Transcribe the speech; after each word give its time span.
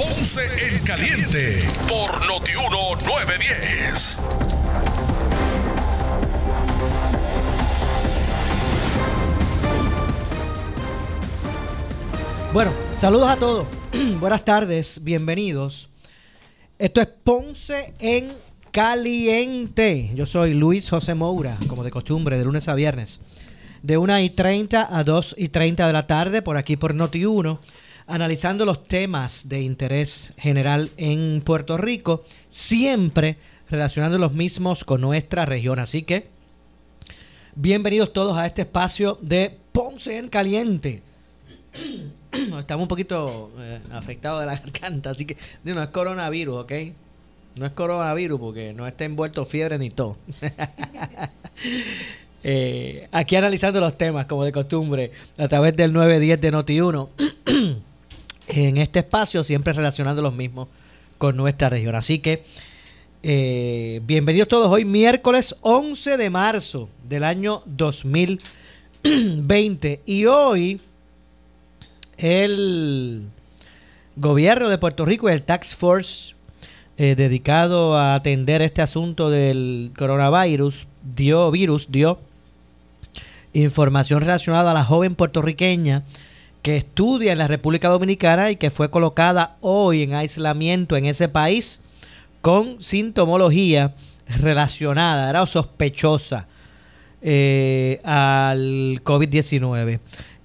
Ponce 0.00 0.40
en 0.66 0.82
Caliente 0.82 1.58
por 1.86 2.26
Notiuno 2.26 2.94
910. 3.04 4.18
Bueno, 12.54 12.72
saludos 12.94 13.28
a 13.28 13.36
todos. 13.36 13.66
Buenas 14.20 14.42
tardes, 14.46 15.04
bienvenidos. 15.04 15.90
Esto 16.78 17.02
es 17.02 17.08
Ponce 17.22 17.92
en 17.98 18.28
Caliente. 18.70 20.12
Yo 20.14 20.24
soy 20.24 20.54
Luis 20.54 20.88
José 20.88 21.12
Moura, 21.12 21.58
como 21.68 21.84
de 21.84 21.90
costumbre, 21.90 22.38
de 22.38 22.46
lunes 22.46 22.68
a 22.68 22.74
viernes. 22.74 23.20
De 23.82 23.98
1 23.98 24.20
y 24.20 24.30
30 24.30 24.96
a 24.96 25.04
2 25.04 25.34
y 25.36 25.48
30 25.48 25.86
de 25.86 25.92
la 25.92 26.06
tarde, 26.06 26.40
por 26.40 26.56
aquí 26.56 26.78
por 26.78 26.94
Noti1, 26.94 27.58
analizando 28.10 28.64
los 28.64 28.84
temas 28.84 29.48
de 29.48 29.62
interés 29.62 30.32
general 30.36 30.90
en 30.96 31.42
Puerto 31.44 31.76
Rico, 31.76 32.24
siempre 32.48 33.36
relacionando 33.70 34.18
los 34.18 34.32
mismos 34.32 34.84
con 34.84 35.00
nuestra 35.00 35.46
región. 35.46 35.78
Así 35.78 36.02
que, 36.02 36.26
bienvenidos 37.54 38.12
todos 38.12 38.36
a 38.36 38.46
este 38.46 38.62
espacio 38.62 39.18
de 39.22 39.56
Ponce 39.72 40.18
en 40.18 40.28
Caliente. 40.28 41.02
Estamos 42.58 42.82
un 42.82 42.88
poquito 42.88 43.52
eh, 43.60 43.78
afectados 43.92 44.40
de 44.40 44.46
la 44.46 44.56
garganta, 44.64 45.10
así 45.10 45.24
que 45.24 45.36
no 45.62 45.80
es 45.80 45.88
coronavirus, 45.88 46.58
¿ok? 46.58 46.72
No 47.58 47.66
es 47.66 47.72
coronavirus 47.72 48.40
porque 48.40 48.72
no 48.72 48.86
está 48.88 49.04
envuelto 49.04 49.46
fiebre 49.46 49.78
ni 49.78 49.90
todo. 49.90 50.18
Eh, 52.42 53.06
aquí 53.12 53.36
analizando 53.36 53.82
los 53.82 53.98
temas, 53.98 54.24
como 54.24 54.46
de 54.46 54.50
costumbre, 54.50 55.12
a 55.36 55.46
través 55.46 55.76
del 55.76 55.92
910 55.92 56.40
de 56.40 56.50
Noti1. 56.50 57.08
en 58.54 58.78
este 58.78 59.00
espacio, 59.00 59.44
siempre 59.44 59.72
relacionando 59.72 60.22
los 60.22 60.34
mismos 60.34 60.68
con 61.18 61.36
nuestra 61.36 61.68
región. 61.68 61.94
Así 61.94 62.18
que, 62.18 62.42
eh, 63.22 64.00
bienvenidos 64.04 64.48
todos 64.48 64.70
hoy, 64.70 64.84
miércoles 64.84 65.54
11 65.60 66.16
de 66.16 66.30
marzo 66.30 66.88
del 67.06 67.24
año 67.24 67.62
2020. 67.66 70.00
Y 70.06 70.24
hoy, 70.26 70.80
el 72.18 73.22
gobierno 74.16 74.68
de 74.68 74.78
Puerto 74.78 75.04
Rico 75.04 75.28
y 75.28 75.32
el 75.32 75.42
Tax 75.42 75.76
Force 75.76 76.34
eh, 76.98 77.14
dedicado 77.14 77.96
a 77.96 78.14
atender 78.14 78.62
este 78.62 78.82
asunto 78.82 79.30
del 79.30 79.92
coronavirus, 79.96 80.86
dio 81.14 81.50
virus, 81.50 81.90
dio 81.90 82.18
información 83.52 84.20
relacionada 84.20 84.70
a 84.70 84.74
la 84.74 84.84
joven 84.84 85.14
puertorriqueña 85.14 86.04
que 86.62 86.76
estudia 86.76 87.32
en 87.32 87.38
la 87.38 87.48
República 87.48 87.88
Dominicana 87.88 88.50
y 88.50 88.56
que 88.56 88.70
fue 88.70 88.90
colocada 88.90 89.56
hoy 89.60 90.02
en 90.02 90.14
aislamiento 90.14 90.96
en 90.96 91.06
ese 91.06 91.28
país 91.28 91.80
con 92.40 92.80
sintomología 92.82 93.94
relacionada, 94.26 95.28
era 95.28 95.46
sospechosa 95.46 96.46
eh, 97.22 98.00
al 98.04 99.02
COVID-19 99.04 100.00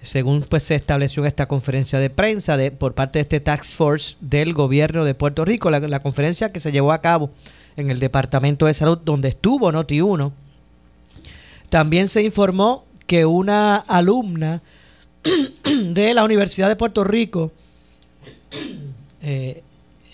según 0.06 0.42
pues 0.42 0.64
se 0.64 0.76
estableció 0.76 1.24
en 1.24 1.28
esta 1.28 1.48
conferencia 1.48 2.00
de 2.00 2.10
prensa 2.10 2.58
de, 2.58 2.72
por 2.72 2.94
parte 2.94 3.20
de 3.20 3.24
este 3.24 3.40
Tax 3.40 3.76
Force 3.76 4.16
del 4.22 4.54
gobierno 4.54 5.04
de 5.04 5.16
Puerto 5.16 5.44
Rico, 5.44 5.70
la, 5.70 6.00
conferencia 6.00 6.52
que 6.52 6.60
se 6.60 6.72
llevó 6.72 6.92
a 6.92 7.02
cabo 7.02 7.32
en 7.76 7.90
el 7.90 8.00
Departamento 8.00 8.68
de 8.68 8.74
Salud 8.74 9.00
donde 9.04 9.30
estuvo 9.30 9.72
Noti1. 9.72 10.32
También 11.70 12.08
se 12.08 12.24
informó 12.24 12.86
que 13.08 13.26
una 13.26 13.78
alumna 13.78 14.62
de 15.64 16.14
la 16.14 16.24
Universidad 16.24 16.70
de 16.70 16.76
Puerto 16.76 17.04
Rico 17.04 17.52
eh, 19.22 19.64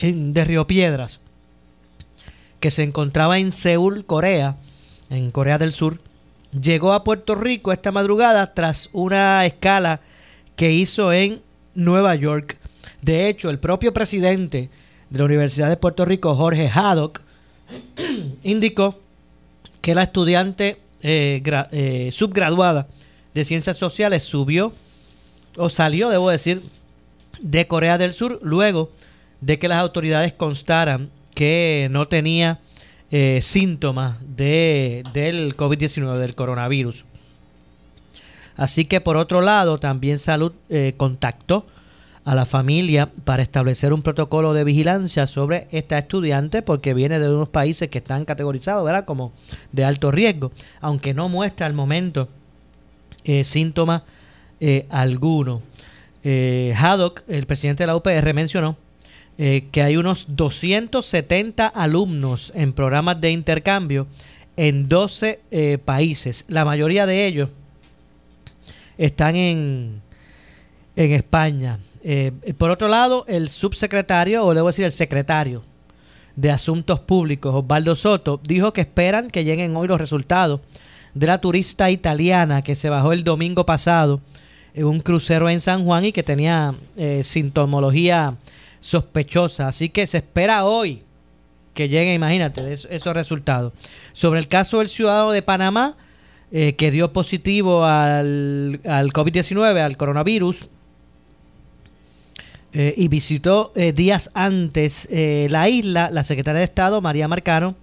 de 0.01 0.45
Río 0.45 0.65
Piedras, 0.67 1.19
que 2.59 2.71
se 2.71 2.83
encontraba 2.83 3.37
en 3.37 3.51
Seúl, 3.51 4.05
Corea, 4.05 4.57
en 5.09 5.31
Corea 5.31 5.57
del 5.57 5.73
Sur, 5.73 5.99
llegó 6.59 6.93
a 6.93 7.03
Puerto 7.03 7.35
Rico 7.35 7.71
esta 7.71 7.91
madrugada 7.91 8.53
tras 8.53 8.89
una 8.93 9.45
escala 9.45 10.01
que 10.55 10.71
hizo 10.71 11.11
en 11.13 11.41
Nueva 11.75 12.15
York. 12.15 12.57
De 13.01 13.27
hecho, 13.27 13.49
el 13.49 13.59
propio 13.59 13.93
presidente 13.93 14.69
de 15.09 15.19
la 15.19 15.25
Universidad 15.25 15.69
de 15.69 15.77
Puerto 15.77 16.05
Rico, 16.05 16.35
Jorge 16.35 16.69
Haddock, 16.73 17.21
indicó 18.43 18.99
que 19.81 19.95
la 19.95 20.03
estudiante 20.03 20.77
eh, 21.01 21.41
eh, 21.71 22.09
subgraduada 22.11 22.87
de 23.33 23.45
Ciencias 23.45 23.77
Sociales 23.77 24.23
subió 24.23 24.73
o 25.57 25.69
salió, 25.69 26.09
debo 26.09 26.29
decir, 26.29 26.61
de 27.41 27.67
Corea 27.67 27.97
del 27.97 28.13
Sur 28.13 28.39
luego 28.43 28.91
de 29.41 29.59
que 29.59 29.67
las 29.67 29.79
autoridades 29.79 30.33
constaran 30.33 31.09
que 31.33 31.87
no 31.91 32.07
tenía 32.07 32.59
eh, 33.11 33.39
síntomas 33.41 34.17
de, 34.35 35.03
del 35.13 35.57
COVID-19, 35.57 36.17
del 36.17 36.35
coronavirus. 36.35 37.05
Así 38.55 38.85
que 38.85 39.01
por 39.01 39.17
otro 39.17 39.41
lado, 39.41 39.79
también 39.79 40.19
Salud 40.19 40.53
eh, 40.69 40.93
contactó 40.97 41.65
a 42.23 42.35
la 42.35 42.45
familia 42.45 43.09
para 43.23 43.41
establecer 43.41 43.93
un 43.93 44.03
protocolo 44.03 44.53
de 44.53 44.63
vigilancia 44.63 45.25
sobre 45.25 45.67
esta 45.71 45.97
estudiante 45.97 46.61
porque 46.61 46.93
viene 46.93 47.19
de 47.19 47.33
unos 47.33 47.49
países 47.49 47.89
que 47.89 47.97
están 47.97 48.25
categorizados 48.25 48.85
¿verdad? 48.85 49.05
como 49.05 49.33
de 49.71 49.83
alto 49.83 50.11
riesgo, 50.11 50.51
aunque 50.81 51.15
no 51.15 51.29
muestra 51.29 51.65
al 51.65 51.73
momento 51.73 52.29
eh, 53.23 53.43
síntomas 53.43 54.03
eh, 54.61 54.85
alguno. 54.89 55.61
Haddock, 56.23 57.23
el 57.27 57.47
presidente 57.47 57.83
de 57.83 57.87
la 57.87 57.95
UPR, 57.95 58.33
mencionó 58.33 58.77
eh, 59.43 59.69
que 59.71 59.81
hay 59.81 59.97
unos 59.97 60.25
270 60.27 61.65
alumnos 61.65 62.51
en 62.53 62.73
programas 62.73 63.19
de 63.19 63.31
intercambio 63.31 64.05
en 64.55 64.87
12 64.87 65.39
eh, 65.49 65.77
países. 65.83 66.45
La 66.47 66.63
mayoría 66.63 67.07
de 67.07 67.25
ellos 67.25 67.49
están 68.99 69.35
en, 69.35 70.01
en 70.95 71.11
España. 71.13 71.79
Eh, 72.03 72.33
por 72.55 72.69
otro 72.69 72.87
lado, 72.87 73.25
el 73.27 73.49
subsecretario, 73.49 74.45
o 74.45 74.53
debo 74.53 74.67
decir 74.67 74.85
el 74.85 74.91
secretario 74.91 75.63
de 76.35 76.51
Asuntos 76.51 76.99
Públicos, 76.99 77.55
Osvaldo 77.55 77.95
Soto, 77.95 78.39
dijo 78.43 78.73
que 78.73 78.81
esperan 78.81 79.31
que 79.31 79.43
lleguen 79.43 79.75
hoy 79.75 79.87
los 79.87 79.99
resultados 79.99 80.59
de 81.15 81.25
la 81.25 81.41
turista 81.41 81.89
italiana 81.89 82.61
que 82.61 82.75
se 82.75 82.89
bajó 82.89 83.11
el 83.11 83.23
domingo 83.23 83.65
pasado 83.65 84.21
un 84.75 84.99
crucero 84.99 85.49
en 85.49 85.59
San 85.59 85.83
Juan 85.85 86.05
y 86.05 86.11
que 86.11 86.23
tenía 86.23 86.73
sintomología 87.23 88.35
sospechosa. 88.79 89.67
Así 89.67 89.89
que 89.89 90.07
se 90.07 90.17
espera 90.17 90.65
hoy 90.65 91.03
que 91.73 91.87
lleguen, 91.87 92.15
imagínate, 92.15 92.73
esos 92.73 93.13
resultados. 93.13 93.73
Sobre 94.13 94.39
el 94.39 94.47
caso 94.47 94.79
del 94.79 94.89
ciudadano 94.89 95.31
de 95.31 95.41
Panamá, 95.41 95.95
eh, 96.51 96.73
que 96.73 96.91
dio 96.91 97.13
positivo 97.13 97.85
al, 97.85 98.81
al 98.85 99.13
COVID-19, 99.13 99.79
al 99.79 99.95
coronavirus, 99.95 100.67
eh, 102.73 102.93
y 102.97 103.07
visitó 103.07 103.71
eh, 103.75 103.93
días 103.93 104.31
antes 104.33 105.07
la 105.11 105.69
isla, 105.69 106.09
la 106.11 106.23
secretaria 106.23 106.59
de 106.59 106.65
Estado, 106.65 107.01
María 107.01 107.27
Marcano, 107.27 107.75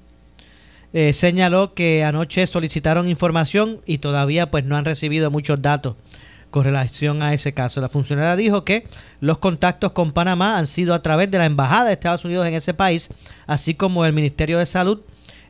señaló 1.13 1.75
que 1.75 2.03
anoche 2.03 2.47
solicitaron 2.47 3.11
información 3.11 3.83
y 3.85 3.99
todavía 3.99 4.51
pues 4.51 4.65
no 4.65 4.75
han 4.75 4.87
recibido 4.87 5.31
muchos 5.31 5.61
datos 5.61 5.97
con 6.51 6.65
relación 6.65 7.23
a 7.23 7.35
ese 7.35 7.53
caso. 7.53 7.81
La 7.81 7.89
funcionaria 7.89 8.37
dijo 8.37 8.65
que 8.65 8.87
los 9.21 9.39
contactos 9.39 9.93
con 9.93 10.13
Panamá 10.13 10.59
han 10.59 10.67
sido 10.67 10.95
a 10.95 11.03
través 11.03 11.31
de 11.31 11.39
la 11.39 11.47
Embajada 11.47 11.87
de 11.87 11.93
Estados 11.93 12.25
Unidos 12.25 12.47
en 12.47 12.55
ese 12.55 12.75
país, 12.75 13.09
así 13.47 13.75
como 13.75 14.05
el 14.05 14.13
Ministerio 14.13 14.59
de 14.59 14.67
Salud 14.67 15.01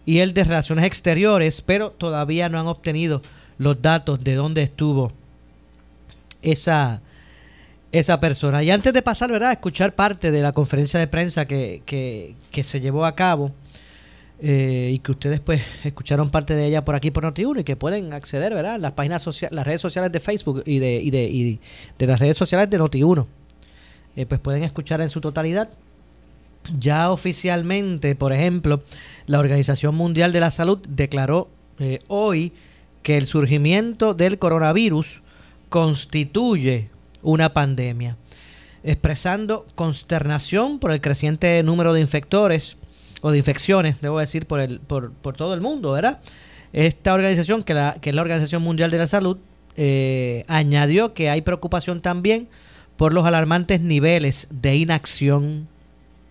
y 0.07 0.19
el 0.19 0.35
de 0.35 0.45
Relaciones 0.45 0.85
Exteriores, 0.85 1.63
pero 1.63 1.91
todavía 1.91 2.49
no 2.49 2.59
han 2.59 2.67
obtenido 2.67 3.23
los 3.59 3.81
datos 3.83 4.23
de 4.23 4.35
dónde 4.35 4.63
estuvo 4.63 5.13
esa, 6.43 7.01
esa 7.93 8.21
persona. 8.21 8.63
Y 8.63 8.71
antes 8.71 8.93
de 8.93 9.03
pasar 9.03 9.31
¿verdad? 9.31 9.51
a 9.51 9.53
escuchar 9.53 9.95
parte 9.95 10.31
de 10.31 10.43
la 10.43 10.53
conferencia 10.53 10.99
de 10.99 11.09
prensa 11.09 11.45
que, 11.45 11.83
que, 11.85 12.35
que 12.51 12.65
se 12.65 12.81
llevó 12.81 13.05
a 13.05 13.15
cabo, 13.15 13.53
eh, 14.41 14.91
y 14.95 14.99
que 15.01 15.11
ustedes 15.11 15.41
pues 15.41 15.63
escucharon 15.85 16.31
parte 16.31 16.55
de 16.55 16.67
ella 16.67 16.85
por 16.85 16.95
aquí 16.95 17.11
por 17.11 17.25
Noti1 17.25 17.61
y 17.61 17.65
que 17.65 17.77
pueden 17.77 18.13
acceder, 18.13 18.55
¿verdad? 18.55 18.79
Las 18.79 18.93
páginas 18.93 19.23
sociales, 19.23 19.55
las 19.55 19.67
redes 19.67 19.81
sociales 19.81 20.13
de 20.13 20.21
Facebook 20.21 20.63
y 20.65 20.79
de, 20.79 20.97
y 20.97 21.11
de, 21.11 21.25
y 21.25 21.61
de 21.99 22.07
las 22.07 22.21
redes 22.21 22.37
sociales 22.37 22.71
de 22.71 22.79
Noti1. 22.79 23.27
Eh, 24.17 24.27
pues 24.27 24.41
pueden 24.41 24.65
escuchar 24.65 25.01
en 25.01 25.11
su 25.11 25.21
totalidad 25.21 25.71
ya 26.77 27.11
oficialmente, 27.11 28.15
por 28.15 28.33
ejemplo, 28.33 28.83
la 29.27 29.39
Organización 29.39 29.95
Mundial 29.95 30.33
de 30.33 30.41
la 30.41 30.51
Salud 30.51 30.79
declaró 30.89 31.49
eh, 31.79 32.01
hoy 32.09 32.53
que 33.03 33.17
el 33.17 33.27
surgimiento 33.27 34.15
del 34.15 34.39
coronavirus 34.39 35.23
constituye 35.69 36.91
una 37.23 37.53
pandemia, 37.55 38.17
expresando 38.83 39.67
consternación 39.75 40.79
por 40.79 40.91
el 40.91 41.01
creciente 41.01 41.63
número 41.63 41.93
de 41.93 42.01
infectores 42.01 42.77
o 43.21 43.31
de 43.31 43.39
infecciones, 43.39 44.01
debo 44.01 44.19
decir, 44.19 44.47
por, 44.47 44.61
el, 44.61 44.81
por, 44.81 45.13
por 45.13 45.37
todo 45.37 45.55
el 45.55 45.61
mundo, 45.61 45.93
¿verdad? 45.93 46.21
Esta 46.73 47.15
organización, 47.15 47.63
que, 47.63 47.75
la, 47.75 47.97
que 48.01 48.11
es 48.11 48.17
la 48.17 48.23
Organización 48.23 48.63
Mundial 48.63 48.91
de 48.91 48.99
la 48.99 49.07
Salud, 49.07 49.39
eh, 49.77 50.45
añadió 50.49 51.15
que 51.15 51.31
hay 51.31 51.41
preocupación 51.43 52.01
también 52.01 52.49
por 52.97 53.13
los 53.13 53.25
alarmantes 53.25 53.81
niveles 53.81 54.49
de 54.51 54.77
inacción 54.77 55.69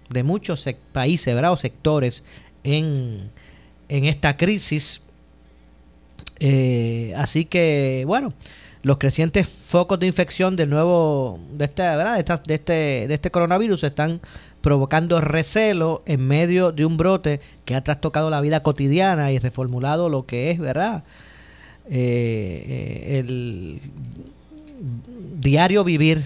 de 0.10 0.24
muchos 0.24 0.68
países 0.92 1.34
¿verdad? 1.34 1.54
o 1.54 1.57
sectores 1.57 2.24
en, 2.63 3.31
en 3.89 4.06
esta 4.06 4.38
crisis. 4.38 5.01
Eh, 6.39 7.13
así 7.18 7.45
que, 7.45 8.04
bueno, 8.06 8.34
los 8.84 8.98
crecientes 8.98 9.48
focos 9.48 10.00
de 10.00 10.07
infección 10.07 10.56
del 10.56 10.69
nuevo, 10.69 11.39
de 11.51 11.66
este, 11.66 11.81
¿verdad? 11.81 12.24
De, 12.24 12.39
de, 12.45 12.54
este, 12.54 12.74
de 13.07 13.13
este 13.13 13.31
coronavirus 13.31 13.84
están 13.84 14.22
provocando 14.62 15.21
recelo 15.21 16.04
en 16.06 16.27
medio 16.27 16.71
de 16.71 16.86
un 16.86 16.98
brote 16.98 17.39
que 17.65 17.75
ha 17.75 17.83
trastocado 17.83 18.30
la 18.30 18.42
vida 18.42 18.63
cotidiana 18.63 19.31
y 19.31 19.39
reformulado 19.39 20.09
lo 20.09 20.25
que 20.25 20.51
es, 20.51 20.59
¿verdad? 20.59 21.04
Eh, 21.89 22.65
eh, 22.68 23.19
el 23.19 23.80
diario 25.39 25.83
vivir 25.83 26.25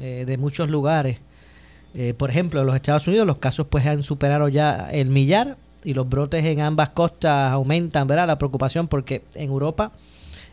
eh, 0.00 0.24
de 0.26 0.38
muchos 0.38 0.70
lugares. 0.70 1.18
por 2.16 2.30
ejemplo, 2.30 2.60
en 2.60 2.66
los 2.66 2.74
Estados 2.74 3.06
Unidos 3.06 3.26
los 3.26 3.36
casos 3.36 3.66
pues 3.68 3.84
han 3.84 4.02
superado 4.02 4.48
ya 4.48 4.88
el 4.90 5.08
millar 5.08 5.58
y 5.84 5.92
los 5.92 6.08
brotes 6.08 6.42
en 6.46 6.62
ambas 6.62 6.88
costas 6.90 7.52
aumentan, 7.52 8.08
¿verdad? 8.08 8.26
La 8.26 8.38
preocupación 8.38 8.88
porque 8.88 9.24
en 9.34 9.50
Europa, 9.50 9.92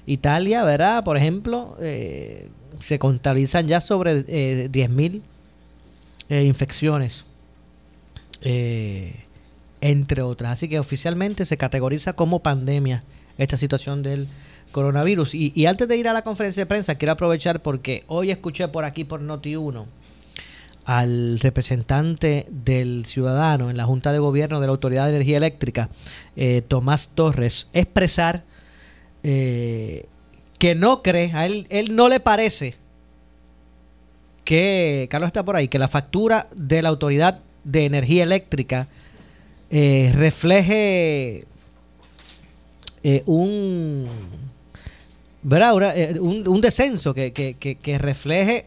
Italia, 0.06 0.66
¿verdad? 0.66 1.06
Por 1.06 1.16
ejemplo, 1.16 1.78
se 1.80 3.00
contabilizan 3.00 3.68
ya 3.68 3.80
sobre 3.80 4.26
10.000 4.26 5.22
infecciones, 6.30 7.26
entre 9.82 10.22
otras. 10.22 10.54
Así 10.54 10.70
que 10.70 10.80
oficialmente 10.80 11.46
se 11.46 11.58
categoriza 11.58 12.14
como 12.14 12.40
pandemia 12.40 13.04
esta 13.38 13.58
situación 13.58 14.04
del 14.04 14.28
coronavirus. 14.72 15.34
Y, 15.34 15.66
antes 15.66 15.88
de 15.88 15.98
ir 15.98 16.08
a 16.08 16.14
la 16.14 16.24
conferencia 16.24 16.64
de 16.64 16.68
prensa, 16.68 16.96
quiero 16.96 17.14
aprovechar 17.14 17.62
porque 17.62 18.04
hoy 18.08 18.32
escuché 18.32 18.68
por 18.68 18.86
aquí 18.86 19.04
por 19.04 19.22
Noti1 19.22 19.86
al 20.86 21.40
representante 21.40 22.48
del 22.50 23.06
ciudadano 23.06 23.70
en 23.70 23.78
la 23.78 23.86
Junta 23.86 24.12
de 24.12 24.18
Gobierno 24.18 24.60
de 24.60 24.66
la 24.68 24.72
Autoridad 24.72 25.06
de 25.06 25.12
Energía 25.12 25.38
Eléctrica, 25.38 25.90
eh, 26.36 26.64
Tomás 26.68 27.10
Torres, 27.14 27.68
expresar 27.74 28.44
eh, 29.22 30.08
que 30.58 30.74
no 30.74 31.04
cree, 31.04 31.32
a 31.34 31.46
él, 31.46 31.68
él 31.70 31.96
no 31.96 32.10
le 32.10 32.20
parece 32.20 32.76
que, 34.50 35.08
Carlos 35.12 35.28
está 35.28 35.46
por 35.46 35.56
ahí, 35.56 35.68
que 35.68 35.78
la 35.78 35.88
factura 35.88 36.48
de 36.56 36.82
la 36.82 36.90
Autoridad 36.90 37.38
de 37.64 37.86
Energía 37.86 38.24
Eléctrica 38.24 38.88
eh, 39.70 40.12
refleje 40.16 41.46
un 43.28 44.08
eh, 45.52 46.18
un, 46.20 46.62
descenso 46.62 47.14
que, 47.14 47.98
refleje 48.00 48.66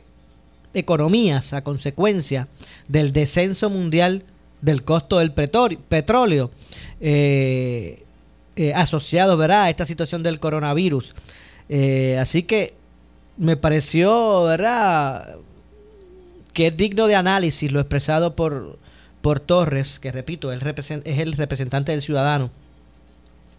economías 0.73 1.53
a 1.53 1.65
consecuencia 1.65 2.47
del 2.87 3.13
descenso 3.13 3.69
mundial 3.69 4.23
del 4.61 4.85
costo 4.85 5.19
del 5.19 5.33
petróleo 5.33 6.53
eh, 7.01 8.05
eh, 8.55 8.73
asociado 8.73 9.37
¿verdad? 9.37 9.65
a 9.65 9.71
esta 9.71 9.85
situación 9.85 10.23
del 10.23 10.39
coronavirus. 10.39 11.13
así 12.21 12.45
que 12.45 12.75
me 13.37 13.57
pareció 13.57 14.45
¿verdad? 14.45 15.39
Que 16.53 16.69
es 16.69 16.77
digno 16.77 17.07
de 17.07 17.15
análisis 17.15 17.73
lo 17.73 17.81
expresado 17.81 18.37
por, 18.37 18.79
por 19.21 19.41
Torres, 19.41 19.99
que 19.99 20.13
repito, 20.13 20.53
es 20.53 20.61
el 20.61 21.33
representante 21.33 21.93
del 21.93 22.03
ciudadano 22.03 22.51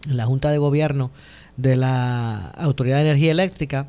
en 0.08 0.16
la 0.16 0.26
Junta 0.26 0.50
de 0.50 0.58
Gobierno 0.58 1.10
de 1.56 1.76
la 1.76 2.50
Autoridad 2.56 2.96
de 2.96 3.02
Energía 3.02 3.30
Eléctrica, 3.30 3.86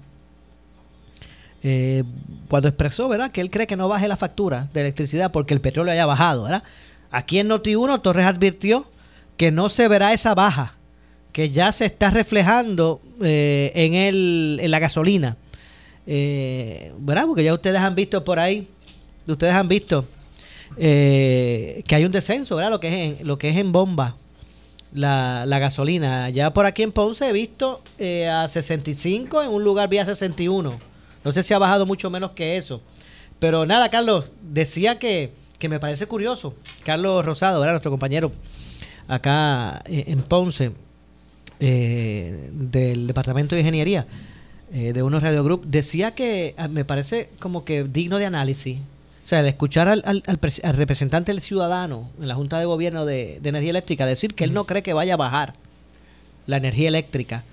eh, 1.64 2.04
cuando 2.48 2.68
expresó 2.68 3.08
¿verdad? 3.10 3.32
que 3.32 3.42
él 3.42 3.50
cree 3.50 3.66
que 3.66 3.76
no 3.76 3.88
baje 3.88 4.08
la 4.08 4.18
factura 4.18 4.70
de 4.72 4.82
electricidad 4.82 5.32
porque 5.32 5.56
el 5.56 5.62
petróleo 5.62 5.94
haya 5.94 6.06
bajado. 6.06 6.44
¿verdad? 6.44 6.64
Aquí 7.10 7.40
en 7.40 7.50
Noti1 7.50 8.02
Torres 8.02 8.26
advirtió 8.26 8.90
que 9.36 9.52
no 9.52 9.70
se 9.70 9.88
verá 9.88 10.14
esa 10.14 10.36
baja, 10.36 10.76
que 11.32 11.50
ya 11.50 11.72
se 11.72 11.86
está 11.86 12.12
reflejando 12.12 13.02
eh, 13.24 13.72
en, 13.74 13.96
el, 13.96 14.60
en 14.62 14.72
la 14.72 14.80
gasolina. 14.80 15.38
Eh, 16.08 16.94
¿verdad? 17.00 17.26
Porque 17.26 17.44
ya 17.44 17.54
ustedes 17.54 17.80
han 17.80 17.96
visto 17.96 18.24
por 18.24 18.38
ahí, 18.38 18.68
ustedes 19.28 19.54
han 19.54 19.68
visto 19.68 20.06
que 20.78 21.84
hay 21.90 22.06
un 22.06 22.12
descenso, 22.12 22.56
¿verdad? 22.56 22.72
Lo 22.72 22.80
que 22.80 22.88
es 22.88 23.20
en, 23.20 23.28
lo 23.28 23.38
que 23.38 23.50
es 23.50 23.58
en 23.58 23.72
bomba 23.72 24.16
la, 24.96 25.46
la, 25.46 25.60
gasolina. 25.60 26.30
Ya 26.30 26.52
por 26.54 26.66
aquí 26.66 26.82
en 26.82 26.92
Ponce 26.92 27.30
he 27.30 27.34
visto 27.34 27.82
eh, 28.00 28.28
a 28.28 28.48
65, 28.48 29.44
en 29.44 29.50
un 29.50 29.64
lugar 29.64 29.90
vía 29.90 30.06
61. 30.06 30.78
No 31.24 31.34
sé 31.34 31.44
si 31.44 31.54
ha 31.54 31.60
bajado 31.60 31.86
mucho 31.86 32.10
menos 32.10 32.32
que 32.32 32.58
eso. 32.58 32.82
Pero 33.40 33.66
nada, 33.66 33.90
Carlos, 33.90 34.32
decía 34.42 34.98
que, 34.98 35.34
que 35.60 35.70
me 35.70 35.80
parece 35.80 36.08
curioso. 36.08 36.56
Carlos 36.84 37.26
Rosado, 37.26 37.62
era 37.62 37.74
nuestro 37.74 37.92
compañero 37.92 38.32
acá 39.08 39.84
eh, 39.86 40.06
en 40.08 40.24
Ponce, 40.24 40.72
eh, 41.60 42.50
del 42.52 43.08
Departamento 43.08 43.56
de 43.56 43.62
Ingeniería 43.62 44.08
de 44.72 45.04
Unos 45.04 45.24
Radio 45.24 45.42
Group, 45.42 45.68
decía 45.68 46.12
que 46.12 46.54
ah, 46.58 46.68
me 46.68 46.84
parece 46.84 47.30
como 47.40 47.64
que 47.64 47.86
digno 47.86 48.18
de 48.18 48.26
análisis 48.26 48.80
o 49.26 49.28
sea, 49.28 49.40
el 49.40 49.48
escuchar 49.48 49.90
al, 49.90 50.04
al, 50.06 50.76
representante 50.76 51.32
del 51.32 51.42
ciudadano 51.42 52.12
en 52.22 52.28
la 52.28 52.36
Junta 52.36 52.60
de 52.60 52.66
Gobierno 52.66 53.06
de, 53.06 53.38
Energía 53.44 53.72
Eléctrica 53.72 54.06
decir 54.06 54.36
que 54.36 54.44
él 54.44 54.54
no 54.54 54.66
cree 54.66 54.84
que 54.84 54.94
vaya 54.94 55.16
a 55.16 55.18
bajar 55.18 55.56
la 56.46 56.58
energía 56.58 56.90
eléctrica 56.90 57.44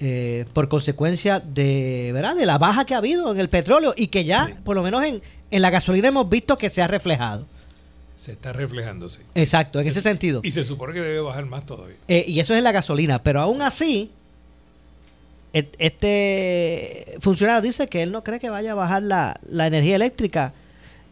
eh, 0.00 0.46
por 0.54 0.70
consecuencia 0.70 1.38
de, 1.38 2.12
¿verdad? 2.14 2.34
de 2.34 2.46
la 2.46 2.56
baja 2.56 2.86
que 2.86 2.94
ha 2.94 2.96
habido 2.96 3.30
en 3.30 3.38
el 3.38 3.50
petróleo 3.50 3.92
y 3.94 4.06
que 4.06 4.24
ya, 4.24 4.56
por 4.64 4.74
lo 4.74 4.82
menos 4.82 5.04
en, 5.04 5.20
en 5.50 5.60
la 5.60 5.68
gasolina, 5.68 6.08
hemos 6.08 6.30
visto 6.30 6.56
que 6.56 6.70
se 6.70 6.80
ha 6.80 6.88
reflejado. 6.88 7.46
Se 8.16 8.32
está 8.32 8.54
reflejándose. 8.54 9.20
Exacto, 9.34 9.80
en 9.80 9.88
ese 9.88 10.00
sentido. 10.00 10.40
Y 10.42 10.50
se 10.50 10.64
supone 10.64 10.94
que 10.94 11.00
debe 11.00 11.20
bajar 11.20 11.44
más 11.44 11.66
todavía. 11.66 11.96
Eh, 12.08 12.24
y 12.26 12.40
eso 12.40 12.54
es 12.54 12.58
en 12.58 12.64
la 12.64 12.72
gasolina, 12.72 13.22
pero 13.22 13.42
aún 13.42 13.60
así, 13.60 14.12
este 15.52 17.18
funcionario 17.20 17.60
dice 17.60 17.86
que 17.90 18.02
él 18.02 18.12
no 18.12 18.24
cree 18.24 18.40
que 18.40 18.48
vaya 18.48 18.72
a 18.72 18.74
bajar 18.74 19.02
la, 19.02 19.38
la 19.46 19.66
energía 19.66 19.96
eléctrica 19.96 20.54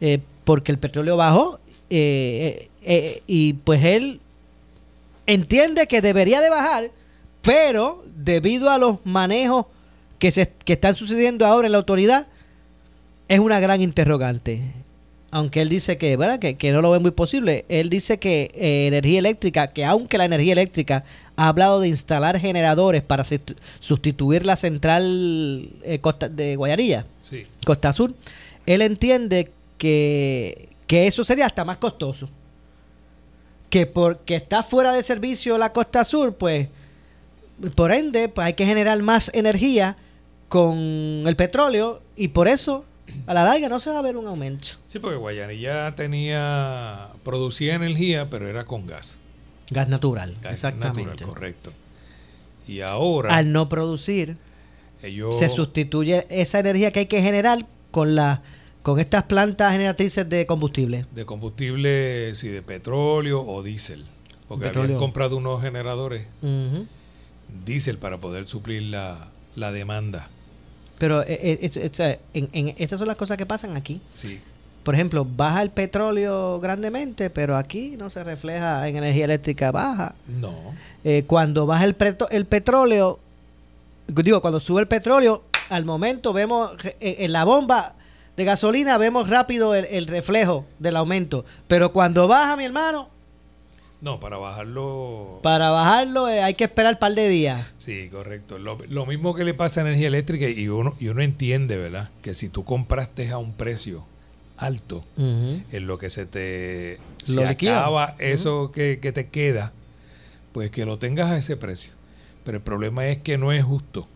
eh, 0.00 0.20
porque 0.44 0.72
el 0.72 0.78
petróleo 0.78 1.16
bajó 1.16 1.60
eh, 1.90 2.70
eh, 2.82 3.22
y 3.26 3.52
pues 3.52 3.84
él 3.84 4.20
entiende 5.26 5.86
que 5.86 6.00
debería 6.00 6.40
de 6.40 6.48
bajar, 6.48 6.90
pero 7.42 8.02
debido 8.16 8.70
a 8.70 8.78
los 8.78 9.04
manejos 9.04 9.66
que, 10.18 10.32
se, 10.32 10.50
que 10.64 10.72
están 10.72 10.94
sucediendo 10.94 11.46
ahora 11.46 11.66
en 11.66 11.72
la 11.72 11.78
autoridad, 11.78 12.26
es 13.28 13.38
una 13.38 13.60
gran 13.60 13.80
interrogante. 13.80 14.60
Aunque 15.32 15.60
él 15.60 15.68
dice 15.68 15.96
que, 15.98 16.16
¿verdad? 16.16 16.40
Que, 16.40 16.72
no 16.72 16.80
lo 16.80 16.90
ve 16.90 16.98
muy 16.98 17.12
posible. 17.12 17.64
Él 17.68 17.88
dice 17.88 18.18
que 18.18 18.50
energía 18.54 19.20
eléctrica, 19.20 19.68
que 19.68 19.84
aunque 19.84 20.18
la 20.18 20.24
energía 20.24 20.54
eléctrica 20.54 21.04
ha 21.36 21.46
hablado 21.46 21.78
de 21.78 21.86
instalar 21.86 22.40
generadores 22.40 23.02
para 23.02 23.24
sustituir 23.78 24.44
la 24.44 24.56
central 24.56 25.68
Costa, 26.00 26.28
de 26.28 26.56
Guayanilla, 26.56 27.06
Costa 27.64 27.92
Sur, 27.92 28.12
él 28.66 28.82
entiende 28.82 29.52
que, 29.80 30.68
eso 30.88 31.24
sería 31.24 31.46
hasta 31.46 31.64
más 31.64 31.78
costoso. 31.78 32.28
Que 33.70 33.86
porque 33.86 34.36
está 34.36 34.62
fuera 34.62 34.92
de 34.92 35.02
servicio 35.02 35.56
la 35.56 35.72
costa 35.72 36.04
sur, 36.04 36.36
pues 36.36 36.68
por 37.74 37.92
ende 37.92 38.28
pues 38.28 38.46
hay 38.46 38.54
que 38.54 38.66
generar 38.66 39.00
más 39.02 39.30
energía 39.34 39.96
con 40.48 41.24
el 41.26 41.36
petróleo 41.36 42.02
y 42.16 42.28
por 42.28 42.48
eso 42.48 42.84
a 43.26 43.34
la 43.34 43.44
larga 43.44 43.68
no 43.68 43.80
se 43.80 43.90
va 43.90 44.00
a 44.00 44.02
ver 44.02 44.16
un 44.16 44.26
aumento. 44.26 44.68
Sí, 44.86 44.98
porque 44.98 45.16
Guayanilla 45.16 45.94
tenía, 45.94 47.08
producía 47.22 47.74
energía, 47.74 48.28
pero 48.28 48.48
era 48.48 48.64
con 48.64 48.86
gas. 48.86 49.18
Gas 49.70 49.88
natural, 49.88 50.36
exactamente. 50.50 51.04
Natural, 51.04 51.34
correcto. 51.34 51.72
Y 52.66 52.80
ahora... 52.80 53.34
Al 53.34 53.52
no 53.52 53.68
producir, 53.68 54.36
se 55.00 55.48
sustituye 55.48 56.26
esa 56.28 56.58
energía 56.58 56.90
que 56.90 57.00
hay 57.00 57.06
que 57.06 57.22
generar 57.22 57.66
con 57.90 58.14
la 58.14 58.42
con 58.82 58.98
estas 58.98 59.24
plantas 59.24 59.72
generatrices 59.72 60.28
de 60.28 60.46
combustible. 60.46 61.06
De 61.12 61.24
combustible, 61.24 62.34
sí, 62.34 62.48
de 62.48 62.62
petróleo 62.62 63.42
o 63.42 63.62
diésel. 63.62 64.06
Porque 64.48 64.68
habían 64.68 64.96
comprado 64.96 65.36
unos 65.36 65.62
generadores 65.62 66.26
diésel 67.64 67.98
para 67.98 68.18
poder 68.18 68.46
suplir 68.46 68.82
la, 68.82 69.72
demanda. 69.72 70.28
Pero 70.98 71.22
eh, 71.22 71.58
eh, 71.62 72.20
en, 72.34 72.74
estas 72.78 72.98
son 72.98 73.08
las 73.08 73.16
cosas 73.16 73.36
que 73.36 73.46
pasan 73.46 73.76
aquí. 73.76 74.00
Sí. 74.12 74.40
por 74.82 74.94
ejemplo, 74.94 75.24
baja 75.24 75.62
el 75.62 75.70
petróleo 75.70 76.58
grandemente, 76.58 77.30
pero 77.30 77.56
aquí 77.56 77.94
no 77.96 78.10
se 78.10 78.24
refleja 78.24 78.88
en 78.88 78.96
energía 78.96 79.26
eléctrica 79.26 79.70
baja. 79.70 80.14
No. 80.26 80.56
Eh, 81.04 81.24
cuando 81.26 81.66
baja 81.66 81.84
el, 81.84 81.96
el 82.30 82.46
petróleo, 82.46 83.20
digo, 84.08 84.40
cuando 84.40 84.58
sube 84.58 84.80
el 84.80 84.88
petróleo, 84.88 85.44
al 85.68 85.84
momento 85.84 86.32
vemos 86.32 86.72
en 86.98 87.32
la 87.32 87.44
bomba 87.44 87.94
de 88.36 88.44
gasolina, 88.44 88.98
vemos 88.98 89.28
rápido 89.28 89.74
el, 89.74 90.06
reflejo 90.06 90.66
del 90.78 90.96
aumento. 90.96 91.44
Pero 91.68 91.92
cuando 91.92 92.28
baja, 92.28 92.56
mi 92.56 92.64
hermano, 92.64 93.08
no, 94.00 94.18
para 94.18 94.38
bajarlo. 94.38 95.40
Para 95.42 95.70
bajarlo 95.70 96.28
eh, 96.28 96.42
hay 96.42 96.54
que 96.54 96.64
esperar 96.64 96.94
un 96.94 96.98
par 97.00 97.12
de 97.12 97.28
días. 97.28 97.66
Sí, 97.76 98.08
correcto. 98.08 98.58
Lo, 98.58 99.06
mismo 99.06 99.34
que 99.34 99.44
le 99.44 99.52
pasa 99.52 99.80
a 99.80 99.84
energía 99.84 100.08
eléctrica 100.08 100.48
y 100.48 100.68
uno, 100.68 100.96
y 100.98 101.08
uno 101.08 101.22
entiende, 101.22 101.76
¿verdad? 101.76 102.08
Que 102.22 102.32
si 102.32 102.48
tú 102.48 102.64
compraste 102.64 103.30
a 103.30 103.38
un 103.38 103.52
precio 103.52 104.06
alto, 104.56 105.04
en 105.16 105.86
lo 105.86 105.98
que 105.98 106.10
se 106.10 106.26
te 106.26 106.98
se 107.22 107.46
acaba 107.46 108.14
eso 108.18 108.70
que, 108.72 108.96
te 108.96 109.26
queda, 109.28 109.72
pues 110.52 110.70
que 110.70 110.84
lo 110.84 110.98
tengas 110.98 111.30
a 111.30 111.38
ese 111.38 111.56
precio. 111.56 111.92
Pero 112.44 112.58
el 112.58 112.62
problema 112.62 113.06
es 113.06 113.18
que 113.18 113.38
no 113.38 113.52
es 113.52 113.64
justo 113.64 114.06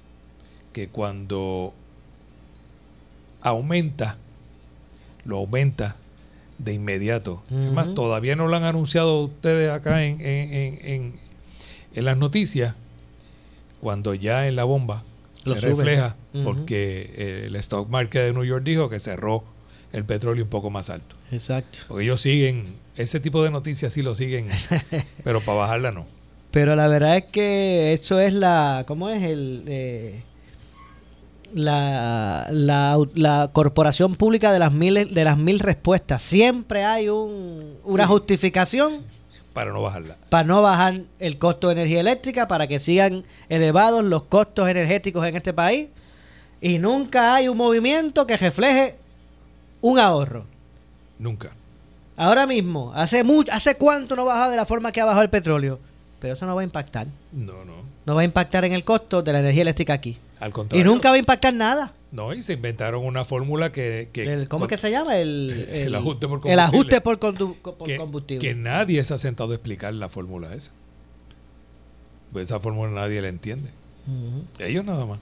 que 0.72 0.88
cuando 0.88 1.74
aumenta, 3.44 4.16
lo 5.24 5.36
aumenta 5.38 5.94
de 6.58 6.72
inmediato. 6.72 7.44
Además, 7.50 7.94
todavía 7.94 8.34
no 8.34 8.48
lo 8.48 8.56
han 8.56 8.64
anunciado 8.64 9.20
ustedes 9.20 9.70
acá 9.70 10.04
en, 10.04 10.20
en, 10.20 11.14
en, 11.94 12.04
las 12.04 12.16
noticias, 12.16 12.74
cuando 13.80 14.14
ya 14.14 14.48
en 14.48 14.56
la 14.56 14.64
bomba 14.64 15.04
se 15.44 15.54
refleja, 15.54 16.16
porque 16.42 17.44
el 17.46 17.54
stock 17.56 17.88
market 17.88 18.22
de 18.22 18.32
New 18.32 18.44
York 18.44 18.64
dijo 18.64 18.88
que 18.88 18.98
cerró 18.98 19.44
el 19.92 20.04
petróleo 20.04 20.42
un 20.42 20.50
poco 20.50 20.70
más 20.70 20.90
alto. 20.90 21.14
Exacto. 21.30 21.80
Porque 21.86 22.04
ellos 22.04 22.20
siguen, 22.20 22.74
ese 22.96 23.20
tipo 23.20 23.44
de 23.44 23.50
noticias 23.50 23.92
sí 23.92 24.02
lo 24.02 24.14
siguen, 24.14 24.48
pero 25.24 25.40
para 25.42 25.58
bajarla 25.58 25.92
no. 25.92 26.06
Pero 26.50 26.76
la 26.76 26.88
verdad 26.88 27.18
es 27.18 27.24
que 27.24 27.92
eso 27.92 28.20
es 28.20 28.32
la, 28.32 28.84
¿cómo 28.86 29.10
es? 29.10 29.22
El, 29.22 29.64
eh, 29.66 30.22
la, 31.54 32.48
la, 32.50 33.50
corporación 33.52 34.16
pública 34.16 34.52
de 34.52 34.58
las 34.58 34.72
mil, 34.72 35.14
de 35.14 35.24
las 35.24 35.38
mil 35.38 35.60
respuestas. 35.60 36.22
Siempre 36.22 36.84
hay 36.84 37.08
un, 37.08 37.78
una 37.84 38.06
justificación. 38.06 39.02
Para 39.52 39.72
no 39.72 39.82
bajarla. 39.82 40.16
Para 40.28 40.44
no 40.44 40.62
bajar 40.62 41.02
el 41.20 41.38
costo 41.38 41.68
de 41.68 41.74
energía 41.74 42.00
eléctrica, 42.00 42.48
para 42.48 42.66
que 42.66 42.80
sigan 42.80 43.24
elevados 43.48 44.04
los 44.04 44.24
costos 44.24 44.68
energéticos 44.68 45.24
en 45.26 45.36
este 45.36 45.52
país. 45.52 45.88
Y 46.60 46.78
nunca 46.78 47.34
hay 47.34 47.48
un 47.48 47.56
movimiento 47.56 48.26
que 48.26 48.36
refleje 48.36 48.96
un 49.80 49.98
ahorro. 49.98 50.46
Nunca. 51.18 51.52
Ahora 52.16 52.46
mismo, 52.46 52.92
hace 52.94 53.22
mucho, 53.22 53.52
¿hace 53.52 53.76
cuánto 53.76 54.16
no 54.16 54.24
baja 54.24 54.48
de 54.48 54.56
la 54.56 54.66
forma 54.66 54.92
que 54.92 55.00
ha 55.00 55.04
bajado 55.04 55.22
el 55.22 55.30
petróleo? 55.30 55.78
Pero 56.24 56.32
eso 56.32 56.46
no 56.46 56.54
va 56.54 56.62
a 56.62 56.64
impactar. 56.64 57.06
No, 57.32 57.66
no. 57.66 57.74
No 58.06 58.14
va 58.14 58.22
a 58.22 58.24
impactar 58.24 58.64
en 58.64 58.72
el 58.72 58.82
costo 58.82 59.22
de 59.22 59.30
la 59.30 59.40
energía 59.40 59.60
eléctrica 59.60 59.92
aquí. 59.92 60.16
Al 60.40 60.54
contrario. 60.54 60.82
Y 60.82 60.88
nunca 60.88 61.10
va 61.10 61.16
a 61.16 61.18
impactar 61.18 61.52
nada. 61.52 61.92
No, 62.12 62.32
y 62.32 62.40
se 62.40 62.54
inventaron 62.54 63.04
una 63.04 63.26
fórmula 63.26 63.70
que... 63.70 64.08
¿Cómo 64.48 64.64
es 64.64 64.70
que 64.70 64.78
se 64.78 64.90
llama? 64.90 65.18
El, 65.18 65.50
el, 65.70 65.94
ajuste 65.94 66.26
por 66.26 66.40
combustible. 66.40 66.52
El 66.54 66.60
ajuste 66.60 67.00
por, 67.02 67.18
combustible. 67.98 68.38
Que 68.38 68.54
nadie 68.54 69.04
se 69.04 69.12
ha 69.12 69.18
sentado 69.18 69.52
a 69.52 69.56
explicar 69.56 69.92
la 69.92 70.08
fórmula 70.08 70.54
esa. 70.54 70.72
Pues 72.32 72.44
esa 72.48 72.58
fórmula 72.58 72.90
nadie 72.90 73.20
la 73.20 73.28
entiende. 73.28 73.68
Ellos 74.60 74.82
nada 74.82 75.04
más. 75.04 75.18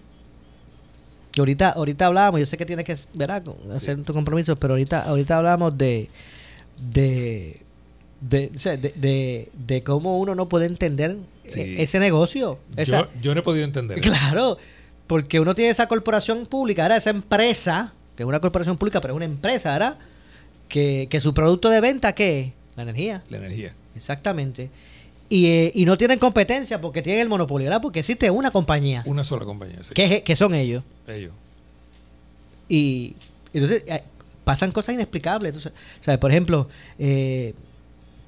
Y 1.35 1.41
ahorita, 1.41 1.71
ahorita 1.71 2.07
hablábamos, 2.07 2.39
yo 2.39 2.47
sé 2.47 2.57
que 2.57 2.65
tienes 2.65 2.87
que 2.87 2.93
hacer 2.93 4.03
tu 4.05 4.13
compromiso, 4.13 4.55
pero 4.55 4.75
ahorita, 4.75 5.03
ahorita 5.03 5.39
hablábamos 5.39 5.77
de, 5.77 6.09
de, 6.79 7.62
de, 8.29 9.49
de, 9.53 9.83
cómo 9.83 10.19
uno 10.19 10.35
no 10.35 10.49
puede 10.49 10.67
entender 10.67 11.17
e, 11.55 11.83
ese 11.83 11.99
negocio. 11.99 12.59
yo, 13.21 13.35
no 13.35 13.41
he 13.41 13.43
podido 13.43 13.65
entender. 13.65 14.01
Claro, 14.01 14.59
porque 15.07 15.41
uno 15.41 15.55
tiene 15.55 15.71
esa 15.71 15.89
corporación 15.89 16.47
pública, 16.47 16.95
esa 16.97 17.11
empresa, 17.11 17.93
que 18.17 18.23
es 18.23 18.27
una 18.27 18.41
corporación 18.41 18.77
pública, 18.77 19.01
pero 19.01 19.15
es 19.15 19.17
una 19.17 19.25
empresa, 19.25 19.73
¿verdad? 19.73 19.99
Que, 20.69 21.09
que 21.11 21.21
su 21.21 21.35
producto 21.35 21.69
de 21.69 21.81
venta, 21.81 22.15
¿qué? 22.15 22.53
La 22.77 22.85
energía. 22.85 23.23
La 23.29 23.39
energía. 23.39 23.75
Exactamente. 23.95 24.71
Eh, 25.35 25.73
y, 25.75 25.87
no 25.87 25.97
tienen 25.97 26.19
competencia 26.19 26.79
porque 26.81 27.01
tienen 27.01 27.23
el 27.23 27.29
monopolio, 27.31 27.65
¿verdad? 27.65 27.81
Porque 27.81 28.01
existe 28.01 28.31
una 28.31 28.51
compañía. 28.51 29.03
Una 29.07 29.25
sola 29.25 29.47
compañía, 29.47 29.79
sí. 29.83 29.95
Que, 29.95 30.37
son 30.37 30.55
ellos. 30.55 30.85
Ellos. 31.07 31.33
Y 32.69 33.17
entonces 33.55 33.83
eh, 33.87 34.03
pasan 34.45 34.73
cosas 34.73 34.95
inexplicables. 34.95 35.49
Entonces, 35.55 35.73
¿sabes? 36.01 36.19
Por 36.21 36.31
ejemplo, 36.31 36.69
eh, 36.99 37.55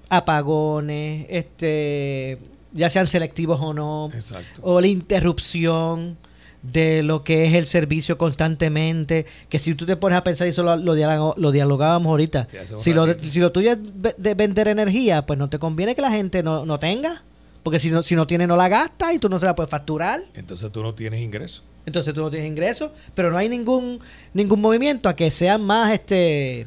apagones, 0.08 1.26
este, 1.28 2.38
ya 2.73 2.88
sean 2.90 3.06
selectivos 3.06 3.61
o 3.61 3.73
no. 3.73 4.11
Exacto. 4.12 4.61
O 4.62 4.80
la 4.80 4.87
interrupción 4.87 6.16
de 6.62 7.02
lo 7.02 7.25
que 7.25 7.44
es 7.44 7.54
el 7.54 7.66
servicio 7.66 8.16
constantemente, 8.16 9.26
que 9.49 9.58
si 9.58 9.75
tú 9.75 9.84
te 9.84 9.96
pones 9.96 10.16
a 10.16 10.25
pensar, 10.25 10.46
y 10.46 10.50
eso 10.50 10.62
lo, 10.62 10.76
lo, 10.76 11.52
dialogábamos 11.52 12.08
ahorita, 12.08 12.46
si, 12.78 12.94
lo, 12.94 13.12
si 13.18 13.38
lo 13.38 13.52
tuyo 13.52 13.73
es 13.73 13.78
de 14.16 14.34
vender 14.34 14.68
energía, 14.68 15.26
pues 15.26 15.38
no 15.38 15.50
te 15.50 15.58
conviene 15.58 15.94
que 15.94 16.00
la 16.00 16.11
gente 16.11 16.42
no, 16.42 16.64
no 16.64 16.78
tenga, 16.78 17.23
porque 17.62 17.78
si 17.78 17.90
no, 17.90 18.02
si 18.02 18.16
no 18.16 18.26
tiene 18.26 18.46
no 18.46 18.56
la 18.56 18.68
gasta 18.68 19.12
y 19.12 19.18
tú 19.18 19.28
no 19.28 19.38
se 19.38 19.46
la 19.46 19.54
puedes 19.54 19.70
facturar. 19.70 20.20
Entonces 20.34 20.73
tú 20.73 20.82
no 20.82 20.94
tienes 20.94 21.20
ingreso. 21.20 21.64
Entonces 21.87 22.14
tú 22.14 22.20
no 22.20 22.30
tienes 22.30 22.49
ingreso, 22.49 22.92
pero 23.14 23.30
no 23.30 23.37
hay 23.37 23.49
ningún 23.49 24.00
ningún 24.32 24.61
movimiento 24.61 25.08
a 25.08 25.16
que 25.16 25.30
sea 25.30 25.58
más 25.58 25.92
este 25.92 26.66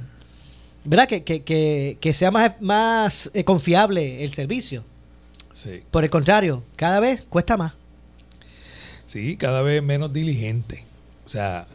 ¿verdad? 0.87 1.07
Que, 1.07 1.23
que, 1.23 1.97
que, 1.99 2.13
sea 2.13 2.31
más, 2.31 2.53
más 2.61 3.29
eh, 3.33 3.43
confiable 3.43 4.23
el 4.23 4.33
servicio. 4.33 4.83
Sí. 5.51 5.83
Por 5.91 6.03
el 6.03 6.09
contrario, 6.09 6.63
cada 6.75 6.99
vez 6.99 7.25
cuesta 7.25 7.57
más. 7.57 7.73
Sí, 9.05 9.35
cada 9.37 9.61
vez 9.61 9.83
menos 9.83 10.13
diligente. 10.13 10.83
O 11.25 11.29
sea, 11.29 11.67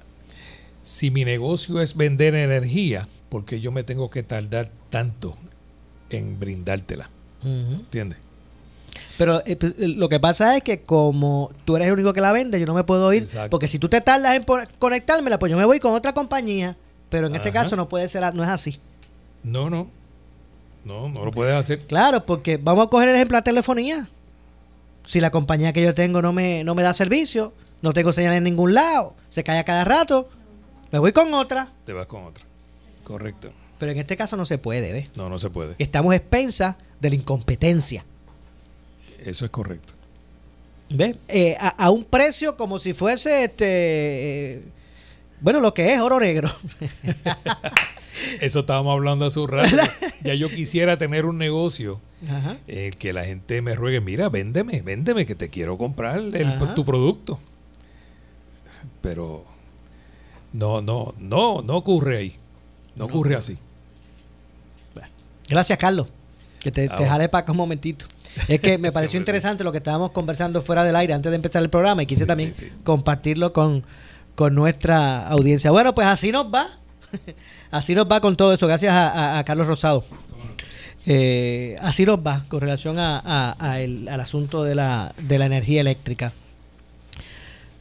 si 0.83 1.11
mi 1.11 1.25
negocio 1.25 1.81
es 1.81 1.97
vender 1.97 2.35
energía, 2.35 3.07
¿por 3.29 3.45
qué 3.45 3.61
yo 3.61 3.71
me 3.71 3.83
tengo 3.83 4.09
que 4.09 4.23
tardar 4.23 4.71
tanto 4.89 5.37
en 6.09 6.41
brindártela? 6.41 7.11
¿Entiendes? 7.45 8.19
Pero 9.19 9.43
eh, 9.45 9.57
pues, 9.57 9.75
lo 9.77 10.09
que 10.09 10.21
pasa 10.21 10.57
es 10.57 10.63
que 10.63 10.83
como 10.83 11.51
tú 11.65 11.77
eres 11.77 11.89
el 11.89 11.95
único 11.95 12.13
que 12.13 12.21
la 12.21 12.33
vende, 12.33 12.59
yo 12.59 12.67
no 12.67 12.75
me 12.75 12.85
puedo 12.85 13.13
ir. 13.13 13.27
Porque 13.51 13.69
si 13.69 13.79
tú 13.79 13.89
te 13.89 14.01
tardas 14.01 14.37
en 14.37 14.45
conectármela, 14.79 15.39
pues 15.39 15.51
yo 15.51 15.59
me 15.59 15.65
voy 15.67 15.81
con 15.81 15.93
otra 15.93 16.15
compañía. 16.15 16.79
Pero 17.11 17.27
en 17.27 17.35
este 17.35 17.53
caso 17.53 17.77
no 17.77 17.91
puede 17.91 18.09
ser, 18.09 18.35
no 18.35 18.43
es 18.43 18.49
así. 18.49 18.81
No, 19.43 19.71
no. 19.71 19.89
No, 20.85 21.09
no 21.09 21.25
lo 21.25 21.31
puedes 21.31 21.55
hacer. 21.55 21.81
Claro, 21.87 22.25
porque 22.25 22.57
vamos 22.57 22.87
a 22.87 22.91
coger 22.91 23.09
el 23.09 23.15
ejemplo 23.15 23.37
de 23.37 23.41
la 23.41 23.45
telefonía 23.45 24.09
si 25.07 25.21
la 25.21 25.31
compañía 25.31 25.73
que 25.73 25.83
yo 25.83 25.95
tengo 25.95 26.23
no 26.23 26.33
me, 26.33 26.65
no 26.65 26.75
me 26.75 26.83
da 26.83 26.93
servicio, 26.93 27.53
no 27.81 27.93
tengo 27.93 28.13
señal 28.13 28.35
en 28.35 28.45
ningún 28.45 28.75
lado, 28.75 29.15
se 29.29 29.45
cae 29.45 29.59
a 29.59 29.65
cada 29.65 29.85
rato, 29.85 30.29
me 30.91 30.99
voy 30.99 31.13
con 31.13 31.33
otra. 31.35 31.73
Te 31.85 31.93
vas 31.93 32.07
con 32.07 32.25
otra. 32.25 32.45
Correcto. 33.05 33.51
Pero 33.79 33.93
en 33.93 33.99
este 33.99 34.17
caso 34.17 34.37
no 34.37 34.47
se 34.47 34.59
puede, 34.59 34.93
¿ves? 34.93 35.09
No, 35.17 35.29
no 35.29 35.39
se 35.39 35.51
puede. 35.51 35.75
Estamos 35.79 36.15
expensas 36.15 36.77
de 37.01 37.11
la 37.11 37.17
incompetencia. 37.17 38.05
Eso 39.19 39.45
es 39.45 39.51
correcto. 39.51 39.95
¿Ves? 40.91 41.17
Eh, 41.29 41.57
a, 41.59 41.91
un 41.91 42.05
precio 42.05 42.57
como 42.57 42.79
si 42.79 42.93
fuese 42.93 43.45
este. 43.45 43.65
Eh, 43.67 44.63
bueno, 45.41 45.61
lo 45.61 45.75
que 45.75 45.93
es 45.93 46.01
oro 46.01 46.21
negro. 46.21 46.51
Eso 48.41 48.61
estábamos 48.61 48.93
hablando 48.93 49.27
hace 49.27 49.41
un 49.41 49.49
rato. 49.49 49.77
Ya 50.23 50.35
yo 50.35 50.49
quisiera 50.49 50.97
tener 50.99 51.27
un 51.27 51.37
negocio 51.37 52.01
eh, 52.69 52.93
que 52.97 53.13
la 53.13 53.25
gente 53.25 53.61
me 53.61 53.75
ruegue, 53.75 54.01
mira, 54.01 54.29
véndeme, 54.29 54.81
véndeme, 54.81 55.27
que 55.27 55.35
te 55.35 55.51
quiero 55.51 55.77
comprar 55.77 56.21
tu 56.77 56.85
producto. 56.85 57.41
Pero 59.01 59.45
no, 60.53 60.81
no, 60.81 61.13
no, 61.19 61.63
no 61.63 61.77
ocurre 61.77 62.19
ahí. 62.19 62.37
No, 62.95 63.07
ocurre 63.07 63.35
así. 63.35 63.59
Gracias, 65.49 65.79
Carlos. 65.79 66.07
Que 66.61 66.71
te, 66.71 66.89
te 66.89 67.07
jale 67.07 67.29
para 67.29 67.43
acá 67.43 67.53
un 67.53 67.59
momentito. 67.59 68.07
Es 68.49 68.61
que 68.61 68.79
me 68.79 68.93
pareció 68.93 69.19
interesante 69.19 69.65
lo 69.65 69.73
que 69.73 69.79
estábamos 69.79 70.13
conversando 70.13 70.63
fuera 70.63 70.85
del 70.85 70.97
aire 70.97 71.15
antes 71.15 71.31
de 71.31 71.37
empezar 71.37 71.63
el 71.63 71.71
programa 71.71 72.03
y 72.03 72.07
quise 72.07 72.27
también 72.27 72.53
compartirlo 72.85 73.53
con, 73.53 73.83
con 74.35 74.55
nuestra 74.55 75.27
audiencia. 75.29 75.71
Bueno, 75.71 75.95
pues 75.95 76.07
así 76.07 76.33
nos 76.33 76.47
va. 76.53 76.69
así 77.73 77.97
nos 77.97 78.09
va 78.09 78.21
con 78.21 78.37
todo 78.37 78.55
eso. 78.55 78.69
Gracias 78.69 78.95
a, 78.95 79.43
Carlos 79.45 79.67
Rosado. 79.67 80.05
Eh, 81.05 81.77
así 81.81 82.07
nos 82.07 82.19
va 82.19 82.45
con 82.47 82.61
relación 82.61 82.95
a, 82.99 83.77
el, 83.81 84.09
al 84.09 84.21
asunto 84.21 84.63
de 84.63 84.77
la, 84.77 85.13
de 85.21 85.39
la 85.39 85.47
energía 85.47 85.81
eléctrica. 85.81 86.33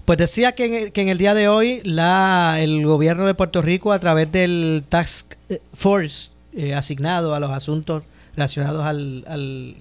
Pues 0.06 0.18
decía 0.18 0.54
que 0.54 0.92
en, 0.94 1.10
el, 1.10 1.18
día 1.20 1.36
de 1.36 1.48
hoy 1.48 1.82
la, 1.84 2.58
el 2.60 2.84
gobierno 2.86 3.28
de 3.28 3.36
Puerto 3.36 3.62
Rico 3.62 3.94
a 3.94 4.00
través 4.00 4.32
del 4.32 4.84
Task 4.90 5.36
Force 5.74 6.32
eh, 6.54 6.74
asignado 6.74 7.36
a 7.36 7.40
los 7.40 7.52
asuntos 7.52 8.04
relacionados 8.36 8.84
al, 8.84 9.24
al, 9.28 9.76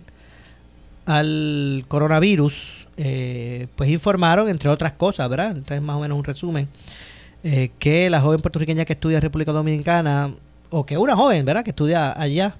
al 1.06 1.84
coronavirus 1.88 2.80
eh, 3.02 3.66
pues 3.76 3.88
informaron, 3.88 4.48
entre 4.50 4.68
otras 4.68 4.92
cosas, 4.92 5.26
¿verdad? 5.30 5.56
Entonces, 5.56 5.80
más 5.80 5.96
o 5.96 6.00
menos 6.00 6.18
un 6.18 6.24
resumen, 6.24 6.68
eh, 7.42 7.70
que 7.78 8.10
la 8.10 8.20
joven 8.20 8.40
puertorriqueña 8.40 8.84
que 8.84 8.92
estudia 8.92 9.16
en 9.16 9.22
República 9.22 9.52
Dominicana 9.52 10.34
o 10.68 10.84
que 10.84 10.98
una 10.98 11.16
joven, 11.16 11.44
¿verdad? 11.46 11.64
Que 11.64 11.70
estudia 11.70 12.12
allá 12.12 12.56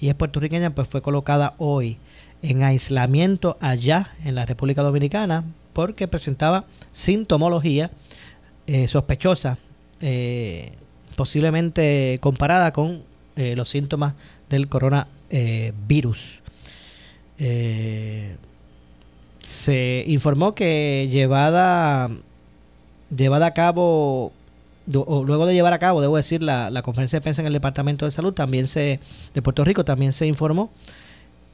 y 0.00 0.08
es 0.08 0.14
puertorriqueña, 0.14 0.70
pues 0.70 0.88
fue 0.88 1.02
colocada 1.02 1.54
hoy 1.58 1.98
en 2.42 2.62
aislamiento 2.62 3.58
allá 3.60 4.08
en 4.24 4.34
la 4.34 4.46
República 4.46 4.82
Dominicana 4.82 5.44
porque 5.74 6.08
presentaba 6.08 6.64
sintomología 6.92 7.90
eh, 8.66 8.88
sospechosa, 8.88 9.58
eh, 10.00 10.72
posiblemente 11.14 12.18
comparada 12.20 12.72
con 12.72 13.04
los 13.36 13.68
síntomas 13.68 14.14
del 14.48 14.66
coronavirus. 14.66 16.40
se 19.38 20.04
informó 20.06 20.54
que 20.54 21.06
llevada, 21.10 22.08
llevada 23.14 23.46
a 23.46 23.54
cabo 23.54 24.32
luego 24.86 25.46
de 25.46 25.54
llevar 25.54 25.72
a 25.72 25.78
cabo, 25.78 26.00
debo 26.00 26.16
decir, 26.16 26.42
la, 26.42 26.70
la, 26.70 26.82
conferencia 26.82 27.18
de 27.18 27.22
prensa 27.22 27.42
en 27.42 27.46
el 27.46 27.52
Departamento 27.52 28.04
de 28.04 28.12
Salud 28.12 28.32
también 28.32 28.68
se, 28.68 29.00
de 29.34 29.42
Puerto 29.42 29.64
Rico, 29.64 29.84
también 29.84 30.12
se 30.12 30.26
informó 30.26 30.70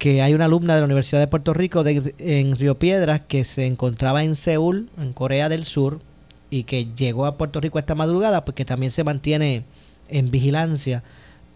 que 0.02 0.20
hay 0.20 0.34
una 0.34 0.46
alumna 0.46 0.74
de 0.74 0.80
la 0.80 0.86
Universidad 0.86 1.20
de 1.20 1.28
Puerto 1.28 1.54
Rico 1.54 1.84
de, 1.84 2.14
en 2.18 2.56
Río 2.56 2.78
Piedras 2.78 3.20
que 3.26 3.44
se 3.44 3.66
encontraba 3.66 4.24
en 4.24 4.34
Seúl, 4.34 4.90
en 4.98 5.12
Corea 5.12 5.48
del 5.48 5.64
Sur, 5.64 6.00
y 6.50 6.64
que 6.64 6.86
llegó 6.94 7.24
a 7.24 7.38
Puerto 7.38 7.60
Rico 7.60 7.78
esta 7.78 7.94
madrugada, 7.94 8.44
porque 8.44 8.64
también 8.64 8.90
se 8.90 9.04
mantiene 9.04 9.64
en 10.08 10.30
vigilancia 10.30 11.04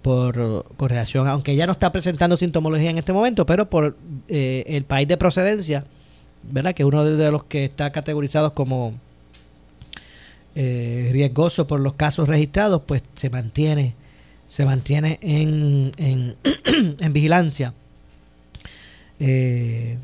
por, 0.01 0.65
con 0.77 0.89
relación, 0.89 1.27
aunque 1.27 1.57
ya 1.57 1.67
no 1.67 1.73
está 1.73 1.91
presentando 1.91 2.37
sintomología 2.37 2.91
en 2.91 2.99
este 2.99 3.13
momento, 3.13 3.45
pero 3.47 3.69
por 3.69 3.97
eh, 4.29 4.63
el 4.69 4.85
país 4.85 5.09
de 5.09 5.17
procedencia, 5.17 5.85
¿verdad? 6.45 6.73
Que 6.73 6.85
uno 6.85 7.05
de 7.05 7.31
los 7.33 7.45
que 7.45 7.65
está 7.65 7.91
categorizado 7.91 8.53
como 8.53 8.95
eh, 10.59 11.11
riesgoso 11.13 11.67
por 11.67 11.81
los 11.81 11.97
casos 11.97 12.31
registrados, 12.31 12.81
pues 12.87 13.03
se 13.15 13.29
mantiene, 13.29 13.95
se 14.49 14.65
mantiene 14.65 15.19
en, 15.21 15.93
en, 15.99 17.13
vigilancia. 17.13 17.75
Eh, 19.21 19.99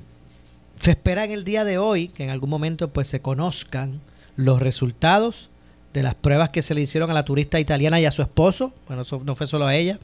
se 0.79 0.91
espera 0.91 1.25
en 1.25 1.31
el 1.31 1.45
día 1.45 1.65
de 1.65 1.79
hoy 1.79 2.09
que 2.09 2.25
en 2.25 2.29
algún 2.29 2.51
momento 2.51 2.89
pues 2.89 3.09
se 3.09 3.21
conozcan 3.21 4.03
los 4.37 4.61
resultados 4.61 5.49
de 5.95 6.03
las 6.03 6.15
pruebas 6.15 6.51
que 6.51 6.61
se 6.61 6.75
le 6.75 6.83
hicieron 6.83 7.11
a 7.11 7.15
la 7.15 7.25
turista 7.25 7.59
italiana 7.59 7.99
y 7.99 8.05
a 8.05 8.11
su 8.11 8.21
esposo, 8.21 8.75
bueno, 8.89 9.05
no 9.25 9.35
fue 9.35 9.47
solo 9.47 9.67
a 9.67 9.75
ella, 9.75 10.01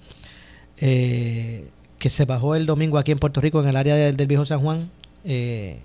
eh, 0.78 1.68
que 1.98 2.08
se 2.08 2.24
bajó 2.24 2.54
el 2.54 2.64
domingo 2.64 2.96
aquí 2.96 3.12
en 3.12 3.18
Puerto 3.18 3.42
Rico, 3.42 3.60
en 3.60 3.68
el 3.68 3.76
área 3.76 3.96
del, 3.96 4.26
Viejo 4.26 4.46
San 4.46 4.60
Juan, 4.60 4.88
en 5.24 5.82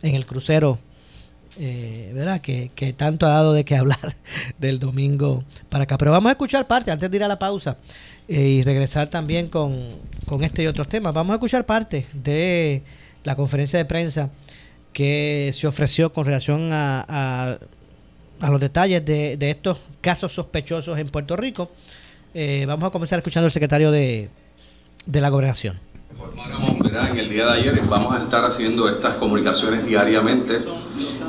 el 0.00 0.26
crucero 0.26 0.78
eh, 1.62 2.10
¿verdad? 2.14 2.40
Que, 2.40 2.94
tanto 2.96 3.26
ha 3.26 3.30
dado 3.30 3.52
de 3.52 3.66
qué 3.66 3.76
hablar 3.76 4.16
del 4.58 4.78
domingo 4.78 5.44
para 5.68 5.84
acá. 5.84 5.98
Pero 5.98 6.10
vamos 6.10 6.30
a 6.30 6.32
escuchar 6.32 6.66
parte, 6.66 6.90
antes 6.90 7.10
de 7.10 7.16
ir 7.18 7.22
a 7.22 7.28
la 7.28 7.38
pausa 7.38 7.76
eh, 8.28 8.40
y 8.40 8.62
regresar 8.62 9.08
también 9.08 9.48
con, 9.48 10.00
este 10.40 10.62
y 10.62 10.66
otros 10.66 10.88
temas, 10.88 11.12
vamos 11.12 11.32
a 11.32 11.34
escuchar 11.34 11.66
parte 11.66 12.06
de 12.14 12.82
la 13.24 13.36
conferencia 13.36 13.78
de 13.78 13.84
prensa 13.84 14.30
que 14.94 15.50
se 15.52 15.66
ofreció 15.66 16.14
con 16.14 16.24
relación 16.24 16.72
a, 16.72 17.58
a, 18.40 18.50
los 18.50 18.60
detalles 18.60 19.04
de, 19.04 19.36
de, 19.36 19.50
estos 19.50 19.80
casos 20.00 20.32
sospechosos 20.32 20.98
en 20.98 21.08
Puerto 21.08 21.36
Rico. 21.36 21.70
Eh, 22.32 22.64
vamos 22.66 22.88
a 22.88 22.90
comenzar 22.90 23.18
escuchando 23.18 23.44
al 23.44 23.52
secretario 23.52 23.90
de, 23.90 24.30
de 25.04 25.20
la 25.20 25.28
gobernación. 25.28 25.78
En 26.10 27.18
el 27.18 27.28
día 27.28 27.46
de 27.46 27.52
ayer 27.52 27.82
vamos 27.88 28.14
a 28.14 28.22
estar 28.22 28.44
haciendo 28.44 28.88
estas 28.88 29.14
comunicaciones 29.14 29.86
diariamente 29.86 30.58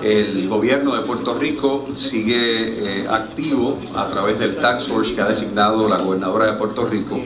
el 0.04 0.48
gobierno 0.48 0.96
de 0.96 1.04
Puerto 1.04 1.38
Rico 1.38 1.88
sigue 1.94 3.02
eh, 3.02 3.08
activo 3.08 3.78
a 3.96 4.08
través 4.08 4.40
del 4.40 4.56
Tax 4.56 4.88
Force 4.88 5.14
que 5.14 5.22
ha 5.22 5.28
designado 5.28 5.88
la 5.88 5.98
gobernadora 5.98 6.48
de 6.48 6.54
Puerto 6.54 6.88
Rico. 6.88 7.20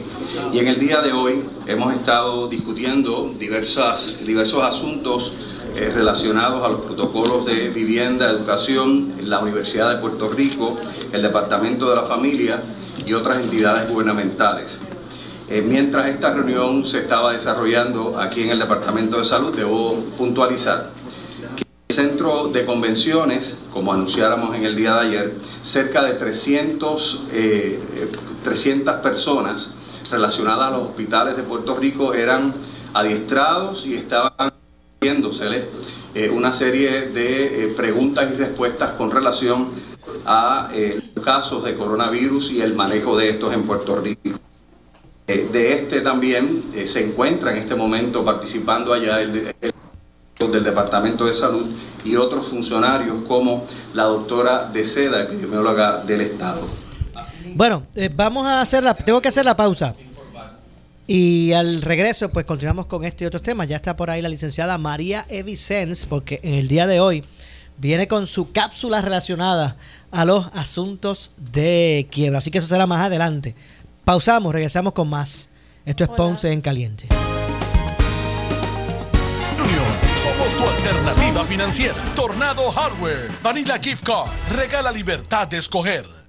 Y 0.51 0.59
en 0.59 0.67
el 0.67 0.77
día 0.77 1.01
de 1.01 1.13
hoy 1.13 1.41
hemos 1.67 1.93
estado 1.95 2.49
discutiendo 2.49 3.31
diversos 3.39 4.63
asuntos 4.63 5.31
eh, 5.75 5.89
relacionados 5.93 6.65
a 6.65 6.69
los 6.69 6.81
protocolos 6.81 7.45
de 7.45 7.69
vivienda, 7.69 8.29
educación, 8.29 9.13
la 9.21 9.39
Universidad 9.39 9.95
de 9.95 10.01
Puerto 10.01 10.27
Rico, 10.29 10.77
el 11.13 11.21
Departamento 11.21 11.89
de 11.89 11.95
la 11.95 12.03
Familia 12.03 12.61
y 13.05 13.13
otras 13.13 13.37
entidades 13.37 13.89
gubernamentales. 13.89 14.77
Eh, 15.49 15.61
mientras 15.61 16.07
esta 16.07 16.33
reunión 16.33 16.85
se 16.87 16.99
estaba 16.99 17.33
desarrollando 17.33 18.19
aquí 18.19 18.43
en 18.43 18.49
el 18.49 18.59
Departamento 18.59 19.19
de 19.19 19.25
Salud, 19.25 19.55
debo 19.55 20.03
puntualizar 20.17 20.89
centro 21.95 22.49
de 22.49 22.65
convenciones, 22.65 23.55
como 23.71 23.93
anunciáramos 23.93 24.55
en 24.55 24.65
el 24.65 24.75
día 24.75 24.95
de 24.95 25.07
ayer, 25.07 25.33
cerca 25.63 26.03
de 26.03 26.13
300, 26.13 27.21
300 28.43 28.95
eh, 28.95 28.97
personas 29.01 29.69
relacionadas 30.11 30.67
a 30.67 30.71
los 30.71 30.89
hospitales 30.89 31.37
de 31.37 31.43
Puerto 31.43 31.75
Rico 31.77 32.13
eran 32.13 32.53
adiestrados 32.93 33.85
y 33.85 33.95
estaban 33.95 34.51
haciéndoseles 34.99 35.67
eh, 36.13 36.29
una 36.29 36.53
serie 36.53 37.07
de 37.09 37.63
eh, 37.63 37.67
preguntas 37.67 38.29
y 38.31 38.35
respuestas 38.35 38.93
con 38.93 39.11
relación 39.11 39.69
a 40.25 40.71
casos 41.23 41.63
de 41.63 41.75
coronavirus 41.75 42.51
y 42.51 42.61
el 42.61 42.73
manejo 42.73 43.17
de 43.17 43.29
estos 43.29 43.53
en 43.53 43.63
Puerto 43.63 43.95
Rico. 43.99 44.39
De 45.27 45.73
este 45.73 46.01
también 46.01 46.63
se 46.85 47.03
encuentra 47.03 47.51
en 47.51 47.57
este 47.57 47.75
momento 47.75 48.23
participando 48.23 48.93
allá 48.93 49.21
el 49.21 49.53
del 50.51 50.63
Departamento 50.63 51.25
de 51.25 51.33
Salud 51.33 51.65
y 52.03 52.15
otros 52.15 52.47
funcionarios 52.47 53.23
como 53.27 53.65
la 53.93 54.03
doctora 54.03 54.69
de 54.71 54.85
Seda, 54.85 55.23
epidemióloga 55.23 56.03
del 56.03 56.21
Estado. 56.21 56.61
Bueno, 57.53 57.83
eh, 57.95 58.09
vamos 58.13 58.45
a 58.45 58.61
hacer 58.61 58.83
la, 58.83 58.93
tengo 58.93 59.21
que 59.21 59.29
hacer 59.29 59.45
la 59.45 59.55
pausa. 59.55 59.95
Y 61.07 61.53
al 61.53 61.81
regreso, 61.81 62.29
pues 62.29 62.45
continuamos 62.45 62.87
con 62.87 63.05
este 63.05 63.23
y 63.23 63.27
otros 63.27 63.43
temas. 63.43 63.67
Ya 63.67 63.75
está 63.75 63.95
por 63.95 64.09
ahí 64.09 64.21
la 64.21 64.29
licenciada 64.29 64.77
María 64.77 65.25
Evicens, 65.29 66.05
porque 66.05 66.39
en 66.43 66.55
el 66.55 66.67
día 66.67 66.87
de 66.87 66.99
hoy 66.99 67.23
viene 67.77 68.07
con 68.07 68.25
su 68.27 68.51
cápsula 68.51 69.01
relacionada 69.01 69.77
a 70.11 70.25
los 70.25 70.47
asuntos 70.53 71.31
de 71.53 72.07
quiebra. 72.09 72.39
Así 72.39 72.49
que 72.49 72.57
eso 72.57 72.67
será 72.67 72.87
más 72.87 73.05
adelante. 73.05 73.55
Pausamos, 74.05 74.53
regresamos 74.53 74.93
con 74.93 75.09
más. 75.09 75.49
Esto 75.83 76.03
es 76.03 76.09
Ponce 76.11 76.51
en 76.51 76.61
Caliente. 76.61 77.07
Somos 80.17 80.55
tu 80.55 80.63
alternativa 80.63 81.43
financiera. 81.43 81.95
Tornado 82.15 82.71
Hardware. 82.71 83.29
Vanilla 83.41 83.79
Gift 83.79 84.03
Card. 84.05 84.29
Regala 84.55 84.91
libertad 84.91 85.47
de 85.47 85.57
escoger. 85.57 86.24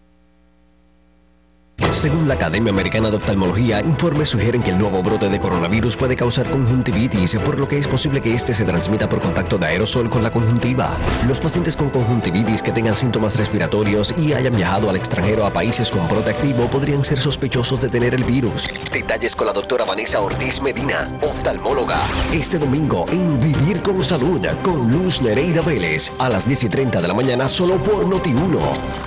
Según 1.96 2.28
la 2.28 2.34
Academia 2.34 2.70
Americana 2.72 3.10
de 3.10 3.16
Oftalmología, 3.16 3.80
informes 3.80 4.28
sugieren 4.28 4.62
que 4.62 4.70
el 4.70 4.76
nuevo 4.76 5.02
brote 5.02 5.30
de 5.30 5.40
coronavirus 5.40 5.96
puede 5.96 6.14
causar 6.14 6.48
conjuntivitis, 6.50 7.36
por 7.36 7.58
lo 7.58 7.66
que 7.66 7.78
es 7.78 7.88
posible 7.88 8.20
que 8.20 8.34
este 8.34 8.52
se 8.52 8.66
transmita 8.66 9.08
por 9.08 9.22
contacto 9.22 9.56
de 9.56 9.66
aerosol 9.66 10.10
con 10.10 10.22
la 10.22 10.30
conjuntiva. 10.30 10.94
Los 11.26 11.40
pacientes 11.40 11.74
con 11.74 11.88
conjuntivitis 11.88 12.60
que 12.60 12.70
tengan 12.70 12.94
síntomas 12.94 13.36
respiratorios 13.36 14.14
y 14.18 14.34
hayan 14.34 14.54
viajado 14.54 14.90
al 14.90 14.96
extranjero 14.96 15.46
a 15.46 15.50
países 15.50 15.90
con 15.90 16.06
brote 16.06 16.30
activo 16.30 16.66
podrían 16.66 17.02
ser 17.02 17.18
sospechosos 17.18 17.80
de 17.80 17.88
tener 17.88 18.14
el 18.14 18.24
virus. 18.24 18.68
Detalles 18.92 19.34
con 19.34 19.46
la 19.46 19.54
doctora 19.54 19.86
Vanessa 19.86 20.20
Ortiz 20.20 20.60
Medina, 20.60 21.18
oftalmóloga, 21.22 21.98
este 22.30 22.58
domingo 22.58 23.06
en 23.10 23.38
Vivir 23.40 23.80
con 23.80 24.04
Salud 24.04 24.46
con 24.62 24.92
Luz 24.92 25.22
Nereida 25.22 25.62
Vélez 25.62 26.12
a 26.18 26.28
las 26.28 26.46
10 26.46 26.64
y 26.64 26.68
30 26.68 27.00
de 27.00 27.08
la 27.08 27.14
mañana 27.14 27.48
solo 27.48 27.82
por 27.82 28.04
Noti1. 28.04 28.60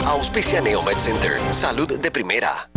Auspicia 0.08 0.60
Neomed 0.60 0.98
Center, 0.98 1.34
salud 1.52 2.00
de 2.00 2.10
primera. 2.10 2.68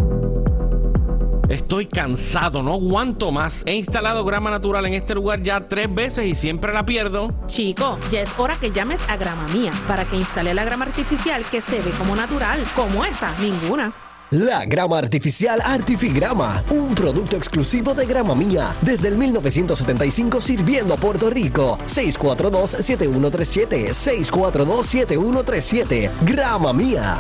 Estoy 1.49 1.87
cansado, 1.87 2.63
no 2.63 2.75
aguanto 2.75 3.33
más. 3.33 3.63
He 3.67 3.75
instalado 3.75 4.25
grama 4.25 4.51
natural 4.51 4.87
en 4.87 4.95
este 4.95 5.15
lugar 5.15 5.43
ya 5.43 5.69
tres 5.69 5.93
veces 5.93 6.27
y 6.27 6.35
siempre 6.35 6.73
la 6.73 6.87
pierdo. 6.87 7.35
Chico, 7.47 7.99
ya 8.11 8.23
es 8.23 8.39
hora 8.39 8.57
que 8.57 8.71
llames 8.71 9.01
a 9.09 9.17
Grama 9.17 9.47
Mía 9.49 9.73
para 9.87 10.05
que 10.05 10.17
instale 10.17 10.55
la 10.55 10.65
grama 10.65 10.85
artificial 10.85 11.45
que 11.51 11.61
se 11.61 11.81
ve 11.81 11.91
como 11.99 12.17
natural, 12.17 12.61
como 12.75 13.05
esa, 13.05 13.35
ninguna. 13.41 13.93
La 14.33 14.65
grama 14.65 14.97
artificial 14.97 15.61
Artifigrama, 15.63 16.65
un 16.71 16.95
producto 16.95 17.37
exclusivo 17.37 17.93
de 17.93 18.07
Grama 18.07 18.35
Mía, 18.35 18.73
desde 18.81 19.09
el 19.09 19.19
1975 19.19 20.41
sirviendo 20.41 20.95
a 20.95 20.97
Puerto 20.97 21.29
Rico. 21.29 21.79
642-7137, 21.87 23.91
642-7137, 23.91 26.11
Grama 26.25 26.73
Mía. 26.73 27.19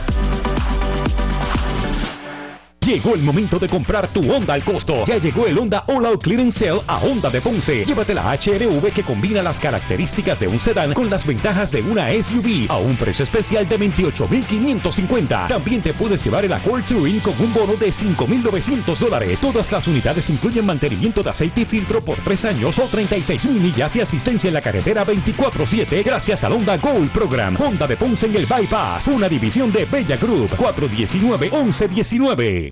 Llegó 2.85 3.15
el 3.15 3.23
momento 3.23 3.61
de 3.61 3.69
comprar 3.69 4.09
tu 4.09 4.21
Honda 4.33 4.55
al 4.55 4.65
costo. 4.65 5.05
Ya 5.07 5.17
llegó 5.19 5.47
el 5.47 5.57
Honda 5.57 5.85
All 5.87 6.05
Out 6.05 6.25
Clearance 6.25 6.67
Sale 6.67 6.81
a 6.89 6.99
Honda 6.99 7.31
de 7.31 7.41
Ponce. 7.41 7.85
Llévate 7.85 8.13
la 8.13 8.33
HRV 8.33 8.93
que 8.93 9.05
combina 9.05 9.41
las 9.41 9.61
características 9.61 10.41
de 10.41 10.49
un 10.49 10.59
sedán 10.59 10.93
con 10.93 11.09
las 11.09 11.25
ventajas 11.25 11.71
de 11.71 11.81
una 11.83 12.11
SUV 12.11 12.69
a 12.69 12.79
un 12.79 12.97
precio 12.97 13.23
especial 13.23 13.69
de 13.69 13.77
28,550. 13.77 15.47
También 15.47 15.81
te 15.81 15.95
puedes 15.95 16.25
llevar 16.25 16.45
el 16.45 16.53
Accord 16.53 16.85
Touring 16.85 17.21
con 17.21 17.35
un 17.39 17.55
bono 17.55 17.75
de 17.75 17.93
5,900 17.93 18.99
dólares. 18.99 19.41
Todas 19.41 19.71
las 19.71 19.87
unidades 19.87 20.29
incluyen 20.29 20.67
mantenimiento 20.67 21.23
de 21.23 21.31
aceite 21.31 21.61
y 21.61 21.65
filtro 21.65 22.05
por 22.05 22.19
3 22.19 22.47
años 22.47 22.77
o 22.81 22.83
36 22.83 23.47
mil 23.47 23.63
millas 23.63 23.95
y 23.95 24.01
asistencia 24.01 24.49
en 24.49 24.55
la 24.55 24.61
carretera 24.61 25.07
24-7 25.07 26.05
gracias 26.05 26.43
al 26.43 26.55
Honda 26.55 26.77
Gold 26.79 27.11
Program. 27.11 27.57
Honda 27.61 27.87
de 27.87 27.97
Ponce 27.97 28.27
en 28.27 28.35
el 28.35 28.47
Bypass, 28.47 29.07
una 29.07 29.29
división 29.29 29.71
de 29.71 29.85
Bella 29.85 30.17
Group 30.17 30.51
419-1119. 30.57 32.72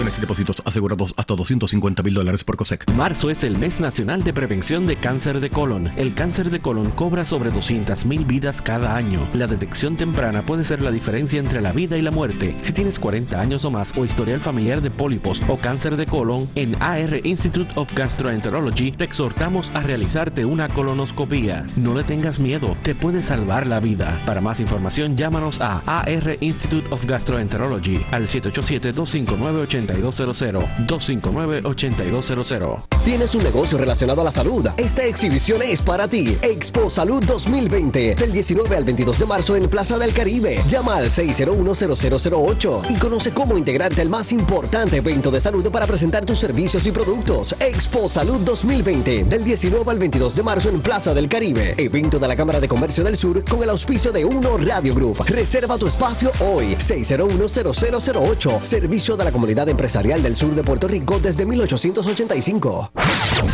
Y 0.00 0.20
depósitos 0.20 0.62
asegurados 0.64 1.12
hasta 1.18 1.36
250 1.36 2.02
mil 2.02 2.14
dólares 2.14 2.42
por 2.42 2.56
COSEC. 2.56 2.90
Marzo 2.94 3.28
es 3.28 3.44
el 3.44 3.58
mes 3.58 3.80
nacional 3.80 4.24
de 4.24 4.32
prevención 4.32 4.86
de 4.86 4.96
cáncer 4.96 5.40
de 5.40 5.50
colon. 5.50 5.90
El 5.96 6.14
cáncer 6.14 6.48
de 6.48 6.58
colon 6.58 6.90
cobra 6.92 7.26
sobre 7.26 7.50
200 7.50 8.06
mil 8.06 8.24
vidas 8.24 8.62
cada 8.62 8.96
año. 8.96 9.20
La 9.34 9.46
detección 9.46 9.96
temprana 9.96 10.40
puede 10.40 10.64
ser 10.64 10.80
la 10.80 10.90
diferencia 10.90 11.38
entre 11.38 11.60
la 11.60 11.72
vida 11.72 11.98
y 11.98 12.02
la 12.02 12.10
muerte. 12.10 12.56
Si 12.62 12.72
tienes 12.72 12.98
40 12.98 13.38
años 13.38 13.66
o 13.66 13.70
más 13.70 13.96
o 13.98 14.06
historial 14.06 14.40
familiar 14.40 14.80
de 14.80 14.90
pólipos 14.90 15.42
o 15.48 15.58
cáncer 15.58 15.96
de 15.96 16.06
colon, 16.06 16.48
en 16.54 16.80
AR 16.80 17.20
Institute 17.22 17.72
of 17.74 17.92
Gastroenterology 17.92 18.92
te 18.92 19.04
exhortamos 19.04 19.70
a 19.74 19.80
realizarte 19.80 20.46
una 20.46 20.70
colonoscopia. 20.70 21.66
No 21.76 21.94
le 21.94 22.04
tengas 22.04 22.38
miedo, 22.38 22.74
te 22.82 22.94
puede 22.94 23.22
salvar 23.22 23.66
la 23.66 23.80
vida. 23.80 24.16
Para 24.24 24.40
más 24.40 24.60
información, 24.60 25.18
llámanos 25.18 25.60
a 25.60 25.82
AR 25.84 26.38
Institute 26.40 26.88
of 26.90 27.04
Gastroenterology 27.04 28.06
al 28.10 28.26
787 28.26 28.92
259 28.92 29.66
8200-259-8200. 29.94 32.82
¿Tienes 33.04 33.34
un 33.34 33.42
negocio 33.42 33.78
relacionado 33.78 34.20
a 34.20 34.24
la 34.24 34.32
salud? 34.32 34.66
Esta 34.76 35.04
exhibición 35.04 35.62
es 35.62 35.80
para 35.80 36.06
ti. 36.06 36.36
Expo 36.42 36.90
Salud 36.90 37.24
2020, 37.24 38.14
del 38.14 38.32
19 38.32 38.76
al 38.76 38.84
22 38.84 39.18
de 39.18 39.26
marzo 39.26 39.56
en 39.56 39.68
Plaza 39.68 39.98
del 39.98 40.12
Caribe. 40.12 40.58
Llama 40.68 40.96
al 40.96 41.06
601-0008 41.06 42.90
y 42.90 42.96
conoce 42.96 43.32
cómo 43.32 43.56
integrarte 43.56 44.02
al 44.02 44.10
más 44.10 44.32
importante 44.32 44.98
evento 44.98 45.30
de 45.30 45.40
salud 45.40 45.66
para 45.70 45.86
presentar 45.86 46.26
tus 46.26 46.38
servicios 46.38 46.86
y 46.86 46.92
productos. 46.92 47.54
Expo 47.58 48.06
Salud 48.08 48.40
2020, 48.40 49.24
del 49.24 49.44
19 49.44 49.90
al 49.90 49.98
22 49.98 50.36
de 50.36 50.42
marzo 50.42 50.68
en 50.68 50.82
Plaza 50.82 51.14
del 51.14 51.28
Caribe. 51.28 51.74
Evento 51.78 52.18
de 52.18 52.28
la 52.28 52.36
Cámara 52.36 52.60
de 52.60 52.68
Comercio 52.68 53.02
del 53.02 53.16
Sur 53.16 53.42
con 53.44 53.62
el 53.62 53.70
auspicio 53.70 54.12
de 54.12 54.26
Uno 54.26 54.58
Radio 54.58 54.94
Group. 54.94 55.24
Reserva 55.24 55.78
tu 55.78 55.86
espacio 55.86 56.30
hoy. 56.40 56.76
601-0008. 56.76 58.62
Servicio 58.62 59.16
de 59.16 59.24
la 59.24 59.32
comunidad 59.32 59.69
empresarial 59.70 60.22
del 60.22 60.36
sur 60.36 60.54
de 60.54 60.62
Puerto 60.62 60.88
Rico 60.88 61.18
desde 61.18 61.46
1885. 61.46 62.90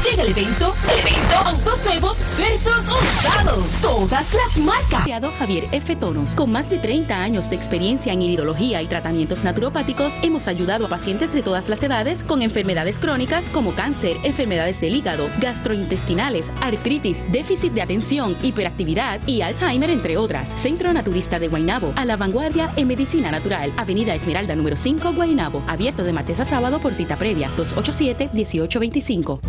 Llega 0.05 0.22
el 0.22 0.31
evento, 0.31 0.74
evento 0.85 1.37
Autos 1.44 1.85
Nuevos 1.85 2.16
versus 2.37 2.85
Usados. 2.87 3.64
Todas 3.81 4.26
las 4.35 4.57
marcas. 4.59 5.07
Javier 5.38 5.68
F. 5.72 5.96
Tonos, 5.96 6.35
con 6.35 6.50
más 6.50 6.68
de 6.68 6.79
30 6.79 7.14
años 7.14 7.48
de 7.50 7.57
experiencia 7.57 8.12
en 8.12 8.22
iridología 8.22 8.83
y 8.83 8.87
tratamientos 8.87 9.44
naturopáticos, 9.44 10.14
hemos 10.22 10.48
ayudado 10.48 10.87
a 10.87 10.88
pacientes 10.88 11.33
de 11.33 11.42
todas 11.42 11.68
las 11.68 11.83
edades 11.83 12.24
con 12.24 12.42
enfermedades 12.42 12.98
crónicas 12.98 13.48
como 13.50 13.72
cáncer, 13.72 14.16
enfermedades 14.24 14.81
del 14.81 14.94
hígado, 14.94 15.29
gastrointestinales, 15.40 16.50
artritis, 16.62 17.24
déficit 17.31 17.72
de 17.72 17.83
atención, 17.83 18.37
hiperactividad 18.42 19.20
y 19.26 19.42
Alzheimer, 19.42 19.90
entre 19.90 20.16
otras. 20.16 20.50
Centro 20.61 20.92
Naturista 20.92 21.38
de 21.38 21.48
Guaynabo, 21.48 21.92
a 21.96 22.05
la 22.05 22.16
vanguardia 22.16 22.72
en 22.76 22.88
medicina 22.88 23.31
natural. 23.31 23.72
Avenida 23.76 24.14
Esmeralda 24.14 24.55
número 24.55 24.76
5, 24.76 25.12
Guaynabo. 25.12 25.62
Abierto 25.66 26.05
de 26.07 26.12
martes 26.12 26.40
a 26.40 26.45
sábado 26.45 26.79
por 26.79 26.95
cita 26.95 27.16
previa. 27.16 27.51
287-1825. 27.57 29.40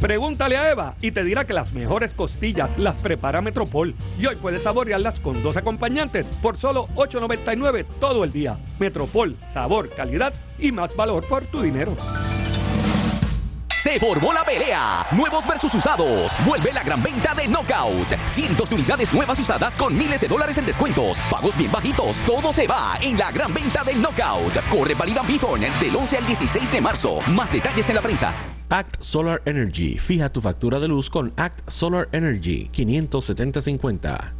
Pregúntale 0.00 0.56
a 0.56 0.70
Eva 0.70 0.94
y 1.02 1.12
te 1.12 1.22
dirá 1.24 1.44
que 1.46 1.52
las 1.52 1.74
mejores 1.74 2.14
costillas 2.14 2.78
las 2.78 2.94
prepara 2.96 3.42
Metropol. 3.42 3.94
Y 4.18 4.26
hoy 4.26 4.36
puedes 4.36 4.62
saborearlas 4.62 5.20
con 5.20 5.42
dos 5.42 5.58
acompañantes 5.58 6.26
por 6.42 6.56
solo 6.56 6.88
$8.99 6.94 7.84
todo 8.00 8.24
el 8.24 8.32
día. 8.32 8.58
Metropol, 8.78 9.36
sabor, 9.46 9.90
calidad 9.90 10.32
y 10.58 10.72
más 10.72 10.96
valor 10.96 11.28
por 11.28 11.44
tu 11.44 11.60
dinero. 11.60 11.96
Se 13.80 13.98
formó 13.98 14.30
la 14.34 14.44
pelea. 14.44 15.06
Nuevos 15.12 15.46
versus 15.46 15.74
usados. 15.74 16.36
Vuelve 16.44 16.70
la 16.70 16.82
gran 16.82 17.02
venta 17.02 17.34
de 17.34 17.48
Knockout. 17.48 18.12
Cientos 18.26 18.68
de 18.68 18.74
unidades 18.74 19.10
nuevas 19.10 19.38
usadas 19.38 19.74
con 19.74 19.96
miles 19.96 20.20
de 20.20 20.28
dólares 20.28 20.58
en 20.58 20.66
descuentos. 20.66 21.18
Pagos 21.30 21.56
bien 21.56 21.72
bajitos. 21.72 22.20
Todo 22.26 22.52
se 22.52 22.66
va 22.66 22.98
en 23.00 23.16
la 23.16 23.32
gran 23.32 23.54
venta 23.54 23.82
del 23.82 24.02
Knockout. 24.02 24.52
Corre 24.68 24.94
Valida 24.94 25.22
Bithorn 25.22 25.62
del 25.80 25.96
11 25.96 26.18
al 26.18 26.26
16 26.26 26.70
de 26.70 26.80
marzo. 26.82 27.20
Más 27.28 27.50
detalles 27.50 27.88
en 27.88 27.94
la 27.94 28.02
prensa. 28.02 28.34
Act 28.68 28.96
Solar 29.00 29.40
Energy. 29.46 29.96
Fija 29.96 30.28
tu 30.28 30.42
factura 30.42 30.78
de 30.78 30.88
luz 30.88 31.08
con 31.08 31.32
Act 31.38 31.60
Solar 31.70 32.06
Energy 32.12 32.68
57050. 32.72 34.39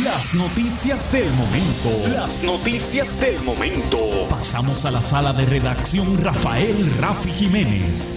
las 0.00 0.34
noticias 0.34 1.12
del 1.12 1.28
momento. 1.34 2.08
Las 2.14 2.42
noticias 2.42 3.20
del 3.20 3.38
momento. 3.42 3.98
Pasamos 4.30 4.86
a 4.86 4.90
la 4.90 5.02
sala 5.02 5.34
de 5.34 5.44
redacción 5.44 6.16
Rafael 6.16 6.90
Rafi 6.98 7.30
Jiménez. 7.30 8.16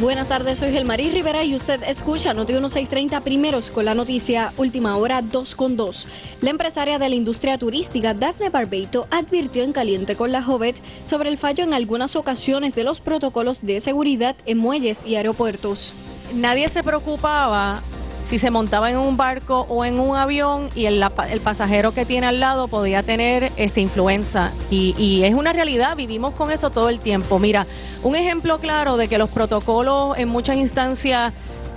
Buenas 0.00 0.28
tardes, 0.28 0.60
soy 0.60 0.70
Gelmarí 0.70 1.10
Rivera 1.10 1.42
y 1.42 1.56
usted 1.56 1.82
escucha 1.82 2.32
Noti 2.32 2.52
1630 2.52 3.20
primeros 3.22 3.70
con 3.70 3.86
la 3.86 3.96
noticia 3.96 4.52
Última 4.56 4.96
Hora 4.96 5.20
2 5.20 5.56
con 5.56 5.76
2. 5.76 6.06
La 6.42 6.50
empresaria 6.50 7.00
de 7.00 7.08
la 7.08 7.16
industria 7.16 7.58
turística 7.58 8.14
Daphne 8.14 8.48
Barbeito 8.48 9.08
advirtió 9.10 9.64
en 9.64 9.72
Caliente 9.72 10.14
con 10.14 10.30
la 10.30 10.44
Jovet 10.44 10.80
sobre 11.02 11.28
el 11.28 11.38
fallo 11.38 11.64
en 11.64 11.74
algunas 11.74 12.14
ocasiones 12.14 12.76
de 12.76 12.84
los 12.84 13.00
protocolos 13.00 13.62
de 13.62 13.80
seguridad 13.80 14.36
en 14.46 14.58
muelles 14.58 15.04
y 15.04 15.16
aeropuertos. 15.16 15.92
Nadie 16.34 16.68
se 16.68 16.84
preocupaba 16.84 17.82
si 18.24 18.38
se 18.38 18.50
montaba 18.50 18.90
en 18.90 18.98
un 18.98 19.16
barco 19.16 19.66
o 19.68 19.84
en 19.84 19.98
un 19.98 20.16
avión 20.16 20.68
y 20.74 20.86
el, 20.86 21.04
pasajero 21.42 21.92
que 21.92 22.04
tiene 22.04 22.26
al 22.26 22.40
lado 22.40 22.68
podía 22.68 23.02
tener 23.02 23.52
este, 23.56 23.80
influenza. 23.80 24.52
Y, 24.70 25.22
es 25.24 25.34
una 25.34 25.52
realidad, 25.52 25.96
vivimos 25.96 26.34
con 26.34 26.50
eso 26.50 26.70
todo 26.70 26.88
el 26.88 27.00
tiempo. 27.00 27.38
Mira, 27.38 27.66
un 28.02 28.16
ejemplo 28.16 28.58
claro 28.58 28.96
de 28.96 29.08
que 29.08 29.18
los 29.18 29.30
protocolos 29.30 30.18
en 30.18 30.28
muchas 30.28 30.56
instancias 30.56 31.32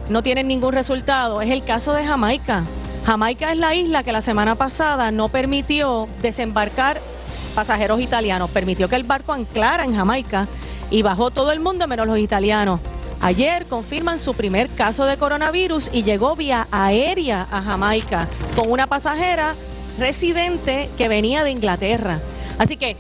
no 0.10 0.22
tienen 0.22 0.48
ningún 0.48 0.74
resultado 0.74 1.42
es 1.42 1.50
el 1.50 1.64
caso 1.64 1.94
de 1.94 2.06
Jamaica. 2.06 2.64
Jamaica 3.06 3.52
es 3.52 3.58
la 3.58 3.76
isla 3.76 4.04
que 4.04 4.12
la 4.12 4.22
semana 4.22 4.56
pasada 4.56 5.12
no 5.12 5.30
permitió 5.30 6.08
desembarcar 6.22 7.02
pasajeros 7.56 8.02
italianos, 8.02 8.50
permitió 8.50 8.88
que 8.88 8.96
el 8.96 9.04
barco 9.04 9.34
anclara 9.34 9.84
en 9.84 9.96
Jamaica 9.96 10.48
y 10.90 11.02
bajó 11.02 11.32
todo 11.32 11.52
el 11.52 11.60
mundo 11.60 11.88
menos 11.88 12.08
los 12.08 12.18
italianos. 12.18 12.80
Ayer 13.24 13.66
confirman 13.68 14.20
su 14.20 14.34
primer 14.34 14.68
caso 14.68 15.06
de 15.06 15.16
coronavirus 15.16 15.90
y 15.94 16.04
llegó 16.04 16.36
vía 16.36 16.68
aérea 16.72 17.48
a 17.50 17.62
Jamaica 17.62 18.28
con 18.58 18.70
una 18.70 18.86
pasajera 18.86 19.56
residente 19.98 20.90
que 20.98 21.08
venía 21.08 21.46
de 21.46 21.52
Inglaterra. 21.52 22.20
Así 22.58 22.76
que 22.76 22.98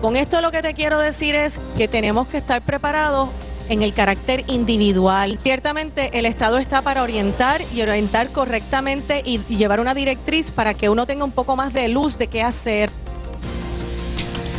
con 0.00 0.16
esto 0.16 0.40
lo 0.40 0.50
que 0.50 0.60
te 0.60 0.74
quiero 0.74 0.98
decir 0.98 1.36
es 1.36 1.60
que 1.78 1.86
tenemos 1.86 2.26
que 2.26 2.38
estar 2.38 2.60
preparados 2.62 3.28
en 3.68 3.82
el 3.82 3.94
carácter 3.94 4.44
individual. 4.48 5.38
Ciertamente 5.40 6.18
el 6.18 6.26
Estado 6.26 6.58
está 6.58 6.82
para 6.82 7.04
orientar 7.04 7.62
y 7.72 7.80
orientar 7.82 8.30
correctamente 8.30 9.22
y, 9.24 9.38
llevar 9.54 9.78
una 9.78 9.94
directriz 9.94 10.50
para 10.50 10.74
que 10.74 10.88
uno 10.88 11.06
tenga 11.06 11.24
un 11.24 11.30
poco 11.30 11.54
más 11.54 11.72
de 11.72 11.86
luz 11.88 12.18
de 12.18 12.26
qué 12.26 12.42
hacer. 12.42 12.90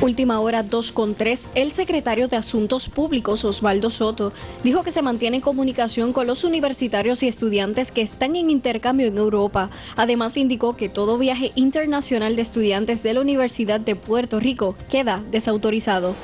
Última 0.01 0.39
hora 0.39 0.63
2 0.63 0.93
con 0.93 1.13
3. 1.13 1.49
El 1.53 1.71
secretario 1.71 2.27
de 2.27 2.35
Asuntos 2.35 2.89
Públicos, 2.89 3.45
Osvaldo 3.45 3.91
Soto, 3.91 4.33
dijo 4.63 4.81
que 4.81 4.91
se 4.91 5.03
mantiene 5.03 5.37
en 5.37 5.41
comunicación 5.43 6.11
con 6.11 6.25
los 6.25 6.43
universitarios 6.43 7.21
y 7.21 7.27
estudiantes 7.27 7.91
que 7.91 8.01
están 8.01 8.35
en 8.35 8.49
intercambio 8.49 9.05
en 9.05 9.19
Europa. 9.19 9.69
Además, 9.95 10.37
indicó 10.37 10.75
que 10.75 10.89
todo 10.89 11.19
viaje 11.19 11.51
internacional 11.53 12.35
de 12.35 12.41
estudiantes 12.41 13.03
de 13.03 13.13
la 13.13 13.21
Universidad 13.21 13.79
de 13.79 13.95
Puerto 13.95 14.39
Rico 14.39 14.75
queda 14.89 15.21
desautorizado. 15.29 16.15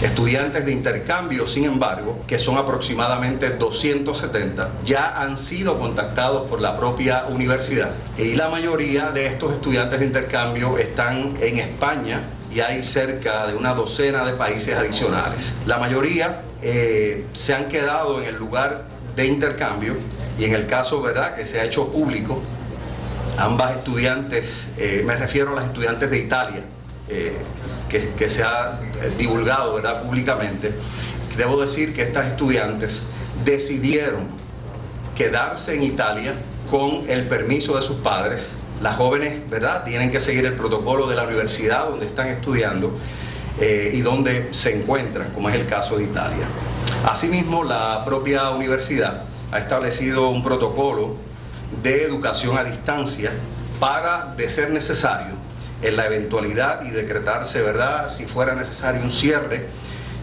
Estudiantes 0.00 0.64
de 0.64 0.70
intercambio, 0.70 1.48
sin 1.48 1.64
embargo, 1.64 2.20
que 2.28 2.38
son 2.38 2.56
aproximadamente 2.56 3.50
270, 3.50 4.70
ya 4.84 5.20
han 5.20 5.36
sido 5.36 5.76
contactados 5.76 6.48
por 6.48 6.60
la 6.60 6.78
propia 6.78 7.26
universidad 7.26 7.90
y 8.16 8.36
la 8.36 8.48
mayoría 8.48 9.10
de 9.10 9.26
estos 9.26 9.54
estudiantes 9.54 9.98
de 9.98 10.06
intercambio 10.06 10.78
están 10.78 11.34
en 11.40 11.58
España, 11.58 12.22
y 12.50 12.60
hay 12.60 12.82
cerca 12.82 13.46
de 13.46 13.54
una 13.54 13.74
docena 13.74 14.24
de 14.24 14.32
países 14.32 14.74
adicionales. 14.76 15.52
La 15.66 15.78
mayoría 15.78 16.42
eh, 16.62 17.26
se 17.32 17.54
han 17.54 17.68
quedado 17.68 18.20
en 18.22 18.28
el 18.28 18.36
lugar 18.36 18.84
de 19.14 19.26
intercambio 19.26 19.96
y 20.38 20.44
en 20.44 20.54
el 20.54 20.66
caso, 20.66 21.02
¿verdad?, 21.02 21.36
que 21.36 21.44
se 21.44 21.60
ha 21.60 21.64
hecho 21.64 21.88
público, 21.88 22.40
ambas 23.36 23.76
estudiantes, 23.76 24.64
eh, 24.78 25.02
me 25.04 25.16
refiero 25.16 25.52
a 25.52 25.56
las 25.56 25.66
estudiantes 25.66 26.10
de 26.10 26.18
Italia, 26.18 26.62
eh, 27.08 27.36
que, 27.88 28.10
que, 28.10 28.28
se 28.28 28.42
ha 28.42 28.78
divulgado, 29.18 29.74
¿verdad?, 29.74 30.02
públicamente, 30.02 30.72
debo 31.36 31.60
decir 31.60 31.92
que 31.94 32.02
estas 32.02 32.28
estudiantes 32.28 33.00
decidieron 33.44 34.26
quedarse 35.16 35.74
en 35.74 35.82
Italia 35.82 36.34
con 36.70 37.08
el 37.08 37.24
permiso 37.26 37.76
de 37.76 37.82
sus 37.82 37.96
padres 37.98 38.48
las 38.82 38.96
jóvenes, 38.96 39.48
¿verdad?, 39.50 39.84
tienen 39.84 40.10
que 40.10 40.20
seguir 40.20 40.46
el 40.46 40.54
protocolo 40.54 41.06
de 41.06 41.16
la 41.16 41.24
universidad 41.24 41.88
donde 41.88 42.06
están 42.06 42.28
estudiando 42.28 42.92
eh, 43.60 43.90
y 43.92 44.00
donde 44.00 44.52
se 44.52 44.76
encuentran, 44.76 45.30
como 45.32 45.48
es 45.48 45.56
el 45.56 45.66
caso 45.66 45.96
de 45.96 46.04
Italia. 46.04 46.46
Asimismo, 47.04 47.64
la 47.64 48.04
propia 48.04 48.50
universidad 48.50 49.22
ha 49.50 49.58
establecido 49.58 50.30
un 50.30 50.42
protocolo 50.42 51.16
de 51.82 52.04
educación 52.04 52.56
a 52.56 52.64
distancia 52.64 53.32
para, 53.80 54.34
de 54.36 54.50
ser 54.50 54.70
necesario, 54.70 55.34
en 55.82 55.96
la 55.96 56.06
eventualidad 56.06 56.82
y 56.82 56.90
decretarse, 56.90 57.60
¿verdad?, 57.62 58.12
si 58.14 58.26
fuera 58.26 58.54
necesario 58.54 59.02
un 59.02 59.12
cierre 59.12 59.66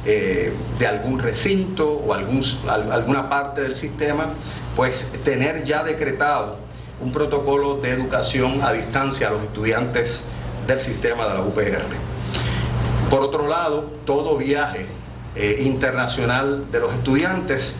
eh, 0.05 0.53
de 0.77 0.87
algún 0.87 1.19
recinto 1.19 1.89
o 1.89 2.13
algún, 2.13 2.43
alguna 2.67 3.29
parte 3.29 3.61
del 3.61 3.75
sistema, 3.75 4.27
pues 4.75 5.05
tener 5.23 5.63
ya 5.63 5.83
decretado 5.83 6.64
un 7.01 7.11
protocolo 7.11 7.75
de 7.77 7.91
educación 7.91 8.61
a 8.63 8.71
distancia 8.71 9.27
a 9.27 9.31
los 9.31 9.43
estudiantes 9.43 10.19
del 10.67 10.81
sistema 10.81 11.27
de 11.27 11.33
la 11.35 11.41
UPR. 11.41 11.83
Por 13.09 13.21
otro 13.21 13.47
lado, 13.47 13.91
todo 14.05 14.37
viaje 14.37 14.85
eh, 15.35 15.57
internacional 15.61 16.71
de 16.71 16.79
los 16.79 16.93
estudiantes, 16.93 17.73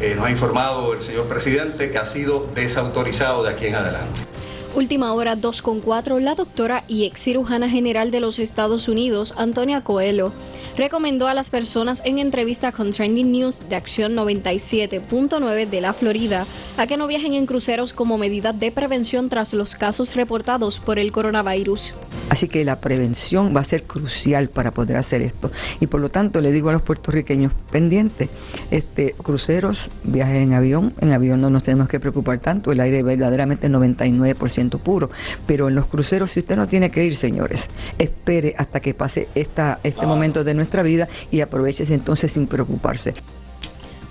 eh, 0.00 0.14
nos 0.16 0.26
ha 0.26 0.30
informado 0.30 0.94
el 0.94 1.02
señor 1.02 1.26
presidente 1.26 1.90
que 1.90 1.98
ha 1.98 2.06
sido 2.06 2.46
desautorizado 2.54 3.42
de 3.42 3.50
aquí 3.50 3.66
en 3.66 3.74
adelante. 3.74 4.31
Última 4.74 5.12
hora 5.12 5.36
2.4, 5.36 6.18
la 6.18 6.34
doctora 6.34 6.82
y 6.88 7.04
ex 7.04 7.20
cirujana 7.20 7.68
general 7.68 8.10
de 8.10 8.20
los 8.20 8.38
Estados 8.38 8.88
Unidos, 8.88 9.34
Antonia 9.36 9.82
Coelho, 9.82 10.32
recomendó 10.78 11.28
a 11.28 11.34
las 11.34 11.50
personas 11.50 12.00
en 12.06 12.18
entrevista 12.18 12.72
con 12.72 12.90
Trending 12.90 13.32
News 13.32 13.68
de 13.68 13.76
Acción 13.76 14.14
97.9 14.14 15.68
de 15.68 15.80
la 15.82 15.92
Florida 15.92 16.46
a 16.78 16.86
que 16.86 16.96
no 16.96 17.06
viajen 17.06 17.34
en 17.34 17.44
cruceros 17.44 17.92
como 17.92 18.16
medida 18.16 18.54
de 18.54 18.72
prevención 18.72 19.28
tras 19.28 19.52
los 19.52 19.74
casos 19.74 20.16
reportados 20.16 20.80
por 20.80 20.98
el 20.98 21.12
coronavirus. 21.12 21.92
Así 22.30 22.48
que 22.48 22.64
la 22.64 22.80
prevención 22.80 23.54
va 23.54 23.60
a 23.60 23.64
ser 23.64 23.82
crucial 23.82 24.48
para 24.48 24.70
poder 24.70 24.96
hacer 24.96 25.20
esto. 25.20 25.50
Y 25.80 25.86
por 25.86 26.00
lo 26.00 26.08
tanto 26.08 26.40
le 26.40 26.50
digo 26.50 26.70
a 26.70 26.72
los 26.72 26.80
puertorriqueños 26.80 27.52
pendientes, 27.70 28.30
este, 28.70 29.12
cruceros, 29.12 29.90
viajes 30.02 30.36
en 30.36 30.54
avión, 30.54 30.94
en 31.02 31.12
avión 31.12 31.42
no 31.42 31.50
nos 31.50 31.62
tenemos 31.62 31.88
que 31.88 32.00
preocupar 32.00 32.38
tanto, 32.38 32.72
el 32.72 32.80
aire 32.80 33.02
verdaderamente 33.02 33.68
99% 33.68 34.61
puro. 34.70 35.10
Pero 35.46 35.68
en 35.68 35.74
los 35.74 35.86
cruceros, 35.86 36.30
si 36.30 36.40
usted 36.40 36.56
no 36.56 36.66
tiene 36.66 36.90
que 36.90 37.04
ir, 37.04 37.16
señores, 37.16 37.68
espere 37.98 38.54
hasta 38.58 38.80
que 38.80 38.94
pase 38.94 39.28
esta, 39.34 39.78
este 39.82 40.06
momento 40.06 40.44
de 40.44 40.54
nuestra 40.54 40.82
vida 40.82 41.08
y 41.30 41.40
aproveche 41.40 41.84
entonces 41.92 42.32
sin 42.32 42.46
preocuparse. 42.46 43.14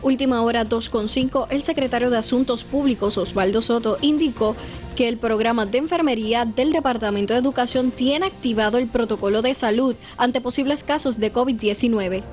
Última 0.01 0.41
hora 0.41 0.65
2.5, 0.65 1.47
el 1.51 1.61
secretario 1.61 2.09
de 2.09 2.17
Asuntos 2.17 2.63
Públicos, 2.63 3.19
Osvaldo 3.19 3.61
Soto, 3.61 3.99
indicó 4.01 4.55
que 4.95 5.07
el 5.07 5.17
programa 5.17 5.67
de 5.67 5.77
enfermería 5.77 6.43
del 6.45 6.71
Departamento 6.71 7.33
de 7.33 7.39
Educación 7.39 7.91
tiene 7.91 8.25
activado 8.25 8.79
el 8.79 8.87
protocolo 8.87 9.43
de 9.43 9.53
salud 9.53 9.95
ante 10.17 10.41
posibles 10.41 10.83
casos 10.83 11.19
de 11.19 11.31
COVID-19. 11.31 12.23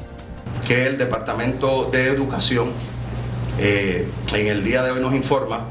Que 0.66 0.86
el 0.86 0.96
Departamento 0.96 1.90
de 1.90 2.06
Educación 2.06 2.68
eh, 3.58 4.08
en 4.32 4.46
el 4.46 4.64
día 4.64 4.82
de 4.82 4.92
hoy 4.92 5.00
nos 5.00 5.14
informa 5.14 5.66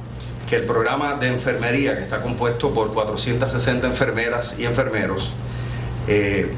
que 0.48 0.56
el 0.56 0.66
programa 0.66 1.16
de 1.16 1.28
enfermería, 1.28 1.96
que 1.98 2.04
está 2.04 2.22
compuesto 2.22 2.74
por 2.74 2.94
460 2.94 3.88
enfermeras 3.88 4.56
y 4.58 4.66
enfermeros, 4.66 5.30
eh, 6.08 6.50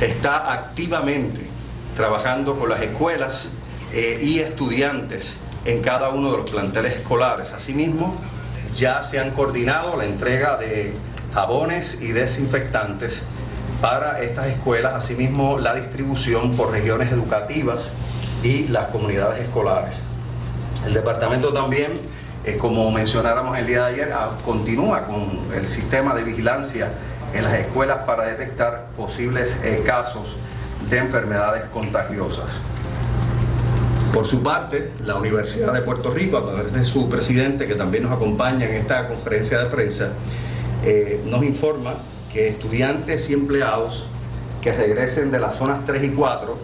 está 0.00 0.52
activamente 0.52 1.46
trabajando 1.96 2.58
con 2.58 2.68
las 2.68 2.82
escuelas 2.82 3.44
eh, 3.92 4.18
y 4.20 4.40
estudiantes 4.40 5.34
en 5.64 5.82
cada 5.82 6.08
uno 6.08 6.32
de 6.32 6.38
los 6.38 6.50
planteles 6.50 6.96
escolares. 6.96 7.50
Asimismo, 7.50 8.16
ya 8.74 9.04
se 9.04 9.20
han 9.20 9.30
coordinado 9.30 9.96
la 9.96 10.04
entrega 10.04 10.56
de 10.56 10.92
jabones 11.32 11.98
y 12.00 12.08
desinfectantes 12.08 13.22
para 13.80 14.22
estas 14.22 14.46
escuelas, 14.46 14.94
asimismo 14.94 15.58
la 15.58 15.74
distribución 15.74 16.56
por 16.56 16.72
regiones 16.72 17.12
educativas 17.12 17.90
y 18.42 18.68
las 18.68 18.86
comunidades 18.88 19.44
escolares. 19.44 19.96
El 20.86 20.94
departamento 20.94 21.52
también 21.52 21.92
eh, 22.44 22.56
como 22.56 22.90
mencionáramos 22.90 23.56
el 23.56 23.66
día 23.66 23.84
de 23.86 23.92
ayer, 23.92 24.12
ah, 24.12 24.30
continúa 24.44 25.06
con 25.06 25.38
el 25.54 25.68
sistema 25.68 26.14
de 26.14 26.24
vigilancia 26.24 26.90
en 27.32 27.44
las 27.44 27.54
escuelas 27.54 28.04
para 28.04 28.24
detectar 28.24 28.88
posibles 28.96 29.56
eh, 29.62 29.82
casos 29.86 30.36
de 30.90 30.98
enfermedades 30.98 31.64
contagiosas. 31.70 32.50
Por 34.12 34.26
su 34.26 34.42
parte, 34.42 34.90
la 35.06 35.14
Universidad 35.14 35.72
de 35.72 35.82
Puerto 35.82 36.10
Rico, 36.10 36.38
a 36.38 36.44
través 36.44 36.72
de 36.72 36.84
su 36.84 37.08
presidente, 37.08 37.66
que 37.66 37.76
también 37.76 38.02
nos 38.02 38.12
acompaña 38.12 38.66
en 38.66 38.74
esta 38.74 39.08
conferencia 39.08 39.60
de 39.60 39.66
prensa, 39.66 40.08
eh, 40.84 41.22
nos 41.24 41.44
informa 41.44 41.94
que 42.32 42.48
estudiantes 42.48 43.30
y 43.30 43.34
empleados 43.34 44.04
que 44.60 44.72
regresen 44.72 45.30
de 45.30 45.38
las 45.38 45.54
zonas 45.54 45.86
3 45.86 46.04
y 46.04 46.08
4 46.08 46.58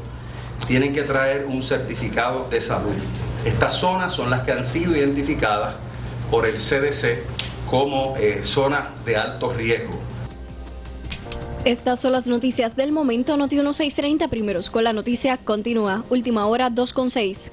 tienen 0.66 0.92
que 0.92 1.02
traer 1.02 1.46
un 1.46 1.62
certificado 1.62 2.48
de 2.50 2.60
salud. 2.60 2.96
Estas 3.44 3.76
zonas 3.76 4.14
son 4.14 4.30
las 4.30 4.42
que 4.42 4.52
han 4.52 4.64
sido 4.64 4.96
identificadas 4.96 5.76
por 6.30 6.46
el 6.46 6.54
CDC 6.54 7.18
como 7.68 8.16
eh, 8.18 8.42
zonas 8.44 8.84
de 9.04 9.16
alto 9.16 9.52
riesgo. 9.52 9.98
Estas 11.64 12.00
son 12.00 12.12
las 12.12 12.26
noticias 12.26 12.76
del 12.76 12.92
momento. 12.92 13.36
Noti 13.36 13.56
1630 13.56 14.28
primeros 14.28 14.70
con 14.70 14.84
la 14.84 14.92
noticia 14.92 15.36
continúa. 15.36 16.04
Última 16.08 16.46
hora 16.46 16.70
2.6. 16.70 17.50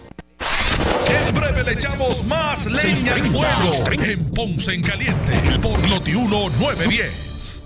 En 1.07 1.35
breve 1.35 1.63
le 1.63 1.73
echamos 1.73 2.23
más 2.25 2.65
leña 2.65 3.13
al 3.13 3.23
fuego 3.25 4.03
en 4.03 4.29
Ponce 4.31 4.73
en 4.73 4.81
Caliente 4.81 5.33
por 5.61 5.77
Noti 5.89 6.13
910. 6.13 7.64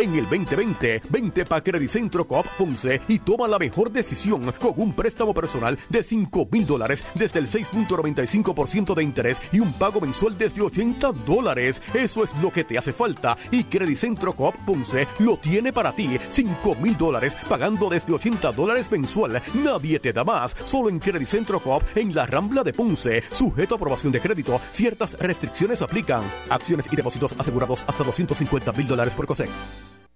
En 0.00 0.14
el 0.14 0.22
2020, 0.30 1.02
20 1.10 1.44
para 1.44 1.62
Credicentro 1.62 2.26
Coop 2.26 2.46
Ponce 2.56 3.02
y 3.06 3.18
toma 3.18 3.46
la 3.46 3.58
mejor 3.58 3.92
decisión 3.92 4.50
con 4.58 4.72
un 4.78 4.94
préstamo 4.94 5.34
personal 5.34 5.78
de 5.90 6.02
5 6.02 6.48
mil 6.50 6.66
dólares 6.66 7.04
desde 7.14 7.38
el 7.38 7.46
6.95% 7.46 8.94
de 8.94 9.02
interés 9.02 9.36
y 9.52 9.60
un 9.60 9.70
pago 9.74 10.00
mensual 10.00 10.38
desde 10.38 10.62
80 10.62 11.12
dólares. 11.26 11.82
Eso 11.92 12.24
es 12.24 12.34
lo 12.40 12.50
que 12.50 12.64
te 12.64 12.78
hace 12.78 12.94
falta 12.94 13.36
y 13.50 13.64
Credicentro 13.64 14.32
Coop 14.32 14.54
Ponce 14.64 15.06
lo 15.18 15.36
tiene 15.36 15.70
para 15.70 15.92
ti. 15.92 16.18
5 16.30 16.76
mil 16.76 16.96
dólares 16.96 17.36
pagando 17.46 17.90
desde 17.90 18.14
80 18.14 18.52
dólares 18.52 18.90
mensual. 18.90 19.42
Nadie 19.62 19.98
te 19.98 20.14
da 20.14 20.24
más. 20.24 20.56
Solo 20.64 20.88
en 20.88 20.98
Credicentro 20.98 21.60
Coop 21.60 21.82
en 21.94 22.14
la 22.14 22.24
Rambla 22.24 22.64
de 22.64 22.72
Ponce. 22.72 23.22
Sujeto 23.30 23.74
a 23.74 23.76
aprobación 23.76 24.12
de 24.12 24.22
crédito. 24.22 24.62
Ciertas 24.72 25.12
restricciones 25.18 25.82
aplican. 25.82 26.22
Acciones 26.48 26.86
y 26.90 26.96
depósitos 26.96 27.34
asegurados 27.38 27.84
hasta 27.86 28.02
250 28.02 28.72
mil 28.72 28.88
dólares 28.88 29.12
por 29.12 29.26
COSEC. 29.26 29.50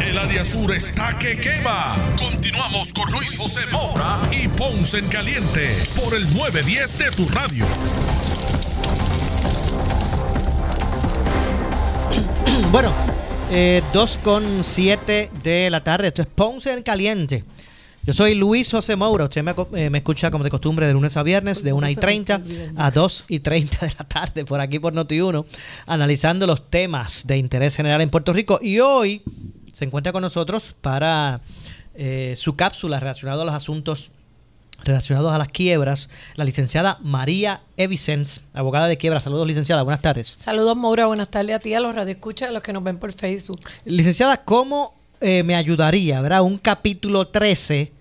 El 0.00 0.18
área 0.18 0.44
sur 0.44 0.72
está 0.74 1.18
que 1.18 1.38
quema. 1.38 1.96
Continuamos 2.18 2.92
con 2.92 3.10
Luis 3.12 3.38
José 3.38 3.60
Moura 3.70 4.20
y 4.30 4.48
Ponce 4.48 4.98
en 4.98 5.08
Caliente 5.08 5.76
por 5.94 6.14
el 6.14 6.24
910 6.34 6.98
de 6.98 7.10
tu 7.10 7.28
radio. 7.28 7.66
Bueno, 12.70 12.90
eh, 13.50 13.82
2 13.92 14.18
con 14.24 14.64
7 14.64 15.30
de 15.42 15.70
la 15.70 15.84
tarde. 15.84 16.08
Esto 16.08 16.22
es 16.22 16.28
Ponce 16.28 16.72
en 16.72 16.82
Caliente. 16.82 17.44
Yo 18.04 18.12
soy 18.12 18.34
Luis 18.34 18.68
José 18.68 18.96
Moura. 18.96 19.24
Usted 19.24 19.44
me, 19.44 19.54
eh, 19.74 19.88
me, 19.88 19.98
escucha 19.98 20.32
como 20.32 20.42
de 20.42 20.50
costumbre 20.50 20.88
de 20.88 20.92
lunes 20.92 21.16
a 21.16 21.22
viernes, 21.22 21.62
de 21.62 21.72
1 21.72 21.88
y 21.88 21.94
30 21.94 22.42
a 22.76 22.90
2 22.90 23.24
y 23.28 23.38
30 23.38 23.86
de 23.86 23.92
la 23.96 24.04
tarde, 24.04 24.44
por 24.44 24.60
aquí 24.60 24.80
por 24.80 24.92
Noti1, 24.92 25.44
analizando 25.86 26.48
los 26.48 26.68
temas 26.68 27.28
de 27.28 27.36
interés 27.36 27.76
general 27.76 28.00
en 28.00 28.10
Puerto 28.10 28.32
Rico. 28.32 28.58
Y 28.60 28.80
hoy 28.80 29.22
se 29.72 29.84
encuentra 29.84 30.12
con 30.12 30.22
nosotros 30.22 30.74
para 30.80 31.42
eh, 31.94 32.34
su 32.36 32.56
cápsula 32.56 32.98
relacionada 32.98 33.42
a 33.42 33.44
los 33.44 33.54
asuntos 33.54 34.10
relacionados 34.82 35.32
a 35.32 35.38
las 35.38 35.46
quiebras, 35.46 36.10
la 36.34 36.44
licenciada 36.44 36.98
María 37.02 37.62
Evicens, 37.76 38.40
abogada 38.52 38.88
de 38.88 38.96
quiebras. 38.96 39.22
Saludos, 39.22 39.46
licenciada. 39.46 39.84
Buenas 39.84 40.02
tardes. 40.02 40.34
Saludos, 40.36 40.76
Maura. 40.76 41.06
Buenas 41.06 41.28
tardes 41.28 41.54
a 41.54 41.60
ti, 41.60 41.72
a 41.72 41.78
los 41.78 41.94
radioescuchas, 41.94 42.48
a 42.48 42.52
los 42.52 42.64
que 42.64 42.72
nos 42.72 42.82
ven 42.82 42.98
por 42.98 43.12
Facebook. 43.12 43.60
Licenciada, 43.84 44.38
¿cómo 44.38 45.00
eh, 45.22 45.42
me 45.42 45.54
ayudaría, 45.54 46.20
¿verdad? 46.20 46.42
Un 46.42 46.58
capítulo 46.58 47.28
13 47.28 47.92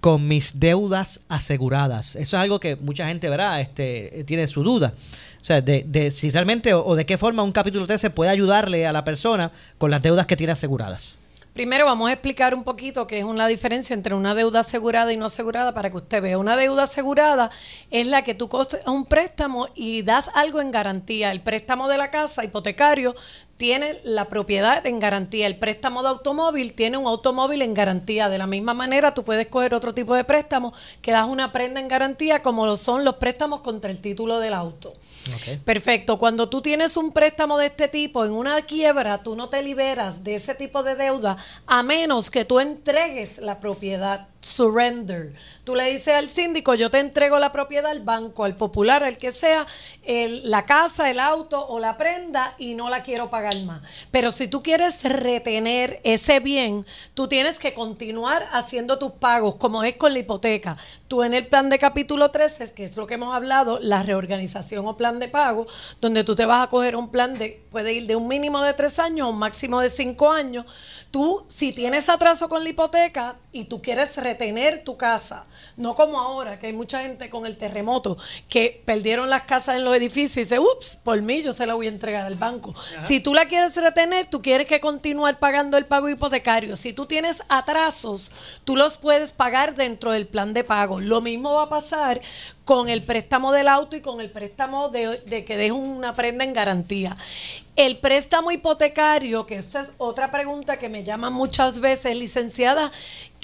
con 0.00 0.26
mis 0.28 0.60
deudas 0.60 1.20
aseguradas. 1.28 2.16
Eso 2.16 2.36
es 2.36 2.42
algo 2.42 2.60
que 2.60 2.76
mucha 2.76 3.08
gente, 3.08 3.28
¿verdad? 3.28 3.60
Este, 3.60 4.24
tiene 4.26 4.46
su 4.46 4.62
duda. 4.62 4.94
O 5.40 5.44
sea, 5.44 5.60
de, 5.60 6.10
si 6.10 6.30
realmente 6.30 6.74
o, 6.74 6.94
de 6.96 7.06
qué 7.06 7.16
forma 7.16 7.42
un 7.42 7.52
capítulo 7.52 7.86
13 7.86 8.10
puede 8.10 8.30
ayudarle 8.30 8.86
a 8.86 8.92
la 8.92 9.04
persona 9.04 9.52
con 9.78 9.90
las 9.90 10.02
deudas 10.02 10.26
que 10.26 10.36
tiene 10.36 10.52
aseguradas. 10.52 11.18
Primero 11.52 11.86
vamos 11.86 12.10
a 12.10 12.12
explicar 12.12 12.54
un 12.54 12.64
poquito 12.64 13.06
qué 13.06 13.20
es 13.20 13.24
una 13.24 13.46
diferencia 13.46 13.94
entre 13.94 14.14
una 14.14 14.34
deuda 14.34 14.60
asegurada 14.60 15.10
y 15.12 15.16
no 15.16 15.24
asegurada 15.24 15.72
para 15.72 15.88
que 15.88 15.96
usted 15.96 16.20
vea. 16.20 16.36
Una 16.36 16.54
deuda 16.54 16.82
asegurada 16.82 17.50
es 17.90 18.06
la 18.08 18.22
que 18.22 18.34
tú 18.34 18.48
coges 18.48 18.78
un 18.86 19.06
préstamo 19.06 19.66
y 19.74 20.02
das 20.02 20.30
algo 20.34 20.60
en 20.60 20.70
garantía. 20.70 21.32
El 21.32 21.40
préstamo 21.40 21.88
de 21.88 21.96
la 21.96 22.10
casa 22.10 22.44
hipotecario 22.44 23.14
tiene 23.56 23.98
la 24.04 24.26
propiedad 24.26 24.86
en 24.86 25.00
garantía. 25.00 25.46
El 25.46 25.58
préstamo 25.58 26.02
de 26.02 26.08
automóvil 26.08 26.74
tiene 26.74 26.98
un 26.98 27.06
automóvil 27.06 27.62
en 27.62 27.74
garantía. 27.74 28.28
De 28.28 28.38
la 28.38 28.46
misma 28.46 28.74
manera, 28.74 29.14
tú 29.14 29.24
puedes 29.24 29.46
coger 29.46 29.74
otro 29.74 29.94
tipo 29.94 30.14
de 30.14 30.24
préstamo 30.24 30.72
que 31.00 31.12
das 31.12 31.26
una 31.26 31.52
prenda 31.52 31.80
en 31.80 31.88
garantía, 31.88 32.42
como 32.42 32.66
lo 32.66 32.76
son 32.76 33.04
los 33.04 33.16
préstamos 33.16 33.60
contra 33.60 33.90
el 33.90 34.00
título 34.00 34.38
del 34.38 34.54
auto. 34.54 34.92
Okay. 35.38 35.56
Perfecto. 35.56 36.18
Cuando 36.18 36.48
tú 36.48 36.62
tienes 36.62 36.96
un 36.96 37.12
préstamo 37.12 37.58
de 37.58 37.66
este 37.66 37.88
tipo 37.88 38.24
en 38.24 38.32
una 38.32 38.62
quiebra, 38.62 39.22
tú 39.22 39.34
no 39.34 39.48
te 39.48 39.62
liberas 39.62 40.22
de 40.22 40.36
ese 40.36 40.54
tipo 40.54 40.82
de 40.82 40.94
deuda 40.94 41.36
a 41.66 41.82
menos 41.82 42.30
que 42.30 42.44
tú 42.44 42.60
entregues 42.60 43.38
la 43.38 43.58
propiedad. 43.58 44.28
Surrender. 44.40 45.34
Tú 45.64 45.74
le 45.74 45.92
dices 45.92 46.14
al 46.14 46.28
síndico, 46.28 46.74
yo 46.74 46.88
te 46.88 47.00
entrego 47.00 47.40
la 47.40 47.50
propiedad 47.50 47.90
al 47.90 47.98
banco, 47.98 48.44
al 48.44 48.56
popular, 48.56 49.02
al 49.02 49.18
que 49.18 49.32
sea, 49.32 49.66
el, 50.04 50.48
la 50.48 50.64
casa, 50.66 51.10
el 51.10 51.18
auto 51.18 51.66
o 51.66 51.80
la 51.80 51.96
prenda 51.96 52.54
y 52.56 52.74
no 52.74 52.88
la 52.88 53.02
quiero 53.02 53.28
pagar 53.28 53.45
más. 53.64 53.82
Pero 54.10 54.32
si 54.32 54.48
tú 54.48 54.62
quieres 54.62 55.02
retener 55.04 56.00
ese 56.04 56.40
bien, 56.40 56.84
tú 57.14 57.28
tienes 57.28 57.58
que 57.58 57.74
continuar 57.74 58.46
haciendo 58.52 58.98
tus 58.98 59.12
pagos, 59.12 59.56
como 59.56 59.84
es 59.84 59.96
con 59.96 60.12
la 60.12 60.18
hipoteca. 60.18 60.76
Tú 61.08 61.22
en 61.22 61.34
el 61.34 61.46
plan 61.46 61.70
de 61.70 61.78
capítulo 61.78 62.30
13, 62.30 62.72
que 62.72 62.84
es 62.84 62.96
lo 62.96 63.06
que 63.06 63.14
hemos 63.14 63.34
hablado, 63.34 63.78
la 63.80 64.02
reorganización 64.02 64.86
o 64.86 64.96
plan 64.96 65.18
de 65.18 65.28
pago, 65.28 65.66
donde 66.00 66.24
tú 66.24 66.34
te 66.34 66.46
vas 66.46 66.66
a 66.66 66.70
coger 66.70 66.96
un 66.96 67.10
plan 67.10 67.38
de, 67.38 67.62
puede 67.70 67.92
ir 67.92 68.06
de 68.06 68.16
un 68.16 68.26
mínimo 68.26 68.60
de 68.62 68.74
tres 68.74 68.98
años 68.98 69.26
a 69.26 69.30
un 69.30 69.38
máximo 69.38 69.80
de 69.80 69.88
cinco 69.88 70.32
años. 70.32 70.66
Tú, 71.16 71.42
si 71.48 71.72
tienes 71.72 72.10
atraso 72.10 72.46
con 72.46 72.62
la 72.62 72.68
hipoteca 72.68 73.36
y 73.50 73.64
tú 73.64 73.80
quieres 73.80 74.14
retener 74.18 74.84
tu 74.84 74.98
casa, 74.98 75.46
no 75.78 75.94
como 75.94 76.20
ahora, 76.20 76.58
que 76.58 76.66
hay 76.66 76.74
mucha 76.74 77.00
gente 77.00 77.30
con 77.30 77.46
el 77.46 77.56
terremoto 77.56 78.18
que 78.50 78.82
perdieron 78.84 79.30
las 79.30 79.44
casas 79.44 79.76
en 79.76 79.84
los 79.86 79.96
edificios 79.96 80.36
y 80.36 80.40
dice, 80.40 80.58
ups, 80.58 80.98
por 81.02 81.22
mí 81.22 81.40
yo 81.40 81.54
se 81.54 81.64
la 81.64 81.72
voy 81.72 81.86
a 81.86 81.88
entregar 81.88 82.26
al 82.26 82.34
banco. 82.34 82.74
Ajá. 82.76 83.00
Si 83.00 83.20
tú 83.20 83.32
la 83.32 83.46
quieres 83.46 83.74
retener, 83.76 84.26
tú 84.26 84.42
quieres 84.42 84.66
que 84.66 84.78
continuar 84.78 85.38
pagando 85.38 85.78
el 85.78 85.86
pago 85.86 86.10
hipotecario. 86.10 86.76
Si 86.76 86.92
tú 86.92 87.06
tienes 87.06 87.42
atrasos, 87.48 88.30
tú 88.64 88.76
los 88.76 88.98
puedes 88.98 89.32
pagar 89.32 89.74
dentro 89.74 90.12
del 90.12 90.26
plan 90.26 90.52
de 90.52 90.64
pago. 90.64 91.00
Lo 91.00 91.22
mismo 91.22 91.54
va 91.54 91.62
a 91.62 91.68
pasar 91.70 92.20
con 92.66 92.90
el 92.90 93.02
préstamo 93.02 93.52
del 93.52 93.68
auto 93.68 93.96
y 93.96 94.02
con 94.02 94.20
el 94.20 94.28
préstamo 94.28 94.90
de, 94.90 95.16
de 95.24 95.46
que 95.46 95.56
dejes 95.56 95.72
una 95.72 96.12
prenda 96.12 96.44
en 96.44 96.52
garantía. 96.52 97.16
El 97.76 97.98
préstamo 97.98 98.50
hipotecario, 98.52 99.44
que 99.44 99.56
esta 99.56 99.82
es 99.82 99.92
otra 99.98 100.30
pregunta 100.30 100.78
que 100.78 100.88
me 100.88 101.04
llaman 101.04 101.34
muchas 101.34 101.78
veces, 101.78 102.16
licenciada, 102.16 102.90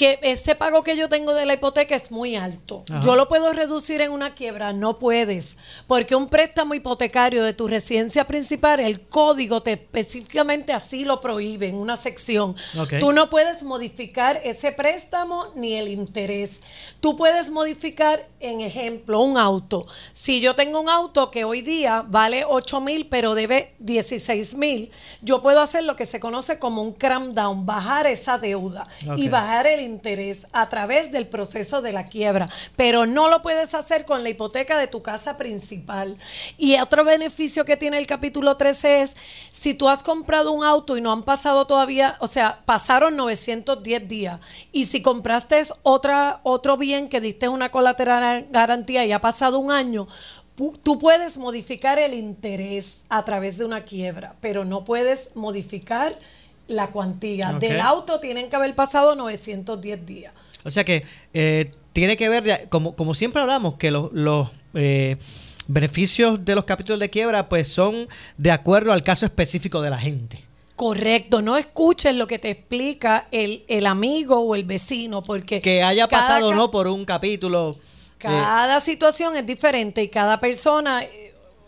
que 0.03 0.19
este 0.23 0.57
pago 0.57 0.83
que 0.83 0.97
yo 0.97 1.09
tengo 1.09 1.33
de 1.33 1.47
la 1.47 1.55
hipoteca 1.55 1.95
es 1.95 2.11
muy 2.11 2.35
alto. 2.35 2.83
Ajá. 2.91 3.03
Yo 3.03 3.15
lo 3.15 3.29
puedo 3.29 3.53
reducir 3.53 4.01
en 4.01 4.11
una 4.11 4.35
quiebra, 4.35 4.73
no 4.73 4.99
puedes, 4.99 5.57
porque 5.87 6.17
un 6.17 6.27
préstamo 6.27 6.75
hipotecario 6.75 7.45
de 7.45 7.53
tu 7.53 7.69
residencia 7.69 8.27
principal, 8.27 8.81
el 8.81 9.03
código 9.03 9.63
te 9.63 9.75
específicamente 9.75 10.73
así 10.73 11.05
lo 11.05 11.21
prohíbe 11.21 11.69
en 11.69 11.77
una 11.77 11.97
sección. 11.97 12.57
Okay. 12.77 12.99
Tú 12.99 13.13
no 13.13 13.31
puedes 13.31 13.63
modificar 13.63 14.41
ese 14.43 14.73
préstamo 14.73 15.53
ni 15.55 15.75
el 15.75 15.87
interés. 15.87 16.63
Tú 16.99 17.17
puedes 17.17 17.51
modificar, 17.51 18.27
en 18.41 18.61
ejemplo, 18.61 19.21
un 19.21 19.39
auto. 19.39 19.87
Si 20.11 20.41
yo 20.41 20.57
tengo 20.57 20.81
un 20.81 20.89
auto 20.89 21.31
que 21.31 21.45
hoy 21.45 21.63
día 21.63 22.05
vale 22.05 22.45
8 22.45 22.81
mil, 22.81 23.07
pero 23.07 23.37
debe 23.37 23.75
16 23.79 24.55
mil, 24.57 24.91
yo 25.21 25.43
puedo 25.43 25.61
hacer 25.61 25.85
lo 25.85 25.95
que 25.95 26.07
se 26.07 26.19
conoce 26.19 26.59
como 26.59 26.83
un 26.83 26.93
cram 26.93 27.33
down, 27.35 27.65
bajar 27.65 28.09
esa 28.09 28.39
deuda 28.39 28.89
okay. 29.07 29.25
y 29.25 29.29
bajar 29.29 29.69
el 29.69 29.92
interés 29.93 30.47
a 30.53 30.69
través 30.69 31.13
del 31.13 31.27
proceso 31.29 31.83
de 31.83 31.93
la 31.93 32.05
quiebra, 32.05 32.49
pero 32.77 33.07
no 33.07 33.29
lo 33.29 33.43
puedes 33.43 33.75
hacer 33.75 34.05
con 34.05 34.23
la 34.23 34.31
hipoteca 34.31 34.79
de 34.79 34.87
tu 34.87 35.03
casa 35.03 35.37
principal. 35.37 36.17
Y 36.57 36.81
otro 36.81 37.05
beneficio 37.05 37.65
que 37.65 37.77
tiene 37.77 37.99
el 37.99 38.07
capítulo 38.07 38.57
13 38.57 39.03
es, 39.03 39.15
si 39.51 39.75
tú 39.75 39.89
has 39.89 40.03
comprado 40.03 40.53
un 40.53 40.65
auto 40.65 40.97
y 40.97 41.01
no 41.01 41.13
han 41.13 41.23
pasado 41.23 41.67
todavía, 41.67 42.17
o 42.21 42.27
sea, 42.27 42.63
pasaron 42.65 43.17
910 43.17 44.09
días, 44.09 44.41
y 44.73 44.87
si 44.87 45.03
compraste 45.03 45.63
otra, 45.83 46.41
otro 46.43 46.77
bien 46.77 47.09
que 47.09 47.21
diste 47.21 47.49
una 47.49 47.71
colateral 47.71 48.47
garantía 48.51 49.05
y 49.05 49.13
ha 49.13 49.21
pasado 49.21 49.59
un 49.59 49.71
año, 49.71 50.09
tú 50.83 50.99
puedes 50.99 51.39
modificar 51.39 51.99
el 51.99 52.15
interés 52.15 52.97
a 53.09 53.25
través 53.25 53.59
de 53.59 53.65
una 53.65 53.83
quiebra, 53.83 54.37
pero 54.41 54.65
no 54.65 54.85
puedes 54.85 55.31
modificar 55.35 56.17
la 56.73 56.89
cuantía. 56.89 57.57
Okay. 57.57 57.69
Del 57.69 57.81
auto 57.81 58.21
tienen 58.21 58.51
que 58.51 58.57
haber 58.57 58.75
pasado 58.75 59.15
910 59.15 60.07
días. 60.07 60.33
O 60.65 60.71
sea 60.71 60.85
que 60.85 61.05
eh, 61.35 61.71
tiene 61.93 62.17
que 62.17 62.29
ver, 62.29 62.69
como, 62.69 62.95
como 62.95 63.15
siempre 63.15 63.43
hablamos, 63.43 63.75
que 63.75 63.91
los, 63.91 64.13
los 64.13 64.49
eh, 64.75 65.17
beneficios 65.67 66.45
de 66.45 66.55
los 66.55 66.65
capítulos 66.65 67.01
de 67.01 67.11
quiebra 67.11 67.49
pues 67.49 67.69
son 67.69 68.09
de 68.37 68.51
acuerdo 68.51 68.93
al 68.93 69.03
caso 69.03 69.27
específico 69.27 69.81
de 69.83 69.91
la 69.91 69.99
gente. 69.99 70.41
Correcto, 70.77 71.43
no 71.43 71.57
escuches 71.57 72.17
lo 72.17 72.27
que 72.27 72.39
te 72.39 72.51
explica 72.51 73.29
el, 73.31 73.65
el 73.69 73.87
amigo 73.87 74.41
o 74.41 74.55
el 74.55 74.65
vecino, 74.65 75.23
porque... 75.23 75.61
Que 75.61 75.83
haya 75.83 76.09
pasado 76.09 76.49
o 76.49 76.55
no 76.55 76.71
por 76.71 76.89
un 76.89 77.05
capítulo... 77.05 77.77
Cada 78.19 78.79
eh, 78.79 78.81
situación 78.81 79.37
es 79.37 79.45
diferente 79.45 80.03
y 80.03 80.09
cada 80.09 80.39
persona 80.39 81.03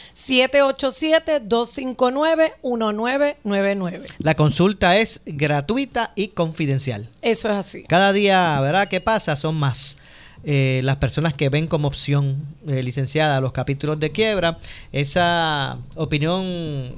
787-259-1999. 2.73 4.07
La 4.19 4.35
consulta 4.35 4.99
es 4.99 5.23
gratuita 5.27 6.13
y 6.15 6.29
confidencial. 6.29 7.07
Eso 7.23 7.49
es 7.49 7.55
así. 7.55 7.85
Cada 7.85 8.13
día, 8.13 8.61
¿verdad? 8.61 8.89
¿Qué 8.89 9.01
pasa? 9.01 9.37
Son 9.37 9.55
más 9.57 9.97
eh, 10.45 10.81
las 10.85 10.97
personas 10.97 11.35
que 11.35 11.49
ven 11.49 11.67
como 11.67 11.89
opción, 11.89 12.45
eh, 12.69 12.83
licenciada, 12.83 13.41
los 13.41 13.53
capítulos 13.53 13.99
de 13.99 14.11
quiebra. 14.11 14.59
Esa 14.93 15.79
opinión 15.97 16.45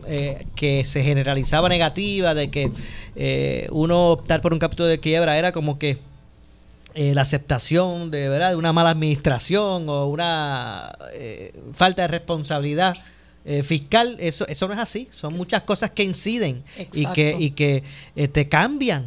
eh, 0.06 0.44
que 0.54 0.84
se 0.84 1.02
generalizaba 1.02 1.68
negativa 1.68 2.34
de 2.34 2.50
que 2.50 2.70
eh, 3.14 3.68
uno 3.70 4.08
optar 4.10 4.40
por 4.40 4.52
un 4.52 4.58
capítulo 4.58 4.88
de 4.88 4.98
quiebra 5.00 5.38
era 5.38 5.52
como 5.52 5.78
que 5.78 5.98
eh, 6.94 7.14
la 7.14 7.20
aceptación 7.22 8.10
de 8.10 8.30
verdad 8.30 8.50
de 8.50 8.56
una 8.56 8.72
mala 8.72 8.88
administración 8.88 9.86
o 9.90 10.06
una 10.06 10.96
eh, 11.12 11.52
falta 11.74 12.00
de 12.00 12.08
responsabilidad 12.08 12.94
eh, 13.44 13.62
fiscal. 13.62 14.16
Eso 14.18 14.46
eso 14.48 14.66
no 14.66 14.72
es 14.72 14.80
así. 14.80 15.06
Son 15.14 15.34
muchas 15.34 15.60
cosas 15.62 15.90
que 15.90 16.02
inciden 16.02 16.64
y 16.94 17.04
que 17.08 17.36
y 17.38 17.50
que 17.50 17.84
te 18.32 18.48
cambian 18.48 19.04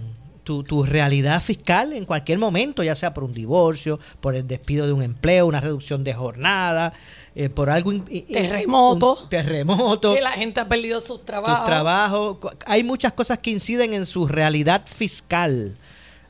tu, 0.49 0.63
tu 0.63 0.81
realidad 0.83 1.43
fiscal 1.43 1.93
en 1.93 2.05
cualquier 2.05 2.39
momento 2.39 2.81
ya 2.81 2.95
sea 2.95 3.13
por 3.13 3.23
un 3.23 3.35
divorcio 3.35 3.99
por 4.19 4.33
el 4.33 4.47
despido 4.47 4.87
de 4.87 4.93
un 4.93 5.03
empleo 5.03 5.45
una 5.45 5.61
reducción 5.61 6.03
de 6.03 6.11
jornada 6.15 6.91
eh, 7.35 7.49
por 7.49 7.69
algo 7.69 7.91
Terremoto. 8.31 9.19
un 9.21 9.29
terremoto 9.29 10.15
Que 10.15 10.21
la 10.21 10.31
gente 10.31 10.59
ha 10.59 10.67
perdido 10.67 10.99
sus 11.01 11.23
trabajos. 11.23 11.67
trabajo 11.67 12.39
cu- 12.39 12.49
hay 12.65 12.83
muchas 12.83 13.13
cosas 13.13 13.37
que 13.37 13.51
inciden 13.51 13.93
en 13.93 14.07
su 14.07 14.27
realidad 14.27 14.81
fiscal 14.87 15.77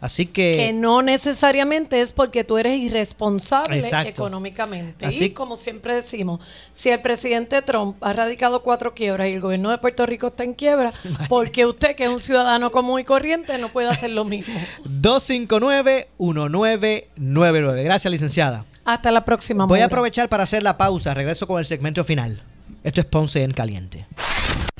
así 0.02 0.26
que 0.26 0.54
que 0.56 0.74
no 0.74 1.02
necesariamente 1.02 2.02
es 2.02 2.14
porque 2.14 2.43
tú 2.43 2.58
eres 2.58 2.78
irresponsable 2.78 3.80
Exacto. 3.80 4.10
económicamente. 4.10 5.06
Así- 5.06 5.26
y 5.26 5.30
como 5.32 5.56
siempre 5.56 5.95
decimos, 5.95 6.39
si 6.72 6.89
el 6.89 7.02
presidente 7.02 7.62
Trump 7.62 7.97
ha 8.02 8.14
radicado 8.14 8.62
cuatro 8.64 8.93
quiebras 8.93 9.28
y 9.30 9.34
el 9.34 9.41
gobierno 9.41 9.70
de 9.72 9.78
Puerto 9.78 10.06
Rico 10.06 10.28
está 10.28 10.43
en 10.43 10.54
quiebra, 10.54 10.91
porque 11.30 11.66
usted, 11.66 11.95
que 11.95 12.04
es 12.06 12.10
un 12.10 12.20
ciudadano 12.20 12.72
común 12.72 13.00
y 13.00 13.04
corriente, 13.04 13.58
no 13.58 13.70
puede 13.70 13.89
hacer 13.89 14.12
lo 14.12 14.26
mismo? 14.26 14.60
259-1999. 14.86 17.84
Gracias, 17.84 18.12
licenciada. 18.12 18.66
Hasta 18.86 19.12
la 19.12 19.26
próxima. 19.26 19.66
Voy 19.66 19.82
a 19.82 19.86
aprovechar 19.86 20.30
para 20.30 20.43
hacer 20.43 20.64
la 20.64 20.78
pausa. 20.78 21.14
Regreso 21.14 21.47
con 21.47 21.60
el 21.60 21.66
segmento 21.66 22.04
final. 22.04 22.41
Esto 22.84 23.02
es 23.02 23.08
Ponce 23.08 23.44
en 23.44 23.52
Caliente. 23.52 24.06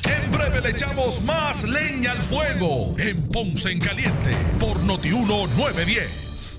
En 0.06 0.32
breve 0.32 0.62
le 0.62 0.70
echamos 0.70 1.22
más 1.24 1.64
leña 1.64 2.14
al 2.14 2.24
fuego 2.24 2.96
en 2.98 3.28
Ponce 3.28 3.72
en 3.72 3.80
Caliente 3.80 4.32
por 4.60 4.80
Notiuno 4.84 5.48
910. 5.48 6.59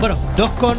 Bueno, 0.00 0.16
2 0.34 0.50
con 0.52 0.78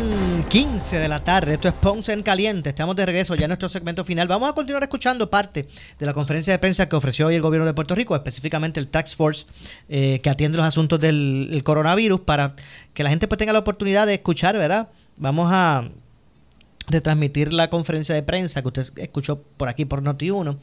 15 0.50 0.98
de 0.98 1.08
la 1.08 1.24
tarde. 1.24 1.54
Esto 1.54 1.68
es 1.68 1.76
Ponce 1.76 2.12
en 2.12 2.24
Caliente. 2.24 2.70
Estamos 2.70 2.96
de 2.96 3.06
regreso 3.06 3.36
ya 3.36 3.46
en 3.46 3.50
nuestro 3.50 3.70
segmento 3.70 4.04
final. 4.04 4.28
Vamos 4.28 4.50
a 4.50 4.54
continuar 4.54 4.82
escuchando 4.82 5.30
parte 5.30 5.68
de 6.00 6.06
la 6.08 6.14
conferencia 6.14 6.52
de 6.52 6.58
prensa 6.58 6.90
que 6.90 6.96
ofreció 6.96 7.28
hoy 7.28 7.36
el 7.36 7.42
gobierno 7.42 7.68
de 7.68 7.74
Puerto 7.76 7.94
Rico, 7.94 8.16
específicamente 8.16 8.80
el 8.80 8.88
Tax 8.88 9.16
Force, 9.16 9.46
eh, 9.90 10.20
que 10.24 10.30
atiende 10.32 10.58
los 10.58 10.66
asuntos 10.66 11.00
del 11.00 11.50
el 11.52 11.64
coronavirus, 11.64 12.22
para 12.22 12.56
que 12.96 13.04
la 13.04 13.12
gente 13.12 13.28
pues 13.28 13.38
tenga 13.38 13.54
la 13.54 13.60
oportunidad 13.60 14.08
de 14.08 14.16
escuchar, 14.16 14.58
¿verdad? 14.58 14.90
Vamos 15.18 15.50
a 15.52 15.88
retransmitir 16.88 17.54
la 17.54 17.70
conferencia 17.70 18.16
de 18.16 18.24
prensa 18.24 18.64
que 18.64 18.68
usted 18.70 18.88
escuchó 18.96 19.40
por 19.56 19.70
aquí 19.70 19.86
por 19.86 20.02
Noti1 20.02 20.58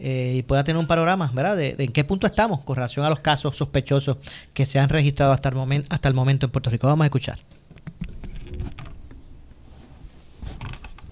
eh, 0.00 0.34
y 0.36 0.42
pueda 0.42 0.62
tener 0.64 0.78
un 0.78 0.86
panorama, 0.86 1.30
¿verdad? 1.32 1.56
De, 1.56 1.76
de 1.76 1.84
en 1.84 1.92
qué 1.92 2.04
punto 2.04 2.26
estamos 2.26 2.60
con 2.60 2.76
relación 2.76 3.06
a 3.06 3.10
los 3.10 3.20
casos 3.20 3.56
sospechosos 3.56 4.18
que 4.52 4.66
se 4.66 4.78
han 4.78 4.90
registrado 4.90 5.32
hasta 5.32 5.48
el, 5.48 5.54
momen- 5.54 5.86
hasta 5.88 6.08
el 6.08 6.14
momento 6.14 6.44
en 6.44 6.52
Puerto 6.52 6.68
Rico. 6.68 6.86
Vamos 6.88 7.04
a 7.04 7.06
escuchar. 7.06 7.38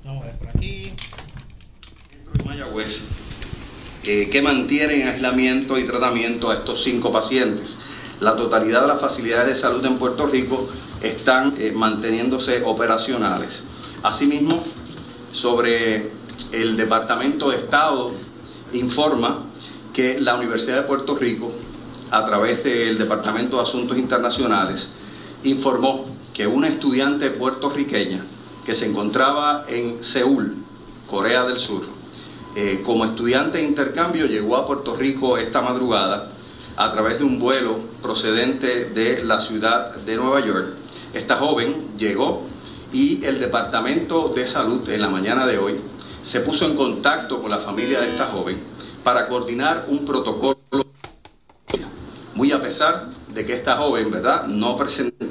Vamos 0.05 0.23
a 0.25 0.27
ver 0.27 0.37
por 0.39 0.49
aquí. 0.49 0.93
Mayagüez, 2.81 3.01
eh, 4.05 4.29
que 4.31 4.43
mantiene 4.43 5.03
en 5.03 5.09
aislamiento 5.09 5.79
y 5.79 5.85
tratamiento 5.85 6.51
a 6.51 6.57
estos 6.57 6.83
cinco 6.83 7.13
pacientes. 7.13 7.79
La 8.21 8.37
totalidad 8.37 8.83
de 8.83 8.89
las 8.89 9.01
facilidades 9.01 9.55
de 9.55 9.57
salud 9.57 9.85
en 9.85 9.97
Puerto 9.97 10.27
Rico 10.27 10.69
están 11.03 11.55
eh, 11.59 11.73
manteniéndose 11.75 12.63
operacionales. 12.65 13.61
Asimismo, 14.03 14.63
sobre 15.33 16.11
el 16.53 16.77
Departamento 16.77 17.51
de 17.51 17.59
Estado 17.59 18.13
informa 18.73 19.45
que 19.93 20.21
la 20.21 20.37
Universidad 20.37 20.77
de 20.77 20.83
Puerto 20.83 21.17
Rico, 21.17 21.53
a 22.11 22.25
través 22.27 22.65
del 22.65 22.99
Departamento 22.99 23.57
de 23.57 23.63
Asuntos 23.63 23.97
Internacionales, 23.97 24.89
informó 25.45 26.07
que 26.35 26.47
una 26.47 26.69
estudiante 26.69 27.31
puertorriqueña 27.31 28.21
que 28.65 28.75
se 28.75 28.87
encontraba 28.87 29.65
en 29.69 30.03
Seúl, 30.03 30.57
Corea 31.09 31.45
del 31.45 31.59
Sur, 31.59 32.00
eh, 32.57 32.83
como 32.85 33.05
estudiante 33.05 33.59
de 33.59 33.65
intercambio 33.65 34.27
llegó 34.27 34.57
a 34.57 34.67
Puerto 34.67 34.97
Rico 34.97 35.39
esta 35.39 35.61
madrugada 35.61 36.31
a 36.77 36.93
través 36.93 37.19
de 37.19 37.25
un 37.25 37.39
vuelo 37.39 37.77
procedente 38.03 38.87
de 38.87 39.25
la 39.25 39.41
ciudad 39.41 39.95
de 39.97 40.17
Nueva 40.17 40.45
York. 40.45 40.75
Esta 41.15 41.37
joven 41.37 41.97
llegó 41.97 42.47
y 42.93 43.25
el 43.25 43.39
Departamento 43.39 44.33
de 44.35 44.49
Salud 44.49 44.89
en 44.89 45.01
la 45.01 45.09
mañana 45.09 45.47
de 45.47 45.59
hoy 45.59 45.77
se 46.23 46.41
puso 46.41 46.67
en 46.67 46.77
contacto 46.77 47.41
con 47.41 47.51
la 47.51 47.59
familia 47.59 48.01
de 48.01 48.09
esta 48.09 48.27
joven 48.27 48.59
para 49.05 49.29
coordinar 49.29 49.87
un 49.89 50.05
protocolo 50.05 50.57
muy 52.35 52.53
a 52.53 52.61
pesar 52.61 53.09
de 53.33 53.45
que 53.45 53.55
esta 53.55 53.77
joven, 53.77 54.11
¿verdad?, 54.11 54.47
no 54.47 54.77
presenta 54.77 55.27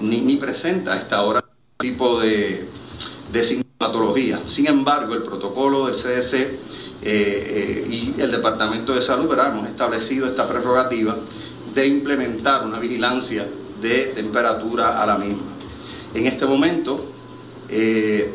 ni, 0.00 0.20
ni 0.20 0.36
presenta 0.36 0.94
a 0.94 0.96
esta 0.96 1.22
hora 1.22 1.44
tipo 1.78 2.20
de, 2.20 2.68
de 3.32 3.44
patología. 3.82 4.40
Sin 4.46 4.68
embargo, 4.68 5.14
el 5.14 5.24
protocolo 5.24 5.86
del 5.86 5.96
CDC 5.96 6.34
eh, 6.34 6.56
eh, 7.02 7.86
y 7.90 8.20
el 8.20 8.30
Departamento 8.30 8.94
de 8.94 9.02
Salud 9.02 9.28
¿verdad? 9.28 9.50
hemos 9.52 9.68
establecido 9.68 10.28
esta 10.28 10.48
prerrogativa 10.48 11.16
de 11.74 11.86
implementar 11.88 12.64
una 12.64 12.78
vigilancia 12.78 13.44
de 13.80 14.12
temperatura 14.14 15.02
a 15.02 15.06
la 15.06 15.18
misma. 15.18 15.42
En 16.14 16.26
este 16.26 16.46
momento, 16.46 17.06
eh, 17.68 18.32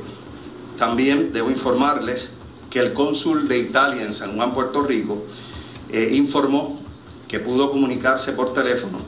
también 0.77 1.31
debo 1.31 1.49
informarles 1.49 2.29
que 2.69 2.79
el 2.79 2.91
cónsul 2.91 3.47
de 3.47 3.59
Italia 3.59 4.03
en 4.03 4.13
San 4.13 4.35
Juan, 4.35 4.53
Puerto 4.53 4.83
Rico, 4.83 5.23
informó 6.11 6.81
que 7.29 7.39
pudo 7.39 7.71
comunicarse 7.71 8.33
por 8.33 8.53
teléfono 8.53 8.99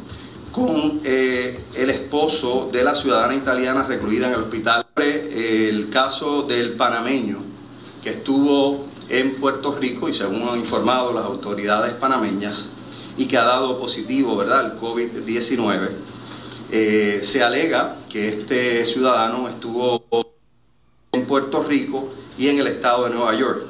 con 0.52 1.02
eh, 1.04 1.60
el 1.76 1.90
esposo 1.90 2.70
de 2.72 2.84
la 2.84 2.96
ciudadana 2.96 3.36
italiana 3.36 3.84
recluida 3.84 4.28
en 4.28 4.34
el 4.34 4.42
hospital. 4.42 4.86
El 4.96 5.90
caso 5.90 6.44
del 6.44 6.74
panameño 6.74 7.38
que 8.04 8.12
estuvo 8.12 8.86
en 9.10 9.36
Puerto 9.36 9.76
Rico 9.76 10.10
y 10.10 10.14
según 10.14 10.48
han 10.48 10.60
informado 10.60 11.14
las 11.14 11.26
autoridades 11.26 11.94
panameñas 11.94 12.66
y 13.18 13.26
que 13.26 13.38
ha 13.38 13.44
dado 13.44 13.78
positivo, 13.80 14.38
¿verdad?, 14.38 14.66
el 14.66 14.80
COVID-19, 14.80 15.90
eh, 16.72 17.20
se 17.24 17.44
alega 17.44 17.98
que 18.10 18.30
este 18.30 18.86
ciudadano 18.86 19.50
estuvo 19.50 20.04
en 21.12 21.26
Puerto 21.26 21.64
Rico 21.64 22.14
y 22.38 22.48
en 22.48 22.60
el 22.60 22.68
estado 22.68 23.06
de 23.06 23.10
Nueva 23.12 23.36
York. 23.36 23.64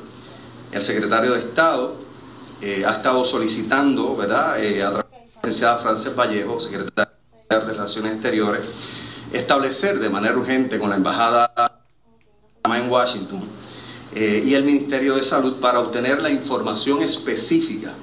El 0.71 0.83
secretario 0.83 1.33
de 1.33 1.39
Estado 1.39 1.95
eh, 2.61 2.83
ha 2.85 2.97
estado 2.97 3.25
solicitando, 3.25 4.15
¿verdad?, 4.15 4.53
a 4.53 4.91
través 4.91 5.18
licenciada 5.43 5.77
Frances 5.77 6.15
Vallejo, 6.15 6.59
secretaria 6.59 7.13
de 7.49 7.59
Relaciones 7.59 8.13
Exteriores, 8.13 8.61
establecer 9.31 9.99
de 9.99 10.09
manera 10.09 10.37
urgente 10.37 10.77
con 10.77 10.89
la 10.89 10.97
Embajada 10.97 11.79
en 12.65 12.91
Washington 12.91 13.41
eh, 14.13 14.43
y 14.45 14.53
el 14.53 14.63
Ministerio 14.63 15.15
de 15.15 15.23
Salud 15.23 15.59
para 15.59 15.79
obtener 15.79 16.21
la 16.21 16.29
información 16.29 17.01
específica 17.01 17.93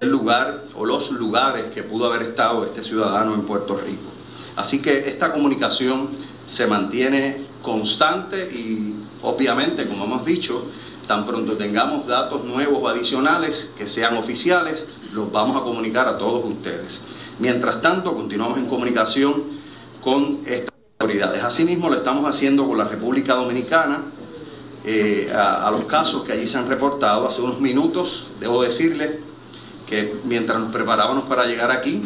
del 0.00 0.10
lugar 0.10 0.64
o 0.74 0.84
los 0.84 1.10
lugares 1.10 1.72
que 1.72 1.82
pudo 1.82 2.12
haber 2.12 2.28
estado 2.28 2.64
este 2.66 2.82
ciudadano 2.82 3.34
en 3.34 3.42
Puerto 3.42 3.76
Rico. 3.76 4.12
Así 4.56 4.80
que 4.80 5.08
esta 5.08 5.32
comunicación 5.32 6.10
se 6.46 6.66
mantiene 6.66 7.46
constante 7.62 8.48
y 8.52 8.94
obviamente, 9.22 9.88
como 9.88 10.04
hemos 10.04 10.24
dicho, 10.24 10.66
Tan 11.06 11.24
pronto 11.24 11.56
tengamos 11.56 12.06
datos 12.08 12.44
nuevos 12.44 12.82
o 12.82 12.88
adicionales 12.88 13.68
que 13.78 13.86
sean 13.86 14.16
oficiales, 14.16 14.84
los 15.16 15.32
vamos 15.32 15.56
a 15.56 15.60
comunicar 15.60 16.06
a 16.06 16.18
todos 16.18 16.44
ustedes. 16.44 17.00
Mientras 17.38 17.80
tanto, 17.80 18.14
continuamos 18.14 18.58
en 18.58 18.66
comunicación 18.66 19.42
con 20.02 20.40
estas 20.44 20.74
autoridades. 20.98 21.42
Asimismo, 21.42 21.88
lo 21.88 21.96
estamos 21.96 22.28
haciendo 22.28 22.68
con 22.68 22.76
la 22.76 22.84
República 22.84 23.34
Dominicana, 23.34 24.04
eh, 24.84 25.32
a, 25.34 25.68
los 25.70 25.84
casos 25.84 26.22
que 26.22 26.32
allí 26.32 26.46
se 26.46 26.58
han 26.58 26.68
reportado. 26.68 27.26
Hace 27.26 27.40
unos 27.40 27.60
minutos, 27.60 28.26
debo 28.38 28.62
decirles 28.62 29.16
que 29.88 30.14
mientras 30.24 30.60
nos 30.60 30.70
preparábamos 30.70 31.24
para 31.24 31.46
llegar 31.46 31.70
aquí, 31.70 32.02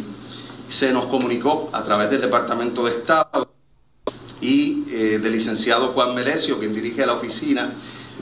se 0.69 0.93
nos 0.93 1.07
comunicó 1.07 1.69
a 1.73 1.83
través 1.83 2.11
del 2.11 2.21
Departamento 2.21 2.85
de 2.85 2.93
Estado 2.93 3.49
y 4.41 4.85
eh, 4.89 5.19
del 5.21 5.33
licenciado 5.33 5.89
Juan 5.89 6.15
Merecio, 6.15 6.61
quien 6.61 6.73
dirige 6.73 7.05
la 7.05 7.15
oficina 7.15 7.73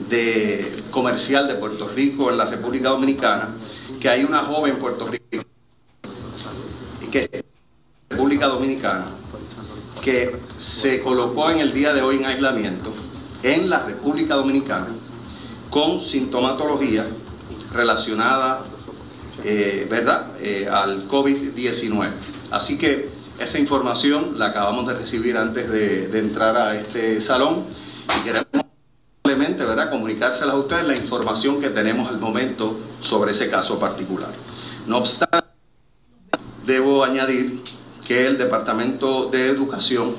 de 0.09 0.75
comercial 0.89 1.47
de 1.47 1.55
Puerto 1.55 1.87
Rico 1.89 2.31
en 2.31 2.37
la 2.37 2.45
República 2.45 2.89
Dominicana, 2.89 3.49
que 3.99 4.09
hay 4.09 4.23
una 4.23 4.43
joven 4.43 4.77
Puerto 4.77 5.07
Rico, 5.07 5.45
que 7.11 7.43
República 8.09 8.47
Dominicana, 8.47 9.07
que 10.01 10.37
se 10.57 11.01
colocó 11.01 11.49
en 11.49 11.59
el 11.59 11.73
día 11.73 11.93
de 11.93 12.01
hoy 12.01 12.17
en 12.17 12.25
aislamiento 12.25 12.93
en 13.43 13.69
la 13.69 13.83
República 13.83 14.35
Dominicana 14.35 14.87
con 15.69 15.99
sintomatología 15.99 17.07
relacionada, 17.73 18.63
eh, 19.43 19.87
¿verdad?, 19.89 20.27
eh, 20.39 20.67
al 20.71 21.07
COVID-19. 21.07 22.09
Así 22.51 22.77
que 22.77 23.09
esa 23.39 23.59
información 23.59 24.37
la 24.37 24.47
acabamos 24.47 24.87
de 24.87 24.95
recibir 24.95 25.37
antes 25.37 25.69
de, 25.69 26.07
de 26.07 26.19
entrar 26.19 26.57
a 26.57 26.75
este 26.75 27.21
salón 27.21 27.65
y 28.17 28.23
queremos 28.23 28.68
simplemente 29.29 29.63
¿verdad? 29.63 29.91
comunicárselas 29.91 30.55
a 30.55 30.57
ustedes 30.57 30.87
la 30.87 30.95
información 30.95 31.61
que 31.61 31.69
tenemos 31.69 32.09
al 32.09 32.19
momento 32.19 32.79
sobre 32.99 33.29
ese 33.29 33.47
caso 33.47 33.77
particular. 33.77 34.31
No 34.87 34.97
obstante, 34.97 35.45
debo 36.65 37.03
añadir 37.03 37.61
que 38.07 38.25
el 38.25 38.39
Departamento 38.39 39.29
de 39.29 39.49
Educación 39.49 40.15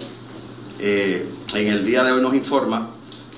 eh, 0.79 1.29
en 1.55 1.67
el 1.67 1.85
día 1.85 2.05
de 2.05 2.13
hoy 2.13 2.23
nos 2.23 2.35
informa 2.35 2.91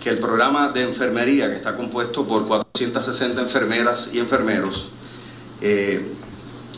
que 0.02 0.10
el 0.10 0.18
programa 0.18 0.68
de 0.68 0.82
enfermería, 0.82 1.48
que 1.48 1.56
está 1.56 1.74
compuesto 1.74 2.26
por 2.26 2.46
460 2.46 3.40
enfermeras 3.40 4.10
y 4.12 4.18
enfermeros, 4.18 4.90
eh, 5.62 6.06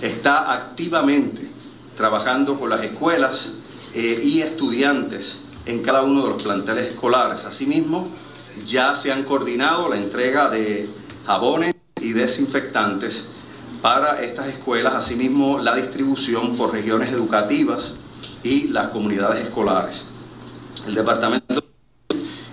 está 0.00 0.52
activamente 0.52 1.48
trabajando 1.96 2.54
con 2.60 2.70
las 2.70 2.84
escuelas 2.84 3.48
eh, 3.92 4.20
y 4.22 4.40
estudiantes 4.40 5.36
en 5.66 5.82
cada 5.82 6.02
uno 6.04 6.22
de 6.22 6.30
los 6.30 6.42
planteles 6.42 6.92
escolares. 6.92 7.44
Asimismo, 7.44 8.08
ya 8.64 8.94
se 8.94 9.10
han 9.10 9.24
coordinado 9.24 9.88
la 9.88 9.96
entrega 9.96 10.48
de 10.50 10.88
jabones 11.26 11.74
y 12.00 12.12
desinfectantes 12.12 13.24
para 13.82 14.22
estas 14.22 14.48
escuelas, 14.48 14.94
asimismo 14.94 15.58
la 15.58 15.74
distribución 15.74 16.56
por 16.56 16.72
regiones 16.72 17.12
educativas 17.12 17.94
y 18.42 18.68
las 18.68 18.88
comunidades 18.88 19.44
escolares. 19.44 20.04
El 20.86 20.94
departamento, 20.94 21.62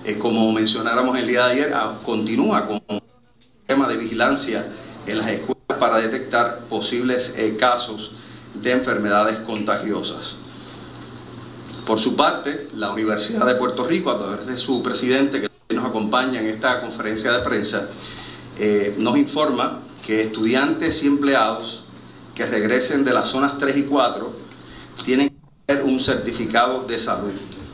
eh, 0.03 0.17
como 0.17 0.51
mencionáramos 0.51 1.17
el 1.17 1.27
día 1.27 1.45
de 1.45 1.51
ayer, 1.51 1.73
ah, 1.73 1.93
continúa 2.03 2.65
con 2.67 2.81
un 2.87 3.01
sistema 3.39 3.87
de 3.87 3.97
vigilancia 3.97 4.65
en 5.05 5.17
las 5.17 5.27
escuelas 5.27 5.77
para 5.79 5.97
detectar 5.97 6.59
posibles 6.69 7.33
eh, 7.35 7.55
casos 7.59 8.11
de 8.53 8.71
enfermedades 8.71 9.39
contagiosas. 9.39 10.35
Por 11.85 11.99
su 11.99 12.15
parte, 12.15 12.67
la 12.75 12.91
Universidad 12.91 13.45
de 13.45 13.55
Puerto 13.55 13.85
Rico, 13.85 14.11
a 14.11 14.19
través 14.19 14.45
de 14.45 14.57
su 14.57 14.83
presidente, 14.83 15.41
que 15.41 15.50
nos 15.73 15.85
acompaña 15.85 16.39
en 16.39 16.47
esta 16.47 16.81
conferencia 16.81 17.31
de 17.31 17.39
prensa, 17.43 17.89
eh, 18.57 18.95
nos 18.97 19.17
informa 19.17 19.79
que 20.05 20.23
estudiantes 20.23 21.03
y 21.03 21.07
empleados 21.07 21.83
que 22.35 22.45
regresen 22.45 23.03
de 23.05 23.13
las 23.13 23.27
zonas 23.27 23.57
3 23.57 23.77
y 23.77 23.83
4 23.83 24.31
tienen 25.05 25.29
que 25.29 25.35
tener 25.65 25.83
un 25.83 25.99
certificado 25.99 26.83
de 26.83 26.99
salud. 26.99 27.31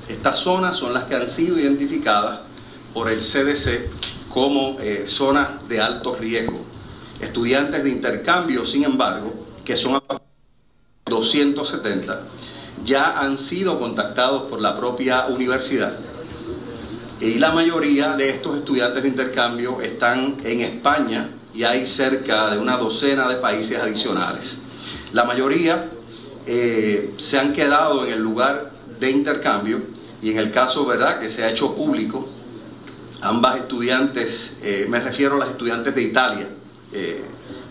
Estas 0.07 0.37
zonas 0.39 0.77
son 0.77 0.93
las 0.93 1.05
que 1.05 1.15
han 1.15 1.27
sido 1.27 1.59
identificadas 1.59 2.39
por 2.93 3.09
el 3.09 3.19
CDC 3.19 3.89
como 4.29 4.77
eh, 4.79 5.05
zonas 5.07 5.67
de 5.67 5.81
alto 5.81 6.15
riesgo. 6.15 6.65
Estudiantes 7.19 7.83
de 7.83 7.89
intercambio, 7.89 8.65
sin 8.65 8.83
embargo, 8.83 9.33
que 9.65 9.75
son 9.75 10.01
270, 11.05 12.21
ya 12.83 13.19
han 13.19 13.37
sido 13.37 13.79
contactados 13.79 14.43
por 14.43 14.61
la 14.61 14.77
propia 14.77 15.25
universidad 15.27 15.93
y 17.19 17.39
la 17.39 17.51
mayoría 17.51 18.13
de 18.15 18.29
estos 18.29 18.57
estudiantes 18.57 19.01
de 19.01 19.09
intercambio 19.09 19.81
están 19.81 20.37
en 20.43 20.61
España 20.61 21.29
y 21.53 21.63
hay 21.63 21.87
cerca 21.87 22.51
de 22.51 22.59
una 22.59 22.77
docena 22.77 23.27
de 23.27 23.37
países 23.37 23.79
adicionales. 23.79 24.57
La 25.13 25.23
mayoría 25.23 25.89
eh, 26.45 27.15
se 27.17 27.39
han 27.39 27.53
quedado 27.53 28.05
en 28.05 28.13
el 28.13 28.21
lugar 28.21 28.71
de 28.99 29.09
intercambio 29.09 29.81
y 30.21 30.29
en 30.31 30.37
el 30.37 30.51
caso, 30.51 30.85
¿verdad?, 30.85 31.19
que 31.19 31.29
se 31.29 31.43
ha 31.43 31.49
hecho 31.49 31.75
público, 31.75 32.27
ambas 33.21 33.61
estudiantes, 33.61 34.53
eh, 34.61 34.85
me 34.87 34.99
refiero 34.99 35.35
a 35.35 35.39
las 35.39 35.49
estudiantes 35.49 35.95
de 35.95 36.01
Italia, 36.03 36.47
eh, 36.93 37.23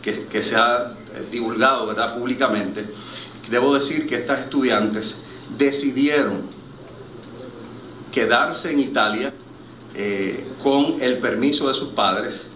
que, 0.03 0.25
que, 0.25 0.43
se 0.43 0.57
ha 0.57 0.93
divulgado, 1.31 1.87
¿verdad?, 1.87 2.17
públicamente, 2.17 2.85
debo 3.49 3.75
decir 3.75 4.09
que 4.09 4.17
estas 4.17 4.41
estudiantes 4.41 5.15
decidieron 5.57 6.43
quedarse 8.17 8.71
en 8.73 8.81
Italia 8.81 9.31
eh, 9.95 10.43
con 10.63 11.03
el 11.03 11.19
permiso 11.19 11.69
de 11.69 11.75
sus 11.75 11.91
padres. 11.91 12.47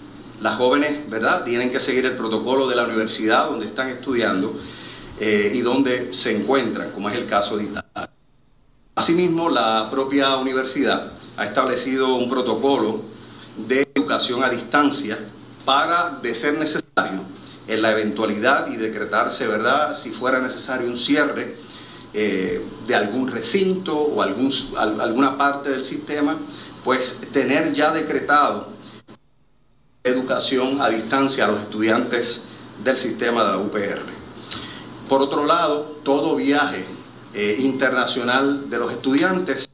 Las 0.40 0.56
jóvenes, 0.56 1.10
¿verdad?, 1.10 1.44
tienen 1.44 1.70
que 1.70 1.80
seguir 1.80 2.06
el 2.06 2.16
protocolo 2.16 2.66
de 2.66 2.76
la 2.76 2.84
universidad 2.84 3.50
donde 3.50 3.66
están 3.66 3.90
estudiando 3.90 4.54
eh, 5.20 5.52
y 5.54 5.60
donde 5.60 6.14
se 6.14 6.34
encuentran, 6.34 6.92
como 6.92 7.10
es 7.10 7.16
el 7.16 7.26
caso 7.26 7.58
de 7.58 7.64
Italia. 7.64 8.08
Asimismo, 8.94 9.50
la 9.50 9.88
propia 9.90 10.38
universidad 10.38 11.12
ha 11.36 11.44
establecido 11.44 12.14
un 12.14 12.30
protocolo 12.30 13.02
de 13.68 13.86
educación 13.94 14.42
a 14.42 14.48
distancia 14.48 15.18
para, 15.66 16.18
de 16.22 16.34
ser 16.34 16.56
necesario, 16.56 17.20
en 17.68 17.82
la 17.82 17.92
eventualidad 17.92 18.66
y 18.68 18.76
decretarse, 18.76 19.46
¿verdad?, 19.46 19.94
si 19.94 20.10
fuera 20.10 20.40
necesario 20.40 20.86
un 20.88 20.96
cierre, 20.96 21.54
eh, 22.12 22.64
de 22.86 22.94
algún 22.94 23.28
recinto 23.28 23.96
o 23.96 24.20
algún, 24.22 24.52
alguna 24.76 25.38
parte 25.38 25.70
del 25.70 25.84
sistema, 25.84 26.36
pues 26.82 27.16
tener 27.32 27.72
ya 27.72 27.92
decretado 27.92 28.68
educación 30.02 30.80
a 30.80 30.88
distancia 30.88 31.44
a 31.44 31.48
los 31.48 31.60
estudiantes 31.60 32.40
del 32.82 32.98
sistema 32.98 33.44
de 33.44 33.50
la 33.50 33.58
UPR. 33.58 34.00
Por 35.08 35.22
otro 35.22 35.44
lado, 35.44 35.98
todo 36.02 36.36
viaje 36.36 36.84
eh, 37.34 37.56
internacional 37.60 38.68
de 38.68 38.78
los 38.78 38.92
estudiantes 38.92 39.68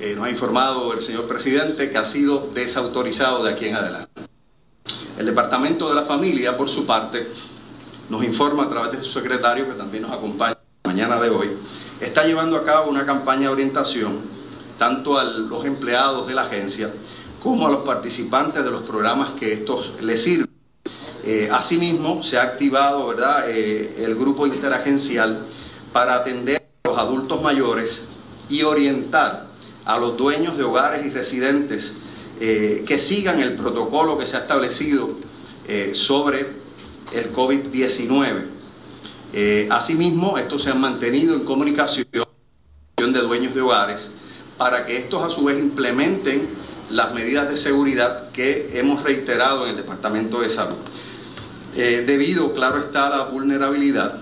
eh, 0.00 0.14
nos 0.16 0.26
ha 0.26 0.30
informado 0.30 0.92
el 0.92 1.02
señor 1.02 1.28
presidente 1.28 1.90
que 1.90 1.98
ha 1.98 2.04
sido 2.04 2.48
desautorizado 2.54 3.44
de 3.44 3.52
aquí 3.52 3.66
en 3.66 3.76
adelante. 3.76 4.22
El 5.18 5.26
Departamento 5.26 5.88
de 5.88 5.96
la 5.96 6.04
Familia, 6.04 6.56
por 6.56 6.68
su 6.68 6.86
parte, 6.86 7.28
nos 8.08 8.24
informa 8.24 8.64
a 8.64 8.68
través 8.68 8.92
de 8.92 9.06
su 9.06 9.12
secretario, 9.18 9.66
que 9.66 9.74
también 9.74 10.04
nos 10.04 10.12
acompaña 10.12 10.56
mañana 10.98 11.20
de 11.20 11.30
hoy, 11.30 11.50
está 12.00 12.24
llevando 12.24 12.56
a 12.56 12.64
cabo 12.64 12.90
una 12.90 13.06
campaña 13.06 13.42
de 13.42 13.48
orientación 13.50 14.18
tanto 14.78 15.16
a 15.16 15.22
los 15.22 15.64
empleados 15.64 16.26
de 16.26 16.34
la 16.34 16.42
agencia 16.42 16.90
como 17.40 17.68
a 17.68 17.70
los 17.70 17.82
participantes 17.82 18.64
de 18.64 18.70
los 18.72 18.84
programas 18.84 19.30
que 19.38 19.52
estos 19.52 19.92
les 20.00 20.20
sirven. 20.24 20.48
Eh, 21.22 21.48
asimismo, 21.52 22.24
se 22.24 22.36
ha 22.36 22.42
activado 22.42 23.06
¿verdad? 23.06 23.48
Eh, 23.48 23.94
el 24.04 24.16
grupo 24.16 24.44
interagencial 24.44 25.38
para 25.92 26.16
atender 26.16 26.60
a 26.82 26.88
los 26.88 26.98
adultos 26.98 27.40
mayores 27.42 28.04
y 28.48 28.64
orientar 28.64 29.46
a 29.84 29.98
los 29.98 30.16
dueños 30.16 30.58
de 30.58 30.64
hogares 30.64 31.06
y 31.06 31.10
residentes 31.10 31.92
eh, 32.40 32.82
que 32.84 32.98
sigan 32.98 33.40
el 33.40 33.54
protocolo 33.54 34.18
que 34.18 34.26
se 34.26 34.36
ha 34.36 34.40
establecido 34.40 35.10
sobre 35.92 36.46
el 37.12 37.32
COVID-19. 37.32 38.57
Asimismo, 39.70 40.38
estos 40.38 40.62
se 40.62 40.70
han 40.70 40.80
mantenido 40.80 41.34
en 41.34 41.44
comunicación 41.44 42.06
de 42.96 43.20
dueños 43.20 43.54
de 43.54 43.60
hogares 43.60 44.08
para 44.56 44.84
que 44.86 44.96
estos 44.96 45.22
a 45.22 45.30
su 45.30 45.44
vez 45.44 45.58
implementen 45.58 46.48
las 46.90 47.12
medidas 47.14 47.48
de 47.50 47.58
seguridad 47.58 48.30
que 48.30 48.78
hemos 48.78 49.02
reiterado 49.02 49.64
en 49.64 49.70
el 49.70 49.76
Departamento 49.76 50.40
de 50.40 50.50
Salud. 50.50 50.76
Eh, 51.76 52.04
debido, 52.06 52.54
claro 52.54 52.78
está, 52.78 53.06
a 53.06 53.10
la 53.10 53.24
vulnerabilidad 53.24 54.18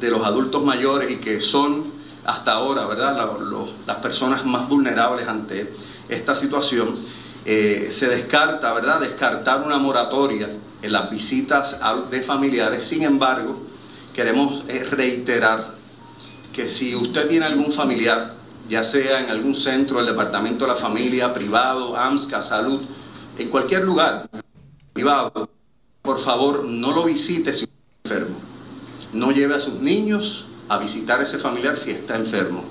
de 0.00 0.10
los 0.10 0.24
adultos 0.24 0.62
mayores 0.62 1.10
y 1.10 1.16
que 1.16 1.40
son 1.40 1.84
hasta 2.24 2.52
ahora, 2.52 2.86
¿verdad?, 2.86 3.16
las 3.86 3.96
personas 3.96 4.44
más 4.44 4.68
vulnerables 4.68 5.26
ante 5.26 5.72
esta 6.08 6.34
situación, 6.34 6.94
eh, 7.44 7.88
se 7.90 8.08
descarta, 8.08 8.74
¿verdad?, 8.74 9.00
descartar 9.00 9.62
una 9.62 9.78
moratoria 9.78 10.48
en 10.82 10.92
las 10.92 11.10
visitas 11.10 11.76
de 12.10 12.20
familiares. 12.20 12.82
Sin 12.82 13.02
embargo, 13.02 13.62
queremos 14.18 14.64
eh, 14.66 14.82
reiterar 14.82 15.74
que 16.52 16.66
si 16.66 16.92
usted 16.92 17.28
tiene 17.28 17.46
algún 17.46 17.70
familiar 17.70 18.34
ya 18.68 18.82
sea 18.82 19.20
en 19.20 19.30
algún 19.30 19.54
centro 19.54 19.98
del 19.98 20.06
Departamento 20.06 20.64
de 20.66 20.72
la 20.72 20.76
Familia, 20.76 21.32
privado, 21.32 21.96
AMSCA, 21.96 22.42
Salud, 22.42 22.80
en 23.38 23.48
cualquier 23.48 23.84
lugar 23.84 24.28
privado, 24.92 25.48
por 26.02 26.18
favor 26.18 26.64
no 26.64 26.90
lo 26.90 27.04
visite 27.04 27.54
si 27.54 27.66
está 27.66 27.76
enfermo. 28.16 28.38
No 29.12 29.30
lleve 29.30 29.54
a 29.54 29.60
sus 29.60 29.74
niños 29.74 30.46
a 30.68 30.78
visitar 30.78 31.20
a 31.20 31.22
ese 31.22 31.38
familiar 31.38 31.78
si 31.78 31.92
está 31.92 32.16
enfermo. 32.16 32.64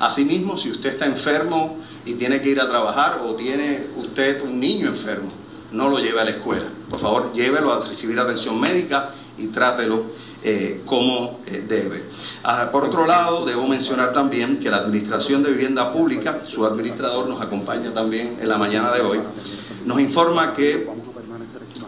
Asimismo, 0.00 0.58
si 0.58 0.72
usted 0.72 0.94
está 0.94 1.06
enfermo 1.06 1.78
y 2.06 2.14
tiene 2.14 2.40
que 2.40 2.50
ir 2.50 2.60
a 2.60 2.68
trabajar 2.68 3.20
o 3.24 3.36
tiene 3.36 3.86
usted 3.94 4.42
un 4.42 4.58
niño 4.58 4.88
enfermo, 4.88 5.28
no 5.70 5.88
lo 5.88 6.00
lleve 6.00 6.20
a 6.20 6.24
la 6.24 6.32
escuela. 6.32 6.66
Por 6.90 6.98
favor, 6.98 7.32
llévelo 7.34 7.72
a 7.72 7.86
recibir 7.86 8.18
atención 8.18 8.58
médica 8.58 9.14
y 9.38 9.46
trátelo 9.46 10.06
eh, 10.44 10.82
como 10.86 11.40
eh, 11.46 11.64
debe. 11.66 12.04
Ah, 12.44 12.68
por 12.70 12.84
otro 12.84 13.04
lado, 13.04 13.44
debo 13.44 13.66
mencionar 13.66 14.12
también 14.12 14.60
que 14.60 14.70
la 14.70 14.76
Administración 14.76 15.42
de 15.42 15.50
Vivienda 15.50 15.92
Pública, 15.92 16.42
su 16.46 16.64
administrador 16.64 17.28
nos 17.28 17.42
acompaña 17.42 17.92
también 17.92 18.36
en 18.40 18.48
la 18.48 18.56
mañana 18.56 18.92
de 18.92 19.00
hoy, 19.00 19.18
nos 19.84 19.98
informa 19.98 20.54
que 20.54 20.86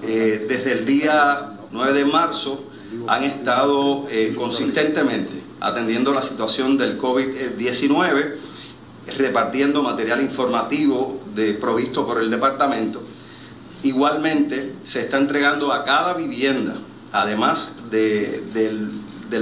eh, 0.03 0.47
desde 0.49 0.73
el 0.73 0.85
día 0.85 1.53
9 1.71 1.93
de 1.93 2.05
marzo 2.05 2.65
han 3.07 3.23
estado 3.23 4.09
consistentemente 4.37 5.41
atendiendo 5.61 6.13
la 6.13 6.23
situación 6.23 6.77
del 6.77 6.99
COVID-19, 6.99 8.35
repartiendo 9.17 9.81
material 9.81 10.23
informativo 10.23 11.21
de, 11.37 11.55
provisto 11.55 12.05
por 12.05 12.21
el 12.21 12.29
departamento. 12.29 13.01
Igualmente, 13.85 14.75
se 14.85 15.03
está 15.03 15.19
entregando 15.19 15.73
a 15.73 15.85
cada 15.85 16.15
vivienda 16.15 16.79
además 17.13 17.71
del, 17.91 18.91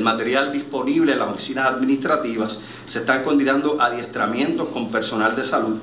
material 0.02 0.52
disponible 0.52 1.12
en 1.12 1.18
las 1.18 1.28
oficinas 1.28 1.66
administrativas, 1.74 2.58
se 2.86 3.00
están 3.00 3.24
coordinando 3.24 3.80
adiestramientos 3.80 4.68
con 4.68 4.90
personal 4.90 5.34
de 5.36 5.44
salud 5.44 5.78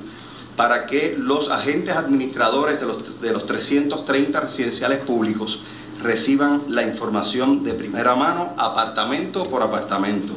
para 0.55 0.85
que 0.85 1.15
los 1.17 1.49
agentes 1.49 1.95
administradores 1.95 2.79
de 2.79 2.85
los, 2.87 3.21
de 3.21 3.33
los 3.33 3.45
330 3.45 4.39
residenciales 4.39 5.03
públicos 5.03 5.59
reciban 6.01 6.63
la 6.69 6.83
información 6.83 7.63
de 7.63 7.73
primera 7.73 8.15
mano, 8.15 8.53
apartamento 8.57 9.43
por 9.43 9.61
apartamento. 9.61 10.33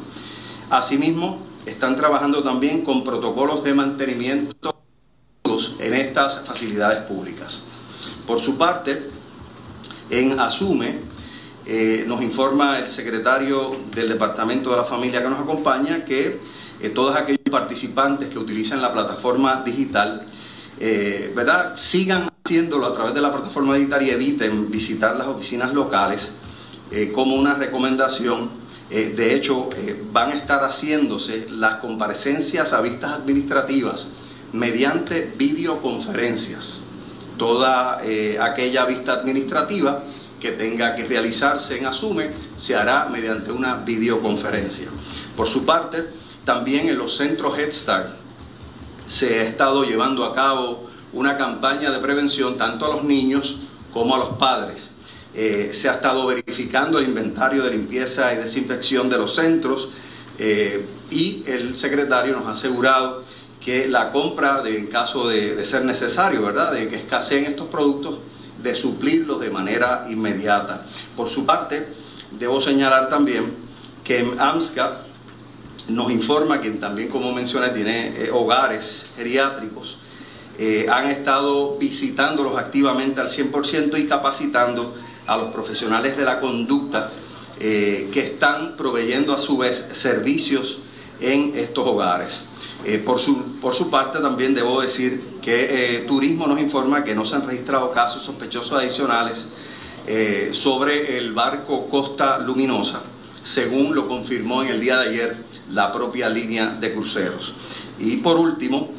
Asimismo, 0.70 1.46
están 1.66 1.96
trabajando 1.96 2.42
también 2.42 2.84
con 2.84 3.04
protocolos 3.04 3.62
de 3.62 3.74
mantenimiento 3.74 4.74
en 5.78 5.94
estas 5.94 6.40
facilidades 6.44 7.04
públicas. 7.04 7.60
Por 8.26 8.40
su 8.40 8.56
parte, 8.56 9.10
en 10.10 10.38
Asume, 10.38 11.00
eh, 11.70 12.04
nos 12.06 12.22
informa 12.22 12.78
el 12.78 12.88
secretario 12.88 13.76
del 13.94 14.08
Departamento 14.08 14.70
de 14.70 14.78
la 14.78 14.84
Familia 14.84 15.22
que 15.22 15.28
nos 15.28 15.40
acompaña 15.40 16.02
que 16.02 16.40
eh, 16.80 16.88
todos 16.88 17.14
aquellos 17.14 17.42
participantes 17.50 18.30
que 18.30 18.38
utilizan 18.38 18.80
la 18.80 18.90
plataforma 18.90 19.62
digital, 19.62 20.24
eh, 20.80 21.30
¿verdad? 21.36 21.76
Sigan 21.76 22.30
haciéndolo 22.42 22.86
a 22.86 22.94
través 22.94 23.12
de 23.12 23.20
la 23.20 23.30
plataforma 23.30 23.74
digital 23.74 24.02
y 24.02 24.08
eviten 24.08 24.70
visitar 24.70 25.14
las 25.14 25.26
oficinas 25.26 25.74
locales 25.74 26.30
como 27.14 27.36
una 27.36 27.52
recomendación. 27.52 28.48
de 28.88 29.34
hecho, 29.34 29.68
van 30.10 30.30
a 30.30 30.36
estar 30.36 30.64
haciéndose 30.64 31.48
las 31.50 31.80
comparecencias 31.80 32.72
a 32.72 32.80
vistas 32.80 33.12
administrativas 33.12 34.06
mediante 34.54 35.30
videoconferencias. 35.36 36.80
Toda 37.36 38.00
aquella 38.40 38.86
vista 38.86 39.12
administrativa 39.12 40.02
que 40.40 40.52
tenga 40.52 40.94
que 40.94 41.04
realizarse 41.04 41.78
en 41.78 41.86
Asume 41.86 42.30
se 42.56 42.76
hará 42.76 43.06
mediante 43.06 43.52
una 43.52 43.76
videoconferencia. 43.76 44.88
Por 45.36 45.48
su 45.48 45.64
parte, 45.64 46.04
también 46.44 46.88
en 46.88 46.98
los 46.98 47.16
centros 47.16 47.58
Head 47.58 47.72
Start 47.72 48.08
se 49.06 49.40
ha 49.40 49.42
estado 49.42 49.84
llevando 49.84 50.24
a 50.24 50.34
cabo 50.34 50.88
una 51.12 51.36
campaña 51.36 51.90
de 51.90 51.98
prevención 51.98 52.56
tanto 52.56 52.84
a 52.84 52.96
los 52.96 53.04
niños 53.04 53.56
como 53.92 54.14
a 54.14 54.18
los 54.18 54.38
padres. 54.38 54.90
Eh, 55.34 55.70
se 55.72 55.88
ha 55.88 55.94
estado 55.94 56.26
verificando 56.26 56.98
el 56.98 57.08
inventario 57.08 57.62
de 57.62 57.70
limpieza 57.70 58.32
y 58.32 58.36
desinfección 58.36 59.08
de 59.08 59.18
los 59.18 59.34
centros 59.34 59.88
eh, 60.38 60.86
y 61.10 61.42
el 61.46 61.76
secretario 61.76 62.36
nos 62.36 62.46
ha 62.46 62.52
asegurado 62.52 63.24
que 63.60 63.88
la 63.88 64.10
compra, 64.10 64.62
en 64.66 64.86
caso 64.86 65.28
de, 65.28 65.54
de 65.54 65.64
ser 65.64 65.84
necesario, 65.84 66.42
¿verdad?, 66.42 66.72
de 66.72 66.88
que 66.88 66.96
escaseen 66.96 67.44
estos 67.44 67.68
productos, 67.68 68.18
de 68.62 68.74
suplirlos 68.74 69.40
de 69.40 69.50
manera 69.50 70.06
inmediata. 70.08 70.84
Por 71.16 71.30
su 71.30 71.44
parte, 71.46 71.88
debo 72.32 72.60
señalar 72.60 73.08
también 73.08 73.54
que 74.04 74.18
en 74.18 74.40
AMSCA 74.40 74.92
nos 75.88 76.10
informa, 76.10 76.60
quien 76.60 76.78
también 76.78 77.08
como 77.08 77.32
mencioné 77.32 77.70
tiene 77.70 78.08
eh, 78.08 78.30
hogares 78.30 79.06
geriátricos, 79.16 79.96
eh, 80.58 80.86
han 80.90 81.10
estado 81.10 81.78
visitándolos 81.78 82.56
activamente 82.58 83.20
al 83.20 83.28
100% 83.28 83.98
y 83.98 84.06
capacitando 84.06 84.94
a 85.26 85.36
los 85.36 85.52
profesionales 85.52 86.16
de 86.16 86.24
la 86.24 86.40
conducta 86.40 87.10
eh, 87.60 88.10
que 88.12 88.20
están 88.20 88.76
proveyendo 88.76 89.34
a 89.34 89.38
su 89.38 89.56
vez 89.56 89.86
servicios 89.92 90.78
en 91.20 91.56
estos 91.56 91.86
hogares. 91.86 92.40
Eh, 92.84 92.98
por, 92.98 93.18
su, 93.18 93.58
por 93.60 93.74
su 93.74 93.90
parte 93.90 94.20
también 94.20 94.54
debo 94.54 94.80
decir 94.80 95.38
que 95.42 95.96
eh, 95.96 96.00
Turismo 96.06 96.46
nos 96.46 96.60
informa 96.60 97.02
que 97.02 97.14
no 97.14 97.24
se 97.24 97.34
han 97.34 97.44
registrado 97.46 97.90
casos 97.90 98.22
sospechosos 98.22 98.78
adicionales 98.78 99.44
eh, 100.06 100.50
sobre 100.52 101.18
el 101.18 101.32
barco 101.32 101.88
Costa 101.88 102.38
Luminosa, 102.38 103.02
según 103.42 103.94
lo 103.94 104.06
confirmó 104.06 104.62
en 104.62 104.68
el 104.68 104.80
día 104.80 104.96
de 104.98 105.08
ayer 105.08 105.36
la 105.72 105.92
propia 105.92 106.28
línea 106.28 106.66
de 106.68 106.92
cruceros. 106.92 107.52
Y 107.98 108.18
por 108.18 108.36
último, 108.36 108.90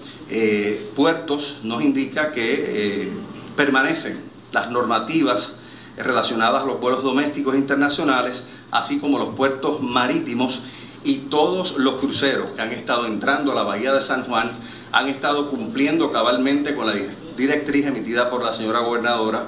Puertos 0.96 1.56
nos 1.64 1.82
indica 1.82 2.32
que 2.32 3.10
permanecen 3.56 4.20
las 4.52 4.70
normativas 4.70 5.54
relacionadas 5.98 6.62
a 6.62 6.66
los 6.68 6.80
vuelos 6.80 7.02
domésticos 7.02 7.56
e 7.56 7.58
internacionales, 7.58 8.44
así 8.70 9.00
como 9.00 9.18
los 9.18 9.34
puertos 9.34 9.82
marítimos 9.82 10.62
y 11.04 11.16
todos 11.30 11.78
los 11.78 11.96
cruceros 11.96 12.52
que 12.52 12.62
han 12.62 12.72
estado 12.72 13.06
entrando 13.06 13.52
a 13.52 13.56
la 13.56 13.64
bahía 13.64 13.94
de 13.94 14.02
San 14.02 14.24
Juan 14.24 14.52
han 14.92 15.08
estado 15.08 15.50
cumpliendo 15.50 16.12
cabalmente 16.12 16.76
con 16.76 16.88
la 16.88 16.94
directriz 17.38 17.86
emitida 17.86 18.30
por 18.30 18.44
la 18.44 18.54
señora 18.54 18.80
gobernadora 18.80 19.46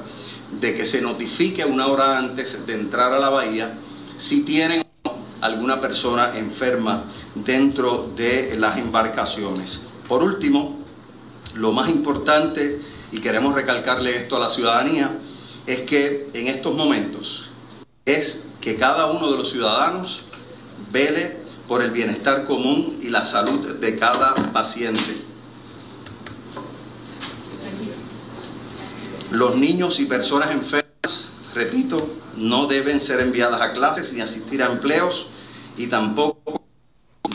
de 0.60 0.74
que 0.74 0.86
se 0.86 1.02
notifique 1.02 1.66
una 1.66 1.88
hora 1.88 2.18
antes 2.18 2.66
de 2.66 2.74
entrar 2.74 3.14
a 3.14 3.20
la 3.20 3.30
bahía 3.30 3.74
si 4.18 4.42
tienen 4.42 4.86
alguna 5.42 5.82
persona 5.82 6.38
enferma 6.38 7.04
dentro 7.36 8.12
de 8.16 8.56
las 8.58 8.78
embarcaciones. 8.78 9.80
Por 10.08 10.24
último, 10.24 10.78
lo 11.56 11.72
más 11.72 11.90
importante, 11.90 12.80
y 13.12 13.20
queremos 13.20 13.56
recalcarle 13.56 14.16
esto 14.16 14.36
a 14.36 14.40
la 14.40 14.50
ciudadanía, 14.50 15.18
es 15.66 15.82
que 15.82 16.30
en 16.34 16.48
estos 16.48 16.76
momentos 16.76 17.44
es 18.06 18.40
que 18.60 18.76
cada 18.76 19.08
uno 19.08 19.32
de 19.32 19.38
los 19.38 19.52
ciudadanos 19.52 20.24
vele 20.92 21.41
por 21.68 21.82
el 21.82 21.92
bienestar 21.92 22.46
común 22.46 23.00
y 23.02 23.10
la 23.10 23.26
salud 23.26 23.76
de 23.76 23.98
cada 23.98 24.36
paciente. 24.52 25.22
Los 29.32 29.56
niños 29.56 30.00
y 30.00 30.06
personas 30.06 30.52
enfermas, 30.52 31.30
repito, 31.56 32.06
no 32.36 32.68
deben 32.68 33.00
ser 33.00 33.22
enviadas 33.22 33.62
a 33.62 33.72
clases 33.72 34.12
ni 34.12 34.22
asistir 34.22 34.62
a 34.62 34.68
empleos 34.68 35.28
y 35.78 35.88
tampoco 35.88 36.62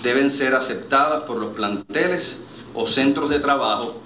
deben 0.02 0.30
ser 0.30 0.54
aceptadas 0.54 1.22
por 1.22 1.38
los 1.38 1.54
planteles 1.54 2.36
o 2.74 2.86
centros 2.86 3.30
de 3.30 3.40
trabajo, 3.40 4.00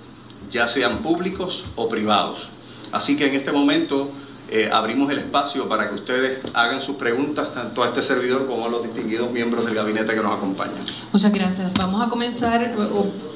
ya 0.50 0.68
sean 0.68 0.98
públicos 0.98 1.64
o 1.74 1.88
privados. 1.88 2.48
Así 2.92 3.16
que 3.16 3.26
en 3.26 3.34
este 3.34 3.52
momento 3.52 4.10
eh, 4.51 4.68
abrimos 4.72 5.11
el 5.12 5.18
espacio 5.18 5.68
para 5.68 5.88
que 5.88 5.94
ustedes 5.94 6.40
hagan 6.55 6.80
sus 6.80 6.96
preguntas 6.96 7.55
tanto 7.55 7.84
a 7.84 7.88
este 7.88 8.03
servidor 8.03 8.48
como 8.48 8.66
a 8.66 8.68
los 8.68 8.82
distinguidos 8.82 9.30
miembros 9.30 9.64
del 9.64 9.76
gabinete 9.76 10.12
que 10.12 10.20
nos 10.20 10.36
acompañan. 10.36 10.80
Muchas 11.12 11.32
gracias. 11.32 11.72
Vamos 11.74 12.05
a 12.05 12.09
comenzar, 12.09 12.74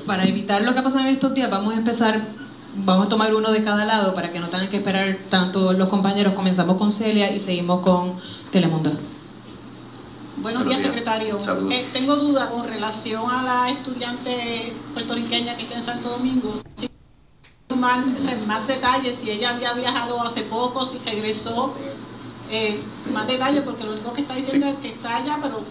para 0.06 0.24
evitar 0.24 0.62
lo 0.62 0.72
que 0.72 0.80
ha 0.80 0.82
pasado 0.82 1.06
en 1.06 1.14
estos 1.14 1.32
días, 1.32 1.48
vamos 1.48 1.74
a 1.74 1.76
empezar, 1.76 2.20
vamos 2.74 3.06
a 3.06 3.08
tomar 3.08 3.32
uno 3.32 3.52
de 3.52 3.62
cada 3.62 3.84
lado 3.84 4.12
para 4.14 4.32
que 4.32 4.40
no 4.40 4.48
tengan 4.48 4.68
que 4.68 4.78
esperar 4.78 5.16
tanto 5.30 5.72
los 5.72 5.88
compañeros. 5.88 6.34
Comenzamos 6.34 6.76
con 6.76 6.90
Celia 6.90 7.32
y 7.32 7.38
seguimos 7.38 7.80
con 7.82 8.14
Telemundo. 8.50 8.90
Buenos 10.38 10.66
días, 10.66 10.82
secretario. 10.82 11.38
Eh, 11.70 11.86
tengo 11.92 12.16
duda 12.16 12.50
con 12.50 12.66
relación 12.66 13.30
a 13.30 13.42
la 13.44 13.70
estudiante 13.70 14.72
puertorriqueña 14.92 15.54
que 15.54 15.62
está 15.62 15.78
en 15.78 15.84
Santo 15.84 16.08
Domingo 16.08 16.54
más, 17.76 18.06
más 18.46 18.66
detalles, 18.66 19.18
si 19.20 19.30
ella 19.30 19.50
había 19.50 19.72
viajado 19.72 20.20
hace 20.22 20.42
poco, 20.42 20.84
si 20.84 20.98
regresó, 20.98 21.74
eh, 22.50 22.80
más 23.12 23.26
detalles, 23.26 23.62
porque 23.62 23.84
lo 23.84 23.92
único 23.92 24.12
que 24.12 24.22
está 24.22 24.34
diciendo 24.34 24.68
es 24.68 24.76
que 24.76 24.88
está 24.88 25.16
allá, 25.16 25.38
pero 25.40 25.62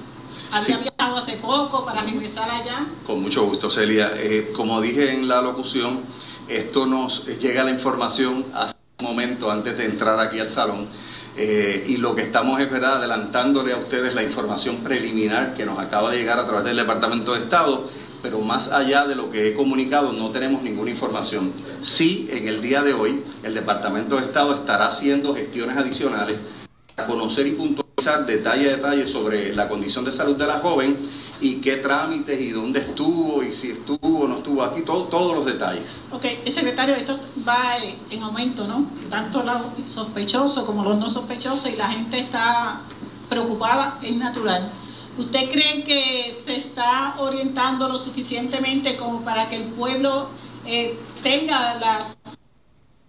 había 0.52 0.78
viajado 0.78 1.18
hace 1.18 1.34
poco 1.34 1.86
para 1.86 2.02
regresar 2.02 2.50
allá. 2.50 2.86
Con 3.06 3.22
mucho 3.22 3.44
gusto, 3.46 3.72
Celia. 3.72 4.12
Eh, 4.16 4.52
como 4.56 4.82
dije 4.82 5.12
en 5.12 5.28
la 5.28 5.42
locución, 5.42 6.02
esto 6.48 6.86
nos 6.86 7.26
llega 7.26 7.64
la 7.64 7.72
información 7.72 8.46
hace 8.54 8.76
un 9.00 9.08
momento 9.08 9.52
antes 9.52 9.78
de 9.78 9.86
entrar 9.86 10.20
aquí 10.20 10.40
al 10.40 10.50
salón. 10.50 10.88
Eh, 11.36 11.86
y 11.88 11.98
lo 11.98 12.14
que 12.14 12.22
estamos 12.22 12.60
es 12.60 12.70
¿verdad? 12.70 12.98
adelantándole 12.98 13.74
a 13.74 13.78
ustedes 13.78 14.14
la 14.14 14.22
información 14.22 14.78
preliminar 14.78 15.56
que 15.56 15.66
nos 15.66 15.80
acaba 15.80 16.12
de 16.12 16.18
llegar 16.18 16.38
a 16.38 16.46
través 16.46 16.64
del 16.64 16.78
Departamento 16.78 17.34
de 17.34 17.40
Estado 17.40 17.88
pero 18.24 18.40
más 18.40 18.70
allá 18.70 19.06
de 19.06 19.16
lo 19.16 19.30
que 19.30 19.50
he 19.50 19.54
comunicado 19.54 20.14
no 20.14 20.30
tenemos 20.30 20.64
ninguna 20.64 20.90
información. 20.90 21.52
Sí, 21.82 22.26
en 22.32 22.48
el 22.48 22.62
día 22.62 22.82
de 22.82 22.94
hoy 22.94 23.22
el 23.44 23.54
Departamento 23.54 24.16
de 24.16 24.24
Estado 24.24 24.56
estará 24.56 24.88
haciendo 24.88 25.36
gestiones 25.36 25.78
adicionales 25.78 26.40
para 26.96 27.08
conocer 27.08 27.46
y 27.46 27.52
puntualizar 27.52 28.26
detalle 28.26 28.70
a 28.70 28.78
detalle 28.78 29.08
sobre 29.10 29.54
la 29.54 29.68
condición 29.68 30.06
de 30.06 30.14
salud 30.14 30.38
de 30.38 30.48
la 30.48 30.60
joven 30.60 30.96
y 31.42 31.56
qué 31.56 31.78
trámites 31.78 32.40
y 32.40 32.52
dónde 32.52 32.80
estuvo 32.80 33.44
y 33.44 33.52
si 33.52 33.72
estuvo 33.72 34.22
o 34.22 34.28
no 34.28 34.38
estuvo 34.38 34.64
aquí, 34.64 34.84
todos 34.84 35.36
los 35.36 35.46
detalles. 35.46 35.84
Ok, 36.14 36.24
secretario, 36.54 36.96
esto 36.96 37.20
va 37.46 37.76
en 38.10 38.24
aumento, 38.24 38.66
¿no? 38.66 38.86
Tanto 39.10 39.44
los 39.44 39.92
sospechosos 39.92 40.64
como 40.64 40.86
los 40.86 40.98
no 40.98 41.10
sospechosos 41.10 41.70
y 41.70 41.76
la 41.76 41.90
gente 41.90 42.20
está 42.20 42.80
preocupada, 43.30 43.98
es 44.02 44.16
natural. 44.16 44.70
¿Usted 45.18 45.52
cree 45.52 45.84
que 45.84 46.36
se 46.44 46.56
está 46.56 47.16
orientando 47.20 47.88
lo 47.88 47.98
suficientemente 47.98 48.96
como 48.96 49.22
para 49.22 49.48
que 49.48 49.58
el 49.58 49.64
pueblo 49.64 50.28
eh, 50.66 50.98
tenga 51.22 51.76
las 51.76 52.18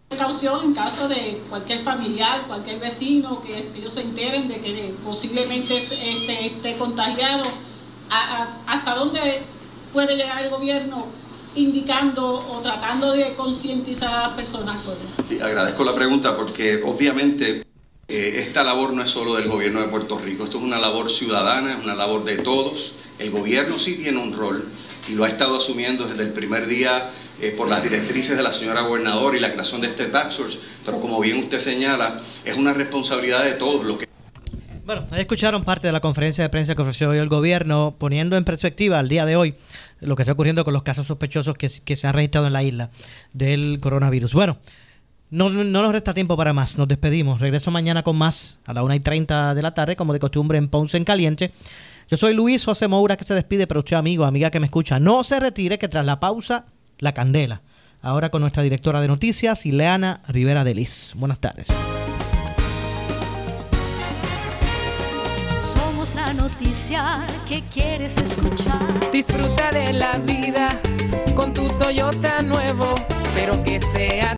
precaución 0.09 0.65
en 0.65 0.75
caso 0.75 1.09
de 1.09 1.41
cualquier 1.49 1.81
familiar, 1.81 2.43
cualquier 2.47 2.79
vecino, 2.79 3.43
que 3.43 3.67
ellos 3.77 3.95
se 3.95 4.03
enteren 4.03 4.49
de 4.49 4.61
que 4.61 4.95
posiblemente 5.05 5.79
esté, 5.79 6.47
esté 6.47 6.77
contagiado? 6.77 7.43
¿Hasta 8.67 8.95
dónde 8.95 9.41
puede 9.93 10.17
llegar 10.17 10.45
el 10.45 10.51
gobierno 10.51 11.07
indicando 11.57 12.39
o 12.39 12.61
tratando 12.61 13.13
de 13.13 13.35
concientizar 13.35 14.13
a 14.13 14.29
las 14.29 14.37
personas? 14.37 14.93
Sí, 15.29 15.41
agradezco 15.41 15.85
la 15.85 15.95
pregunta 15.95 16.37
porque 16.37 16.83
obviamente 16.85 17.64
eh, 18.09 18.45
esta 18.47 18.63
labor 18.63 18.93
no 18.93 19.03
es 19.03 19.11
solo 19.11 19.35
del 19.37 19.49
gobierno 19.49 19.81
de 19.81 19.89
Puerto 19.89 20.19
Rico, 20.19 20.45
esto 20.45 20.59
es 20.59 20.65
una 20.65 20.79
labor 20.79 21.11
ciudadana, 21.11 21.75
es 21.75 21.83
una 21.83 21.95
labor 21.95 22.25
de 22.25 22.37
todos. 22.37 22.93
El 23.19 23.31
gobierno 23.31 23.79
sí 23.79 23.95
tiene 23.95 24.19
un 24.19 24.37
rol 24.37 24.65
y 25.09 25.13
lo 25.13 25.25
ha 25.25 25.29
estado 25.29 25.57
asumiendo 25.57 26.07
desde 26.07 26.25
el 26.25 26.33
primer 26.33 26.67
día 26.67 27.11
eh, 27.41 27.55
por 27.57 27.69
las 27.69 27.83
directrices 27.83 28.37
de 28.37 28.43
la 28.43 28.53
señora 28.53 28.83
gobernadora 28.83 29.37
y 29.37 29.41
la 29.41 29.53
creación 29.53 29.81
de 29.81 29.89
este 29.89 30.07
tax 30.07 30.37
force, 30.37 30.59
pero 30.85 31.01
como 31.01 31.21
bien 31.21 31.39
usted 31.39 31.61
señala, 31.61 32.21
es 32.45 32.57
una 32.57 32.75
responsabilidad 32.75 33.45
de 33.45 33.55
todos 33.55 33.85
lo 33.85 33.99
que 33.99 34.09
bueno, 34.85 35.07
escucharon 35.17 35.65
parte 35.65 35.87
de 35.87 35.95
la 35.95 36.01
conferencia 36.01 36.45
de 36.45 36.51
prensa 36.51 36.75
que 36.75 36.83
ofreció 36.83 37.09
hoy 37.09 37.17
el 37.17 37.31
gobierno, 37.31 37.97
poniendo 37.99 38.37
en 38.37 38.45
perspectiva 38.45 38.99
al 38.99 39.09
día 39.09 39.25
de 39.25 39.35
hoy 39.35 39.55
lo 40.01 40.15
que 40.15 40.23
está 40.23 40.33
ocurriendo 40.33 40.63
con 40.63 40.75
los 40.75 40.83
casos 40.83 41.07
sospechosos 41.07 41.57
que, 41.57 41.71
que 41.83 41.97
se 41.97 42.07
han 42.07 42.13
registrado 42.13 42.47
en 42.47 42.53
la 42.53 42.63
isla 42.63 42.91
del 43.33 43.79
coronavirus. 43.81 44.35
Bueno, 44.35 44.59
no, 45.35 45.51
nos 45.51 45.93
resta 45.93 46.15
tiempo 46.15 46.37
para 46.37 46.53
más. 46.53 46.79
Nos 46.79 46.87
despedimos. 46.87 47.41
Regreso 47.41 47.71
mañana 47.71 48.03
con 48.03 48.17
más 48.17 48.61
a 48.67 48.73
las 48.73 48.85
1 48.85 48.95
y 48.95 49.01
30 49.01 49.55
de 49.55 49.63
la 49.63 49.75
tarde, 49.75 49.97
como 49.97 50.13
de 50.13 50.21
costumbre 50.21 50.59
en 50.59 50.69
Ponce 50.69 50.97
en 50.97 51.05
Caliente. 51.05 51.53
Yo 52.09 52.17
soy 52.17 52.35
Luis 52.35 52.65
José 52.65 52.87
Moura 52.87 53.17
que 53.17 53.25
se 53.25 53.35
despide, 53.35 53.67
pero 53.67 53.81
usted, 53.81 53.97
amigo, 53.97 54.25
amiga 54.25 54.51
que 54.51 54.61
me 54.61 54.67
escucha, 54.67 55.01
no 55.01 55.25
se 55.25 55.41
retire 55.41 55.79
que 55.79 55.89
tras 55.89 56.07
la 56.07 56.21
pausa, 56.21 56.67
la 56.99 57.13
candela. 57.13 57.63
Ahora 58.01 58.31
con 58.31 58.43
nuestra 58.43 58.63
directora 58.63 59.01
de 59.01 59.09
noticias, 59.09 59.67
Ileana 59.67 60.21
Rivera 60.29 60.63
Delis. 60.63 61.15
Buenas 61.17 61.39
tardes. 61.41 61.69
Somos 65.61 66.15
la 66.15 66.35
noticia 66.35 67.27
que 67.49 67.63
quieres 67.63 68.17
escuchar. 68.19 69.11
Disfruta 69.11 69.73
de 69.73 69.95
la 69.95 70.19
vida 70.19 70.81
con 71.35 71.53
tu 71.55 71.67
Toyota 71.79 72.43
nuevo, 72.43 72.95
pero 73.35 73.63
que 73.65 73.74